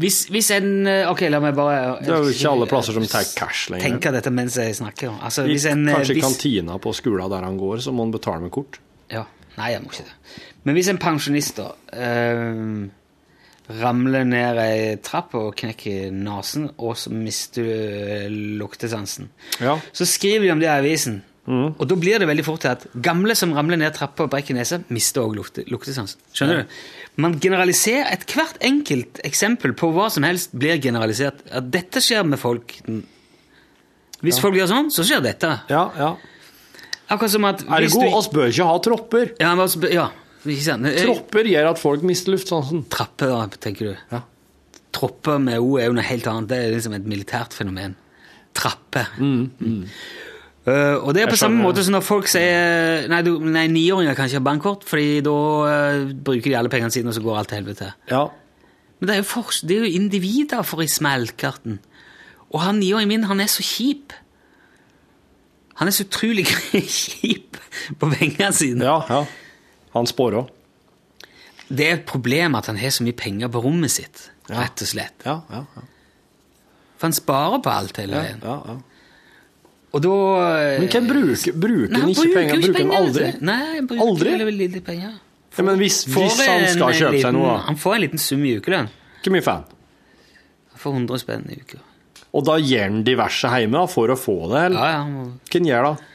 [0.00, 3.04] hvis, hvis en eh, Ok, la meg bare Det er jo ikke alle plasser som
[3.10, 3.84] tar cash lenger.
[3.90, 5.18] tenke dette mens jeg snakker.
[5.20, 8.14] Altså, I, en, eh, kanskje i kantina på skolen der han går, så må han
[8.14, 8.80] betale med kort.
[9.12, 9.26] Ja.
[9.58, 10.40] Nei, jeg må ikke det.
[10.64, 12.86] Men hvis en pensjonist da um,
[13.82, 19.28] ramler ned ei trapp og knekker nesen, og så mister du luktesansen,
[19.60, 19.76] Ja.
[19.92, 21.20] så skriver de om det i avisen.
[21.50, 24.54] Og da blir det veldig fort til at gamle som ramler ned trappa og brekker
[24.54, 26.20] nesa, mister òg lukte, luktesansen.
[26.32, 26.76] Skjønner du?
[27.24, 31.42] Man generaliserer ethvert enkelt eksempel på hva som helst blir generalisert.
[31.50, 32.76] At dette skjer med folk.
[34.22, 35.50] Hvis folk gjør sånn, så skjer dette.
[35.72, 36.12] Ja, ja.
[37.10, 39.32] Akkurat som at Ergo, du- oss bør ikke ha tropper.
[39.42, 40.06] Ja, men altså, ja,
[40.46, 40.86] ikke sant?
[40.86, 42.86] Eh, Tropper gjør at folk mister luftsansen.
[42.88, 43.96] Trapper, tenker du.
[44.14, 44.22] Ja.
[44.94, 46.48] Tropper med O er jo noe helt annet.
[46.48, 47.96] Det er liksom et militært fenomen.
[48.54, 49.08] Trappe.
[50.62, 54.14] Eh, og det er på samme måte som når folk sier Nei, du, nei niåringer
[54.14, 55.32] kan ikke ha bankkort, fordi da
[55.66, 57.88] uh, bruker de alle pengene sine, og så går alt til helvete.
[58.12, 58.28] Ja.
[59.00, 61.80] Men det er jo, for, det er jo individer for i smellkarten.
[62.52, 64.14] Og han niåringen min, han er så kjip.
[65.80, 66.46] Han er så utrolig
[67.02, 67.58] kjip
[67.98, 68.86] på pengene sine.
[68.86, 69.24] ja, ja.
[69.92, 70.52] Han spår òg.
[71.72, 74.62] Det er et problem at han har så mye penger på rommet sitt, Ja.
[74.62, 75.26] rett og slett.
[75.26, 75.82] Ja, ja, ja.
[76.98, 78.78] For han sparer på alt hele ja, ja, ja.
[79.92, 80.12] Og da
[80.56, 82.62] eh, Men hvem bruker, bruker Nei, han ikke penger?
[82.62, 83.26] Bruker han aldri?
[83.44, 84.30] Nei, han bruker Aldri?
[84.32, 85.14] veldig, veldig lite penger.
[85.52, 87.56] Ja, men hvis, hvis han skal en kjøpe liten, seg noe, da.
[87.66, 88.88] Han får en liten sum i ukelønn.
[89.22, 89.66] Hvor mye får han?
[90.72, 91.82] Han får 100 spenn i uka.
[92.32, 94.80] Og da gir han diverse hjemme da, for å få det, eller?
[94.80, 96.08] Ja, ja, må- Hvem gjør det?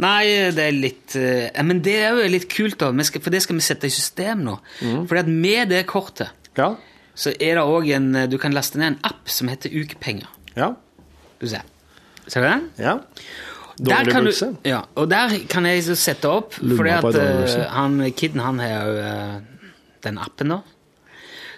[0.00, 0.24] Nei,
[0.56, 2.88] det er litt uh, Men det er jo litt kult, da.
[3.04, 4.56] Skal, for det skal vi sette i system nå.
[4.80, 5.02] Mm.
[5.06, 6.72] Fordi at med det kortet Ja,
[7.14, 10.26] så er det òg en eh, Du kan laste ned en app som heter Ukepenger.
[10.56, 10.72] ja,
[11.38, 11.62] Du ser.
[12.26, 12.66] Ser du den?
[12.78, 12.98] ja.
[13.80, 14.48] Dårlig kan du, bukse.
[14.68, 17.62] ja, og der kan jeg så sette opp dårlig bukse.
[17.62, 19.70] eh, han, kiden han har jo uh,
[20.04, 20.58] den appen da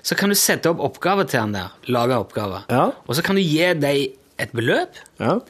[0.06, 2.84] Så kan du sette opp oppgaver til han der Lage oppgaver Ja.
[3.06, 5.40] Og så kan du gi deg et beløp Ja.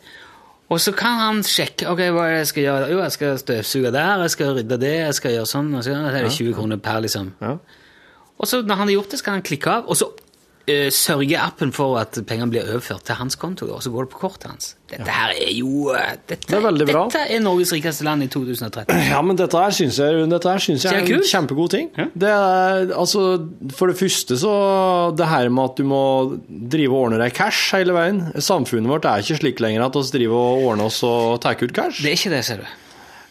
[0.72, 3.38] Og så kan han sjekke Ok, hva er det jeg skal gjøre Jo, jeg skal
[3.44, 6.54] støvsuge der Jeg skal rydde det Jeg skal gjøre sånn Og så er det 20
[6.56, 7.58] kroner per liksom Ja.
[8.40, 10.08] Og så når han har gjort det Så kan han klikke av Og så
[10.94, 14.20] sørger appen for at pengene blir overført til hans konto Og så går det på
[14.22, 17.04] kortet hans Dette her er jo eh, dette, Det er bra.
[17.08, 20.62] Dette er Norges rikeste land i 2013 Ja, men dette her syns jeg, dette her
[20.62, 21.90] synes jeg er er en kjempegod ting.
[21.96, 23.24] Det er, altså,
[23.74, 24.52] for det første så
[25.18, 26.04] Det her med at du må
[26.46, 30.06] drive og ordne deg cash hele veien Samfunnet vårt er ikke slik lenger at vi
[30.18, 32.02] driver og ordner oss og tar ut cash.
[32.02, 32.70] Det er ikke det, ser du.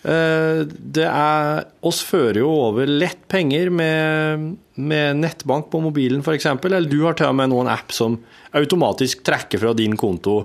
[0.04, 4.48] Eh, Det er oss fører jo over lett penger med,
[4.82, 6.46] med nettbank på mobilen, f.eks.
[6.66, 8.18] Eller du har til og med nå en app som
[8.58, 10.40] automatisk trekker fra din konto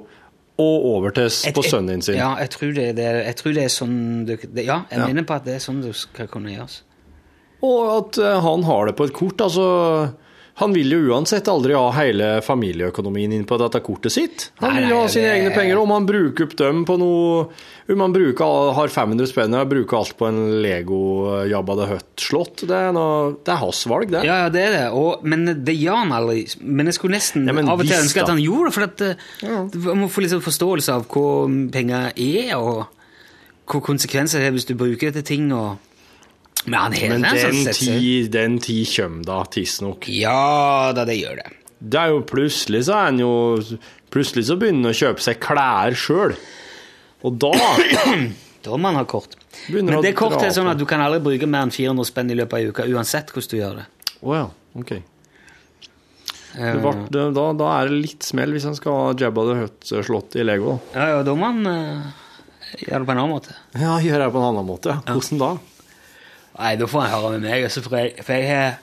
[0.56, 2.16] og over til på sønnen din sin.
[2.16, 3.96] Ja, jeg tror det, det, jeg tror det er sånn
[4.28, 5.06] du, det, Ja, jeg Ja.
[5.08, 6.78] mener på at det er sånn det skal kunne gjøres.
[7.64, 9.40] Og at eh, han har det på et kort.
[9.40, 9.66] Altså,
[10.56, 14.46] han vil jo uansett aldri ha hele familieøkonomien inn på dette kortet sitt.
[14.62, 15.78] Han vil jo ha sine det- egne penger.
[15.82, 17.48] Om han bruker opp dem på noe
[17.92, 22.64] Om han bruker, har 500 spenn og bruker alt på en Lego Jabba the Hutt-slott,
[22.66, 24.24] det, er noe- det er hans valg, det.
[24.26, 24.86] Ja, ja, det er det.
[24.92, 26.42] Og, men det gjør han aldri.
[26.66, 29.04] Men jeg skulle nesten Ja, av og til ønske at han gjorde det, for at
[29.44, 29.62] ja.
[29.92, 32.88] man må få litt sånn forståelse av hva penger er, og
[33.70, 35.52] hva konsekvenser det er hvis du bruker det til ting.
[35.52, 35.76] og...
[36.64, 40.08] Men han Men en den sett seg- tid, den tid kommer da, tidsnok.
[40.08, 41.50] Ja da, det gjør det.
[41.78, 43.32] Det er jo plutselig så er han jo
[44.10, 46.32] Plutselig så begynner han å kjøpe seg klær sjøl.
[47.26, 47.50] Og da
[48.66, 49.34] Da må man ha kort.
[49.68, 52.32] Begynner Men det kortet er sånn at du kan aldri bruke mer enn 400 spenn
[52.32, 53.84] i løpet av uka, uansett hvordan du gjør det.
[54.22, 54.46] Oh, ja,
[54.80, 54.90] ok.
[56.56, 59.44] Eh, Det ble, det, da, da er det litt smell hvis han skal ha Jabba
[59.50, 60.78] the Hutt slått i Lego.
[60.94, 60.98] da.
[60.98, 62.26] Ja, ja, da må man uh,
[62.80, 63.54] gjøre det på en annen måte.
[63.76, 64.96] Ja, gjør det på en annen måte.
[65.06, 65.50] Hvordan da?
[66.58, 68.74] Nei, da får han høre med meg, altså, for jeg, for jeg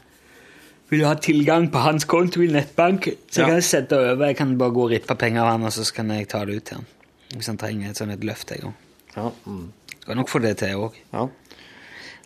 [0.94, 3.54] vil ha tilgang på hans konto i nettbank, så jeg Ja.
[3.56, 6.12] kan sette over, jeg kan bare gå og rippe penger av han, og så kan
[6.12, 6.86] jeg ta det ut til han.
[7.34, 8.74] Hvis han trenger et sånt et løft, jeg også.
[9.16, 9.72] Ja, mm.
[10.02, 10.96] Skal nok få det til, jeg også.
[11.14, 11.26] ja.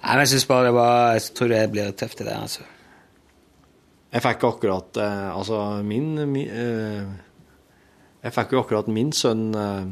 [0.04, 2.62] Nei, men jeg synes bare det var, jeg tror det blir tøft det der, altså.
[4.14, 7.08] Jeg fikk akkurat eh, Altså, min, min eh,
[8.24, 9.86] Jeg fikk jo akkurat min sønn eh,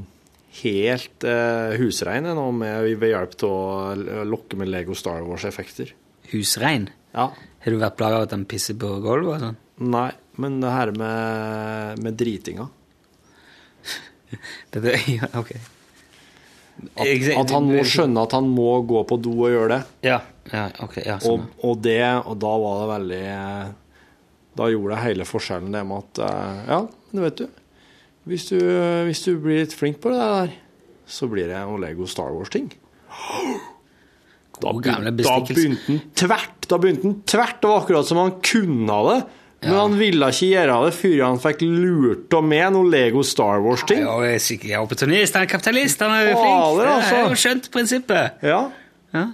[0.62, 5.92] helt eh, husrein nå med, ved hjelp av å lokke med Lego Star Wars-effekter.
[6.32, 6.90] Husrein?
[7.16, 7.30] Ja.
[7.66, 9.60] Har du vært plaget av at han pisser på gulvet og sånn?
[9.92, 10.10] Nei,
[10.40, 12.68] men det her med, med dritinga
[14.72, 15.52] Det, det, ja, ok.
[16.96, 19.82] at, at han må skjønne at han må gå på do og gjøre det.
[20.08, 20.20] Ja,
[20.52, 21.46] ja, ok, ja, Og, sånn.
[21.68, 23.22] og det, og da var det veldig
[24.60, 26.80] Da gjorde det hele forskjellen det med at eh, Ja,
[27.12, 27.48] men vet du
[28.26, 28.58] Hvis du,
[29.06, 30.54] hvis du blir litt flink på det der,
[31.06, 32.72] så blir det noe Lego Star Wars-ting.
[34.62, 36.68] Da, begyn- da begynte han tvert.
[36.72, 37.60] Da begynte han tvert.
[37.62, 39.20] Det var akkurat som han kunne det.
[39.66, 43.62] Men han ville ikke gjøre det før han fikk lurt av med noe Lego Star
[43.64, 44.04] Wars-ting.
[44.04, 46.82] Ja, jeg er opportunist, han er kapitalist, han er jo flink.
[46.82, 47.16] Det altså.
[47.16, 48.46] har jo skjønt prinsippet.
[48.46, 48.60] Ja.
[49.16, 49.26] Ja.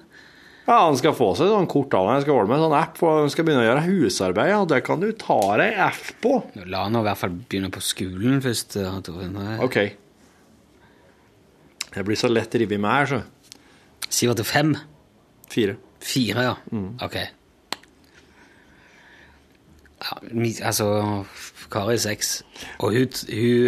[0.71, 3.25] Ja, han skal få seg sånn kort av han skal ordne med sånn app, for
[3.25, 4.51] han skal begynne å gjøre husarbeid.
[4.53, 6.37] Ja, det kan du ta deg F på.
[6.63, 8.77] La han i hvert fall begynne på skolen først.
[9.33, 9.57] Nei.
[9.65, 9.77] OK.
[11.91, 13.19] Jeg blir så lett revet med her, så.
[14.07, 14.71] Syv til fem?
[15.51, 15.75] Fire.
[15.99, 16.55] Fire, ja.
[16.71, 16.87] Mm.
[17.03, 17.19] Ok.
[20.01, 20.17] Ja,
[20.71, 20.87] altså,
[21.71, 22.31] Kari er seks,
[22.79, 23.19] og hun,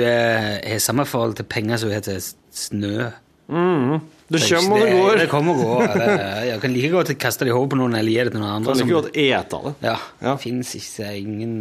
[0.08, 3.12] eh, har samme forhold til penger som hun har til snø.
[3.52, 4.00] Mhm.
[4.34, 5.18] Det kommer og det går.
[5.22, 6.04] Det kommer og går.
[6.50, 8.56] Jeg kan like godt kaste det i hodet på noen eller gi det til noen
[8.58, 8.74] andre.
[8.74, 9.74] Kan som- like godt ete det.
[9.88, 10.36] Ja, Ja.
[10.42, 11.56] Fins ikke ingen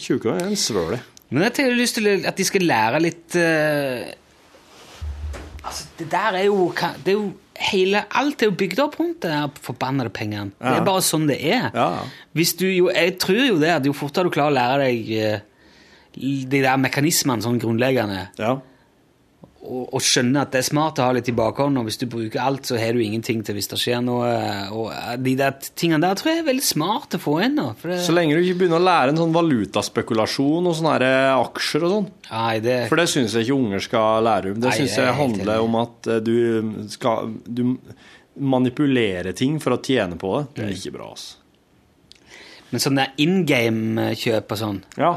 [0.00, 1.00] Tjukke er en svøle.
[1.30, 4.04] Men jeg har lyst til at de skal lære litt uh...
[5.64, 6.68] Altså, det der er jo,
[7.04, 7.32] det er jo
[7.70, 10.52] hele, Alt er jo bygd opp rundt det der forbannede pengene.
[10.60, 11.70] Det er bare sånn det er.
[11.72, 12.04] Ja, ja.
[12.36, 15.12] Hvis du jo, Jeg tror jo det at jo fortere du klarer å lære deg
[15.16, 15.50] uh,
[16.14, 18.58] de der mekanismene sånn grunnleggende, Ja.
[19.64, 22.42] Og, skjønne at det er smart å ha litt i bakhånd, og hvis du bruker
[22.42, 24.30] alt, så har du ingenting til hvis det skjer noe.
[24.76, 27.56] Og eh, de der tingene der tror jeg er veldig smart å få inn.
[27.58, 31.30] nå, det, Så lenge du ikke begynner å lære en sånn valutaspekulasjon og sånne eh,
[31.32, 32.10] aksjer og sånn.
[32.30, 34.60] Nei, det, For det syns jeg ikke unger skal lære om.
[34.64, 36.36] Det syns jeg er handler om at eh, du
[36.92, 37.64] skal Du
[38.34, 40.44] manipulerer ting for å tjene på det.
[40.44, 40.54] Mm.
[40.58, 41.40] Det er ikke bra, altså.
[42.74, 45.12] Men sånn der in game-kjøp og sånn Ja.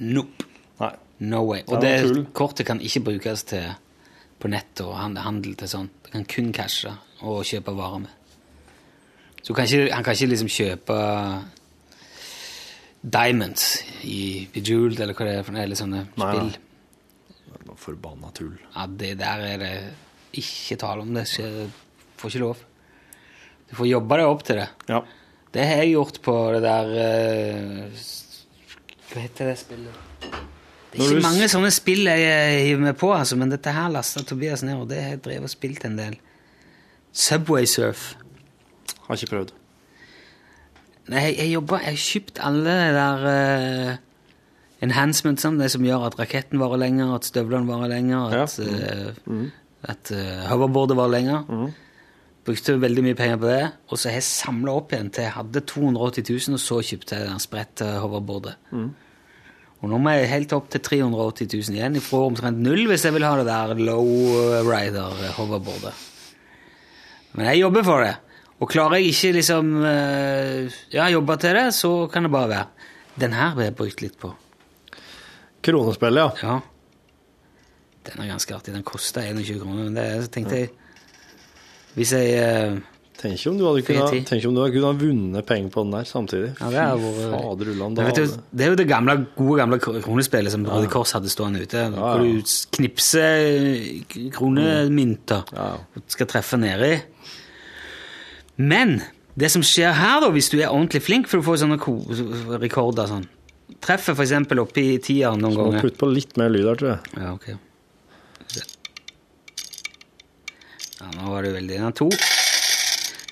[0.00, 0.39] Nope.
[1.20, 1.62] No way.
[1.68, 3.66] Og Det det, kortet kan ikke brukes til
[4.40, 5.90] på nett og handel til sånn.
[6.04, 8.16] Det kan kun cashe og kjøpe varer med.
[9.42, 10.96] Så kan ikke, han kan ikke liksom kjøpe
[13.00, 13.66] diamonds
[14.04, 16.50] i Bejeweled eller hva det er for noe, eller sånne Nei, spill.
[16.50, 17.76] nei.
[17.80, 18.56] Forbanna tull.
[18.74, 19.72] Ja, det der er det
[20.40, 21.14] ikke tale om.
[21.16, 21.70] Det skjer,
[22.20, 22.64] får ikke lov.
[23.70, 24.68] Du får jobbe deg opp til det.
[24.90, 25.00] Ja.
[25.54, 28.04] Det har jeg gjort på det der eh,
[29.10, 30.04] Hva heter det spillet?
[30.90, 34.24] Det er ikke mange sånne spill jeg hiver meg på, altså, men dette her lasta
[34.26, 36.16] Tobias ned, og det har jeg drevet og spilt en del.
[37.14, 38.14] Subway Surf.
[39.06, 39.52] Har ikke prøvd.
[41.10, 43.92] Nei, jeg, jeg jobber Jeg har kjøpt alle de der uh,
[44.86, 49.40] enhancementsene, det som gjør at raketten varer lenger, at støvlene varer lenger, at, eh,
[49.92, 51.70] at uh, hoverboardet varer lenger.
[52.46, 55.36] Brukte veldig mye penger på det, og så har jeg samla opp igjen til jeg
[55.36, 58.56] hadde 280 000, og så kjøpte jeg den spredte hoverboardet.
[59.80, 63.16] Og nå må jeg helt opp til 380 000 igjen, ifra omtrent null hvis jeg
[63.16, 64.04] vil ha det der low
[64.68, 65.94] rider hoverboardet.
[67.32, 68.16] Men jeg jobber for det.
[68.60, 72.66] Og klarer jeg ikke liksom eh, ja, jobbe til det, så kan det bare være.
[73.20, 74.34] Den her ble jeg brukt litt på.
[75.64, 76.58] Kronespillet, ja.
[76.58, 76.58] Ja.
[78.10, 78.74] Den er ganske artig.
[78.76, 79.88] Den koster 21 kroner.
[79.88, 80.70] Men det så tenkte jeg
[81.96, 82.76] Hvis jeg eh,
[83.20, 85.90] Tenk om du hadde kunnet, ha tenk om du hadde kunnet vunnet penger på den
[85.92, 86.50] der samtidig.
[86.56, 89.78] Ja, det er Fy fader ulland, det, du, det er jo det gamle, gode gamle
[89.82, 91.82] kronespillet som Røde Kors hadde stående ute.
[91.92, 92.40] Hvor du
[92.78, 93.44] knipser
[94.08, 94.30] k-
[95.52, 95.66] ja.
[95.76, 96.94] og skal treffe nedi.
[98.56, 99.02] Men
[99.36, 101.78] det som skjer her, da, hvis du er ordentlig flink, for du får sånne
[102.64, 103.28] rekorder sånn
[103.80, 104.32] Treffer f.eks.
[104.60, 105.84] oppi tieren noen Så må ganger.
[105.86, 107.00] putte på litt mer lyd her, tror jeg.
[107.20, 107.46] Ja, ok.
[111.00, 112.08] Ja, nå var det veldig Den er to.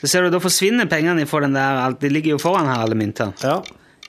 [0.00, 2.84] Så ser du, da forsvinner pengene for den der alt- De ligger jo foran her,
[2.84, 3.34] alle myntene.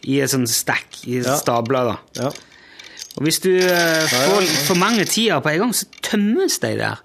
[0.06, 1.36] I et sånn stack, i Ja.
[1.36, 2.30] stabler, da.
[3.18, 6.99] Og hvis du eh, får for mange tiere på en gang, så tømmes de der.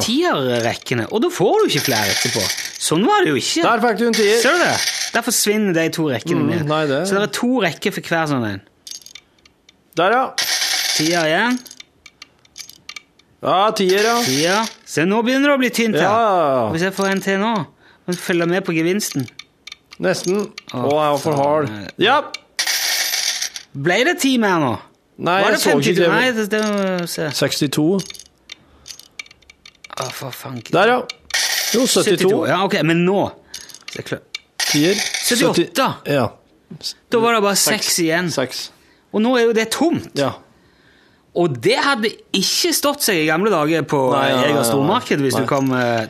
[0.00, 1.06] Tierrekkene.
[1.12, 2.42] Og da får du ikke flere etterpå.
[2.80, 3.62] Sånn var det jo ikke.
[3.66, 4.40] Der fikk du en tier.
[4.42, 4.78] Ser du det?
[5.14, 8.26] Der forsvinner de to rekkene Mm, nei, det- Så det er to rekker for hver
[8.28, 8.60] sånn en.
[9.96, 10.30] Der, ja.
[10.96, 11.58] Tier igjen.
[13.42, 14.22] Ja, tier, ja.
[14.22, 14.68] Tier.
[14.84, 16.02] Se, nå begynner det å bli tynt her.
[16.02, 16.70] Ja.
[16.72, 17.66] Hvis jeg får en til nå,
[18.10, 19.26] må følge med på gevinsten.
[20.00, 20.44] Nesten.
[20.72, 21.74] Å, jeg var for hard.
[22.00, 22.20] Ja.
[23.76, 24.72] Ble det ti mer nå?
[25.20, 26.08] Nei, Var jeg det så ikke det.
[26.10, 27.28] Nei, det, det må vi se.
[27.36, 27.86] 62.
[30.00, 30.72] Å, for fanken.
[30.72, 31.00] Der, ja.
[31.76, 32.30] Jo, 72.
[32.48, 33.28] Ja, ok, men nå
[33.98, 34.22] klar.
[34.70, 34.94] Tier.
[34.94, 35.86] 78.
[36.06, 36.28] Ja.
[37.10, 38.30] Da var det bare seks igjen.
[38.32, 38.60] 6.
[39.10, 40.10] Og nå er jo det tomt.
[40.18, 40.32] Ja.
[41.38, 45.42] Og det hadde ikke stått seg i gamle dager på Jeger stormarked hvis nei.
[45.44, 46.08] du kom eh,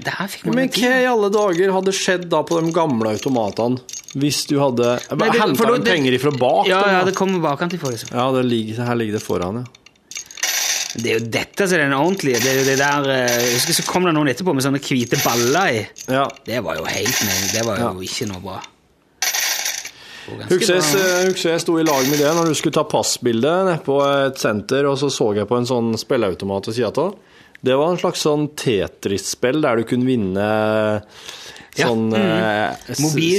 [0.48, 3.82] Men hva i alle dager hadde skjedd da på de gamle automatene
[4.16, 6.64] hvis du hadde Henta de penger ifra bak?
[6.66, 8.08] Ja, dem, ja, det kommer bakantlig for liksom.
[8.16, 9.68] Ja, det ligger, her ligger det foran, ja.
[10.96, 12.40] Det er jo dette som er den ordentlige.
[12.42, 14.80] Det er jo det der eh, Jeg husker så kom det noen etterpå med sånne
[14.82, 15.84] hvite baller i.
[16.10, 16.24] Ja.
[16.48, 17.20] Det var jo helt.
[17.54, 18.08] Det var jo Ja.
[18.08, 18.56] ikke noe bra.
[20.50, 23.80] Husker jeg, husker jeg sto i lag med det når du skulle ta passbilde nede
[23.86, 27.14] på et senter, og så så jeg på en sånn spilleautomat ved sida av.
[27.60, 30.46] Det var en slags sånn Tetris-spill der du kunne vinne
[31.76, 32.16] Ja, sånn mm.
[32.16, 32.94] eh,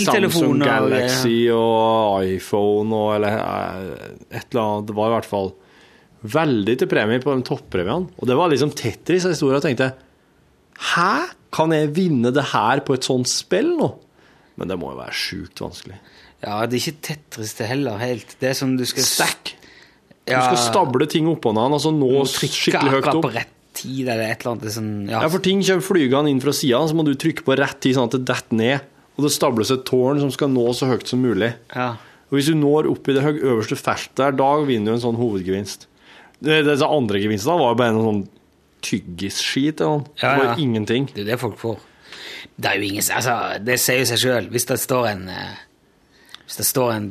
[0.06, 4.88] Samsung Galaxy og iPhone og eller eh, et eller annet.
[4.92, 5.52] Det var i hvert fall
[6.22, 8.14] veldig til premie på de toppremiene.
[8.22, 9.94] Og det var liksom Tetris jeg sto og tenkte
[10.94, 11.14] Hæ?
[11.52, 13.90] Kan jeg vinne det her på et sånt spill nå?
[14.60, 15.98] Men det må jo være sjukt vanskelig.
[16.44, 18.36] Ja, det er ikke Tetris det heller helt.
[18.42, 19.56] Det er sånn du skal Stack.
[20.26, 23.24] Du skal stable ting oppå hverandre altså så nå skikkelig høyt opp.
[23.26, 24.64] på rett tid eller et eller annet.
[24.68, 25.22] Det sånn, ja.
[25.26, 27.96] Ja, for ting kommer flygende inn fra sida, så må du trykke på rett tid
[27.98, 28.88] sånn at det detter ned.
[29.18, 31.54] Og det stables et tårn som skal nå så høyt som mulig.
[31.76, 31.94] Ja.
[32.32, 35.20] Og hvis du når opp i det øverste feltet der, da vinner du en sånn
[35.20, 35.88] hovedgevinst.
[36.42, 38.22] Det- Disse andre gevinstene var jo bare en sånn
[38.82, 40.06] tyggisskit eller noe.
[40.22, 40.48] Ja, Det ja.
[40.54, 41.06] var ingenting.
[41.14, 41.80] Det er det folk får.
[42.58, 44.50] Det er jo ingen Altså, det sier jo seg sjøl.
[44.52, 45.60] Hvis det står en eh,
[46.52, 47.06] Hvis det står en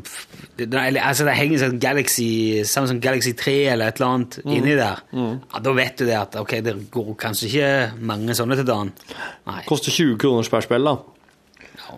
[1.01, 2.27] Altså, det henger en Galaxy
[2.69, 4.53] Samsung Galaxy 3 eller et eller annet Mm.
[4.59, 7.71] inni der, ja, da vet du det at ok, det går kanskje ikke
[8.05, 8.91] mange sånne til dagen.
[9.49, 9.63] Nei.
[9.69, 10.97] Koster 20 kroner per spill, da.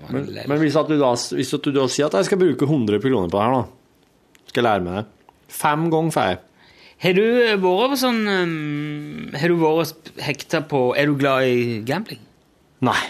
[0.09, 3.03] Men, men hvis, at du da, hvis du da sier at jeg skal bruke 100
[3.03, 5.05] kroner på det her, da Skal jeg lære meg det.
[5.53, 6.39] Fem ganger får jeg.
[7.03, 7.25] Har du
[7.67, 12.21] vært på sånn um, Har du vært hekta på Er du glad i gambling?
[12.87, 13.01] Nei.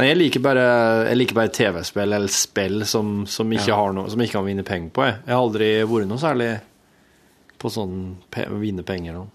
[0.00, 3.76] Nei, jeg liker bare, bare TV-spill eller spill som, som, ikke Ja.
[3.76, 5.04] har noe, som ikke kan vinne penger på.
[5.06, 6.60] Jeg, jeg har aldri vært noe særlig
[7.60, 9.12] på sånn pe vinne penger.
[9.18, 9.26] nå.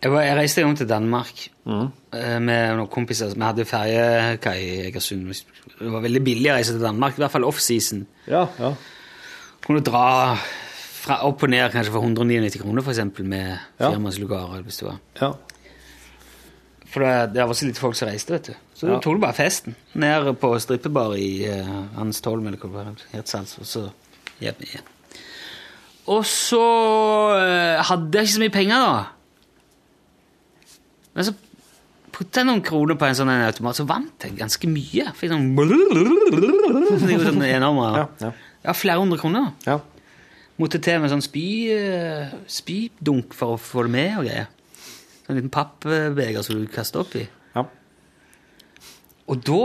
[0.00, 1.92] Jeg, var, jeg reiste en gang til Danmark Mhm.
[2.14, 3.34] eh, med noen kompiser.
[3.34, 5.26] Vi hadde ferjekai i Egersund.
[5.78, 8.06] Det var veldig billig å reise til Danmark, i hvert fall off-season.
[8.26, 8.74] Ja, ja.
[9.66, 13.90] Kunne dra fra, opp og ned kanskje for 199 kroner, eksempel, med Ja.
[13.90, 14.62] firmaslugarer.
[14.62, 14.98] hvis det var.
[15.20, 15.32] Ja.
[16.86, 18.54] For det, det var så lite folk som reiste, vet du.
[18.78, 19.00] Så Ja.
[19.02, 19.74] tok du bare festen.
[19.98, 23.24] Ned på strippebar i uh, Tolm, eller hva det var,
[23.58, 23.88] og så
[24.38, 24.86] hjem igjen.
[26.06, 26.60] Og så
[27.34, 29.00] uh, hadde jeg ikke så mye penger, da.
[31.16, 31.34] Men så
[32.14, 35.08] putta jeg noen kroner på en sånn automat, så vant jeg ganske mye.
[35.18, 35.50] Fikk sånn
[37.26, 38.32] sånn enorme, Ja, ja.
[38.68, 39.52] Ja, flere hundre kroner.
[39.66, 39.80] Ja.
[40.58, 41.44] Måtte til med sånn spy,
[41.74, 44.46] uh, spydunk for å få det med og greier.
[45.26, 47.26] Sånn liten pappbeger som du kaster opp i.
[47.26, 47.37] Ja.
[49.28, 49.60] Og da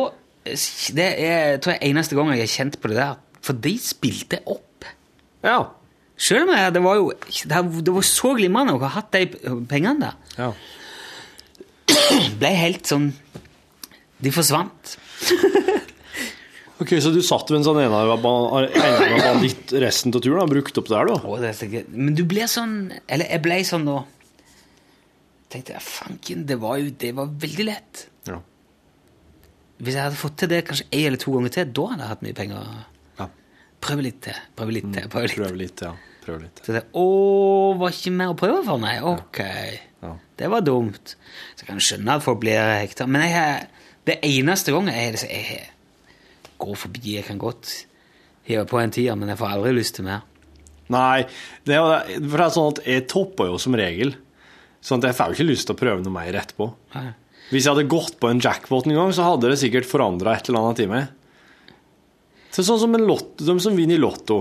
[0.93, 3.15] Det er tror jeg eneste gang jeg har kjent på det der.
[3.43, 4.87] For de spilte opp.
[5.43, 5.69] Ja.
[6.19, 9.25] Selv om jeg, det var jo det var så glimrende å ha hatt de
[9.71, 10.17] pengene der.
[10.37, 10.51] Ja.
[12.39, 13.11] Ble helt sånn
[14.23, 14.97] De forsvant.
[16.83, 20.49] Ok, Så du satt ved en sånn enarmet banditt resten av turen?
[20.51, 21.19] Brukte opp der, da?
[21.23, 21.83] Oh, det er så gøy.
[21.93, 22.73] Men du ble sånn
[23.07, 24.01] Eller jeg ble sånn nå
[25.53, 28.07] tenkte jeg, fanken, det var jo det var veldig lett.
[29.83, 29.85] Ja.
[29.85, 32.11] Hvis jeg hadde fått til det kanskje en eller to ganger til, da hadde jeg
[32.13, 32.67] hatt mye penger.
[33.19, 33.27] Ja.
[33.83, 34.41] Prøve litt til.
[34.55, 35.07] Prøve litt til.
[35.11, 35.37] Prøve litt.
[35.37, 35.93] Prøv litt, ja.
[36.23, 36.61] Prøv litt.
[36.63, 37.05] Så det, å,
[37.79, 39.03] var ikke mer å prøve for meg?
[39.03, 39.41] Ok.
[40.03, 40.13] Ja.
[40.39, 41.15] Det var dumt.
[41.53, 43.07] Så jeg kan skjønne at folk blir hekta.
[43.11, 45.57] Men jeg, det eneste gangen jeg, jeg,
[46.47, 47.73] jeg går forbi Jeg kan godt
[48.47, 50.23] hive på en tier, men jeg får aldri lyst til mer.
[50.91, 51.23] Nei,
[51.67, 54.15] det er, for det er sånn at jeg topper jo som regel.
[54.83, 56.67] Sånn at jeg får jo ikke lyst til å prøve noe mer etterpå.
[56.95, 57.05] Nei.
[57.53, 60.49] Hvis jeg hadde gått på en jackpot en gang, så hadde det sikkert forandra et
[60.49, 61.11] eller annet i meg.
[62.53, 64.35] Så sånn som en lotto, de som vinner i Lotto.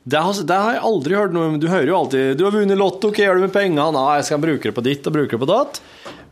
[0.00, 1.58] Det har, det har jeg aldri hørt noe om.
[1.60, 4.24] Du hører jo alltid 'Du har vunnet Lotto, hva gjør du med pengene?' 'Nei, jeg
[4.24, 5.80] skal bruke det på ditt og bruke det på datt.'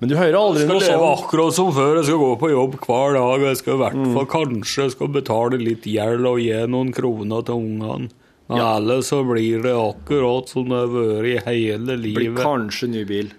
[0.00, 0.88] Men du hører aldri noe sånt.
[0.88, 1.96] Jeg skal sånn akkurat som før.
[1.98, 3.40] Jeg skal gå på jobb hver dag.
[3.44, 4.14] Jeg skal i hvert Mm.
[4.14, 8.09] fall kanskje jeg skal betale litt gjeld og gi noen kroner til ungene.
[8.48, 12.34] Men alle så blir det akkurat som det har vært i hele livet.
[12.34, 13.32] blir kanskje ny bil.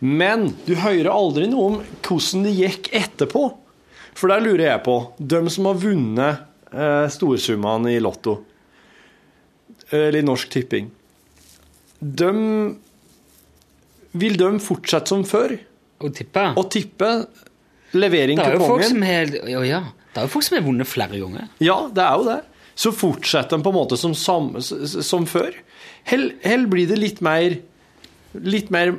[0.00, 3.46] Men du hører aldri noe om hvordan det gikk etterpå.
[4.18, 6.40] For der lurer jeg på De som har vunnet
[6.74, 8.40] eh, storsummene i Lotto,
[9.90, 10.90] eller i Norsk Tipping
[12.00, 12.28] de,
[14.20, 15.56] Vil de fortsette som før?
[16.00, 16.44] Og tippe.
[16.56, 17.08] Å tippe
[17.96, 19.02] levering er kongen?
[19.04, 19.80] ja, ja.
[20.10, 21.50] Det er jo folk som har vunnet flere ganger.
[21.62, 22.38] Ja, det er jo det.
[22.80, 25.54] Så fortsetter de på en måte som, som, som før.
[26.08, 27.60] Hell, hell blir det litt mer
[28.30, 28.92] Litt mer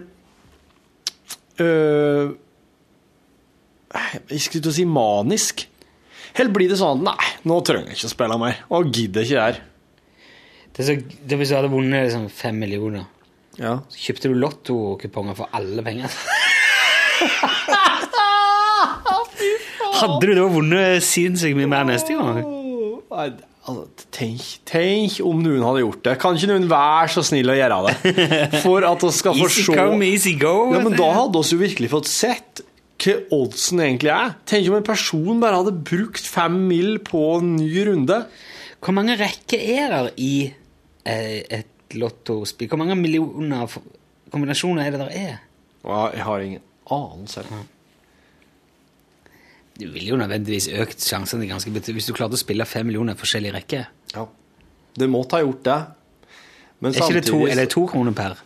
[1.61, 2.31] øh,
[4.31, 5.65] Jeg skulle til å si manisk.
[6.37, 8.61] Helt blir det sånn at Nei, nå trenger jeg ikke å spille mer.
[8.71, 9.59] Og gidder ikke her.
[10.71, 10.95] Det er så,
[11.27, 13.05] det Hvis du hadde vunnet liksom, fem millioner,
[13.59, 13.73] Ja.
[13.91, 16.09] så kjøpte du lottokuponger for alle pengene.
[20.01, 22.39] Hadde du da vunnet sinnssykt mye mer neste gang?
[23.11, 23.27] Nei,
[24.11, 26.15] tenk, tenk om noen hadde gjort det.
[26.21, 28.13] Kan ikke noen være så snill å gjøre det?
[28.63, 30.55] For at vi skal få Easy se come, easy go.
[30.73, 32.63] Ja, men da hadde vi jo virkelig fått sett
[33.01, 34.33] hva oddsen egentlig er.
[34.49, 38.23] Tenk om en person bare hadde brukt fem mil på en ny runde.
[38.81, 40.33] Hvor mange rekker er der i
[41.05, 42.69] eh, et lottospill?
[42.69, 43.69] Hvor mange millioner
[44.33, 45.39] kombinasjoner er det der er?
[45.85, 47.45] Jeg har ingen anelse.
[49.81, 53.17] Det ville jo nødvendigvis økt sjansene ganske betydelig hvis du klarte å spille fem millioner
[53.17, 53.87] forskjellige rekker.
[54.13, 54.27] Ja.
[55.01, 55.77] Det måtte ha gjort det.
[56.81, 58.37] Men Er ikke det to, eller to kroner per?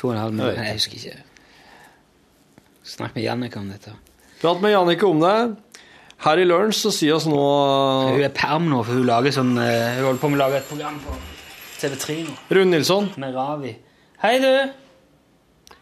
[0.00, 0.60] To og en halv million?
[0.66, 1.16] Jeg husker ikke.
[2.88, 3.94] Snakk med Jannicke om dette.
[4.42, 5.34] Prat med Jannicke om det.
[6.24, 9.52] Her i lunsj så sier oss nå Hun er perm nå, for hun lager sånn
[9.62, 11.14] eh, Hun holder på med å lage et program på
[11.78, 13.06] TV3 nå, Rune Nilsson.
[13.22, 13.70] med Ravi.
[14.24, 15.76] Hei, du!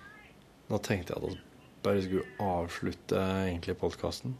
[0.68, 1.38] Nå tenkte jeg at vi
[1.86, 4.34] bare skulle avslutte egentlig podkasten,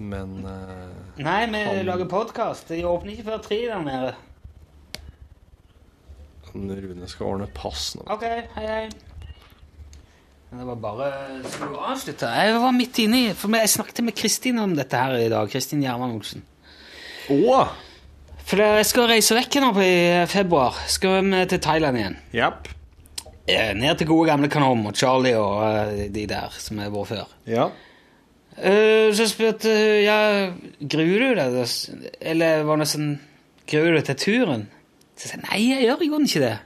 [0.00, 2.68] men uh, Nei, vi Han- lager podkast.
[2.72, 4.14] De åpner ikke før tre der nede.
[6.50, 8.02] Rune skal ordne pass nå.
[8.10, 8.24] Ok,
[8.56, 8.88] hei, hei.
[10.50, 11.08] Det var bare
[11.46, 12.26] Skal du avslutte?
[12.34, 15.46] Jeg var midt inne For jeg snakket med Kristin om dette her i dag.
[15.52, 16.42] Kristin Gjerman Olsen.
[17.30, 17.70] Oh.
[18.50, 19.92] For jeg skal reise vekk nå i
[20.26, 20.74] februar.
[20.90, 22.16] Skal vi til Thailand igjen.
[22.34, 22.66] Japp.
[23.46, 27.12] Eh, Ned til gode gamle Kanom og Charlie og eh, de der som har vært
[27.12, 27.30] før.
[27.46, 27.68] Ja.
[28.60, 30.18] Eh, Så spurte hun ja,
[30.80, 31.60] gruer du deg,
[32.20, 33.14] eller var det sånn
[33.70, 34.66] Gruer du deg til turen?
[35.16, 36.56] Så jeg sa nei, jeg gjør i grunnen ikke det.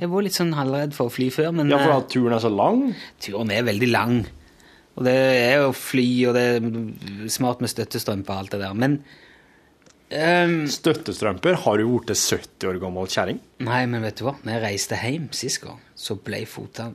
[0.00, 2.34] Jeg var litt sånn halvredd for å fly før, men ja, for eh, at turen
[2.34, 2.80] er så lang?
[3.22, 4.16] turen er veldig lang.
[4.96, 8.74] Og det er jo fly, og det er smart med støttestrømper og alt det der.
[8.78, 8.96] Men
[10.08, 11.60] um, Støttestrømper?
[11.66, 13.40] Har du blitt 70 år gammel kjerring?
[13.66, 14.36] Nei, men vet du hva?
[14.42, 16.94] Når jeg reiste hjem sist gang, så ble fotene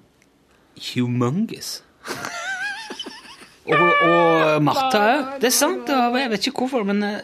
[0.91, 1.80] humongous.
[3.76, 5.34] og, og Martha òg.
[5.41, 5.90] Det er sant.
[5.94, 7.20] og Jeg vet ikke hvorfor, men eh,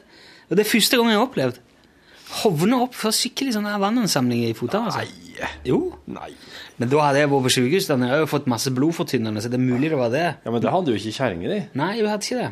[0.49, 1.61] og det er første gang jeg har opplevd.
[2.41, 4.91] Hovne opp for skikkelig sånn vannansamling i fotene.
[4.91, 5.49] Altså.
[5.67, 5.79] Jo.
[6.09, 6.31] Nei.
[6.79, 7.89] Men da hadde jeg vært på sykehus.
[7.89, 10.27] Jeg har jo fått masse blodfortynnende, så det er mulig det var det.
[10.43, 11.59] Ja, men det hadde jo ikke kjerringa di.
[11.81, 12.51] Nei, jeg hadde ikke det.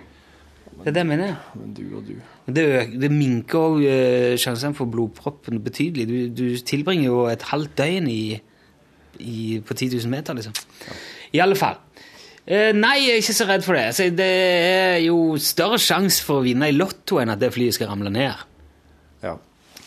[0.74, 1.36] Det er det jeg mener.
[1.60, 2.14] Men du og du.
[2.54, 2.66] Det,
[3.00, 3.84] det minker òg
[4.42, 6.08] sjansen for blodproppen betydelig.
[6.10, 8.24] Du, du tilbringer jo et halvt døgn i,
[9.20, 10.58] i, på 10 000 meter, liksom.
[11.34, 11.78] I alle fall.
[12.44, 13.86] Eh, nei, jeg er ikke så redd for det.
[13.94, 17.78] Altså, det er jo større sjanse for å vinne i Lotto enn at det flyet
[17.78, 18.42] skal ramle ned.
[19.24, 19.38] Ja.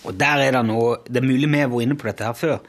[0.07, 2.37] Og der er det noe Det er mulig vi har vært inne på dette her
[2.39, 2.61] før.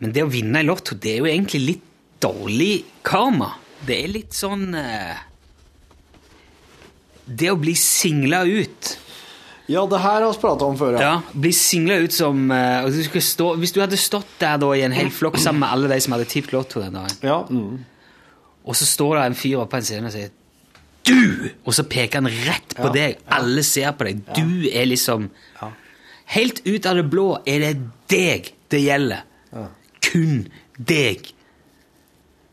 [0.00, 1.84] Men det å vinne i Lotto, det er jo egentlig litt
[2.22, 2.72] dårlig
[3.04, 3.52] karma.
[3.82, 5.22] Det er litt sånn eh,
[7.26, 8.92] Det å bli singla ut
[9.66, 13.18] Ja, det her har vi prata om før, ja, Bli singla ut som uh, du
[13.18, 15.98] stå, Hvis du hadde stått der da i en hel flokk sammen med alle de
[16.04, 17.80] som hadde tippet Lotto den dagen, Ja, mm.
[18.64, 20.30] Og så står det en fyr oppe på en scene og sier
[21.02, 21.48] Du!
[21.66, 23.22] Og så peker han rett på Ja, deg.
[23.26, 24.20] Alle ser på deg.
[24.36, 25.30] Du er liksom
[26.32, 27.72] Helt ut av det blå er det
[28.08, 29.24] deg det gjelder.
[30.06, 30.46] Kun
[30.78, 31.26] deg.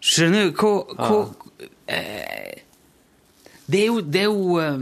[0.04, 1.30] Skjønner du hva, hvor
[1.88, 2.60] eh,
[3.70, 4.82] Det er jo, det er jo eh,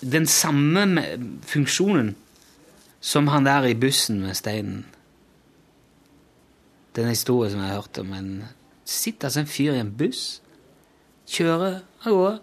[0.00, 0.84] den samme
[1.48, 2.14] funksjonen
[3.00, 4.84] som han der i bussen med steinen.
[6.96, 8.12] Den historien som jeg har hørt om.
[8.12, 8.30] En
[8.84, 10.40] sitter altså en fyr i en buss,
[11.30, 12.38] kjører av gårde.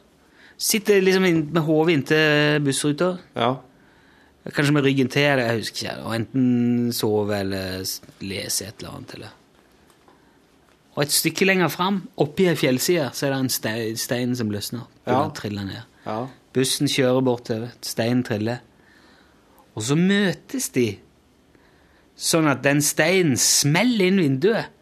[0.57, 3.11] Sitter liksom med hodet inntil bussruta.
[3.38, 3.55] Ja.
[4.47, 5.95] Kanskje med ryggen til, eller jeg husker ikke.
[6.07, 7.84] Og enten sove eller
[8.23, 9.14] lese et eller annet.
[9.18, 9.35] Eller.
[10.95, 14.49] Og et stykke lenger fram, oppi ei fjellside, så er det en stein, stein som
[14.53, 14.88] løsner.
[15.05, 15.19] Ja.
[15.35, 15.84] Triller ned.
[16.07, 16.23] Ja.
[16.55, 18.64] Bussen kjører bortover, steinen triller.
[19.77, 20.88] Og så møtes de,
[22.18, 24.73] sånn at den steinen smeller inn vinduet.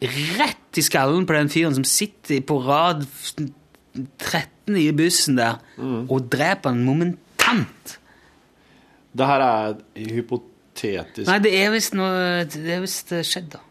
[0.00, 3.02] Rett i skallen på den fyren som sitter på rad
[4.22, 7.98] 13 i bussen der, og dreper han momentant.
[9.18, 13.62] Det her er hypotetisk Nei, det er visst noe Det er visst eh, skjedd, da.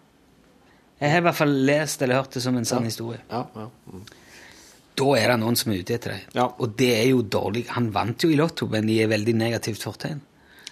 [0.97, 3.21] Jeg har i hvert fall lest eller hørt det som en sann historie.
[3.29, 3.67] Ja, ja.
[3.93, 4.01] Mm.
[4.97, 6.23] Da er det noen som er ute etter deg.
[6.33, 6.47] Ja.
[6.57, 7.67] Og det er jo dårlig.
[7.75, 10.23] Han vant jo i Lotto, men i veldig negativt fortegn.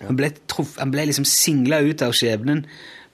[0.02, 2.66] Han, ble truff, han ble liksom singla ut av skjebnen.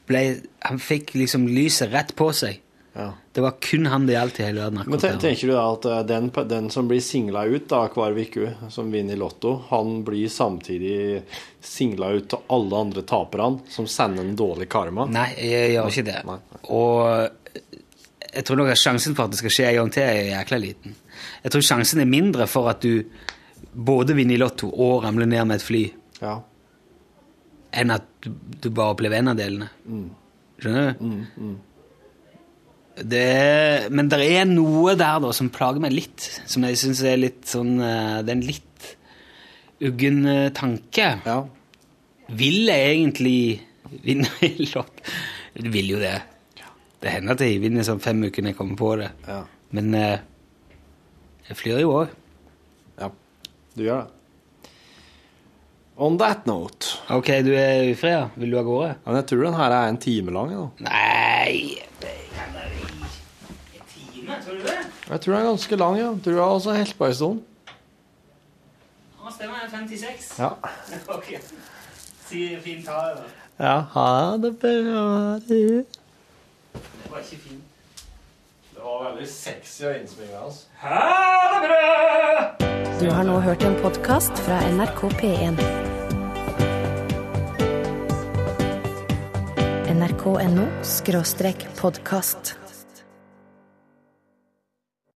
[0.10, 0.22] Ble,
[0.66, 2.60] han fikk liksom lyset rett på seg.
[2.94, 3.14] Ja.
[3.32, 4.82] Det var kun han det gjaldt i hele verden.
[4.92, 8.18] Men ten, tenker du da at eh, den, den som blir singla ut da, hver
[8.18, 11.22] uke, som vinner i Lotto, han blir samtidig
[11.64, 15.06] singla ut av alle andre taperne som sender en dårlig karma?
[15.08, 16.18] Nei, jeg gjør ikke det.
[16.28, 16.40] Nei.
[16.76, 17.62] Og
[18.32, 20.60] jeg tror nok at sjansen for at det skal skje en gang til, er jækla
[20.66, 21.00] liten.
[21.46, 23.06] Jeg tror sjansen er mindre for at du
[23.72, 25.86] både vinner i Lotto og ramler ned med et fly,
[26.22, 26.42] Ja.
[27.72, 28.32] Enn at du,
[28.62, 29.68] du bare opplever en av delene.
[30.62, 31.52] Skjønner du?
[33.02, 33.22] Det,
[33.96, 37.48] men det er noe der da som plager meg litt, som jeg syns er litt
[37.50, 38.90] sånn eh, Det er en litt
[39.88, 41.08] uggen eh, tanke.
[41.26, 41.40] ja.
[42.32, 43.38] Vil jeg egentlig
[44.06, 45.02] vinne i lott?
[45.58, 46.14] Jeg vil jo det.
[47.02, 49.10] Det hender at jeg vinner sånn fem uker når jeg kommer på det.
[49.26, 49.40] Ja.
[49.76, 50.22] Men eh,
[51.50, 52.14] jeg flyr jo òg.
[53.02, 53.10] ja.
[53.76, 54.21] Du gjør det.
[55.98, 58.28] On that note Ok, du er ufri, ja?
[58.36, 58.88] Vil du av gårde?
[58.96, 60.52] ja, men Jeg tror den her er en time lang.
[60.56, 60.68] Da.
[60.88, 64.78] Nei det kan være en time, tror du det?
[65.12, 65.98] Jeg tror den er ganske lang.
[66.00, 66.12] ja.
[66.24, 67.42] Tror jeg også helt på en stund.
[69.22, 69.72] Ja, stemmer det.
[69.72, 70.32] 56.
[70.40, 70.50] Ja.
[71.18, 71.30] Ok.
[72.32, 73.66] Si fint ha det, da.
[73.66, 73.76] ja.
[73.94, 75.84] Ha det bra, du.
[76.74, 77.64] Det var ikke fint.
[78.82, 80.64] Det var veldig sexy å innspille hans.
[80.82, 81.02] Ha
[81.62, 82.70] det bra!
[82.98, 85.62] Du har nå hørt en podkast fra NRK P1.
[90.02, 90.66] nrk.no
[91.78, 92.56] podkast.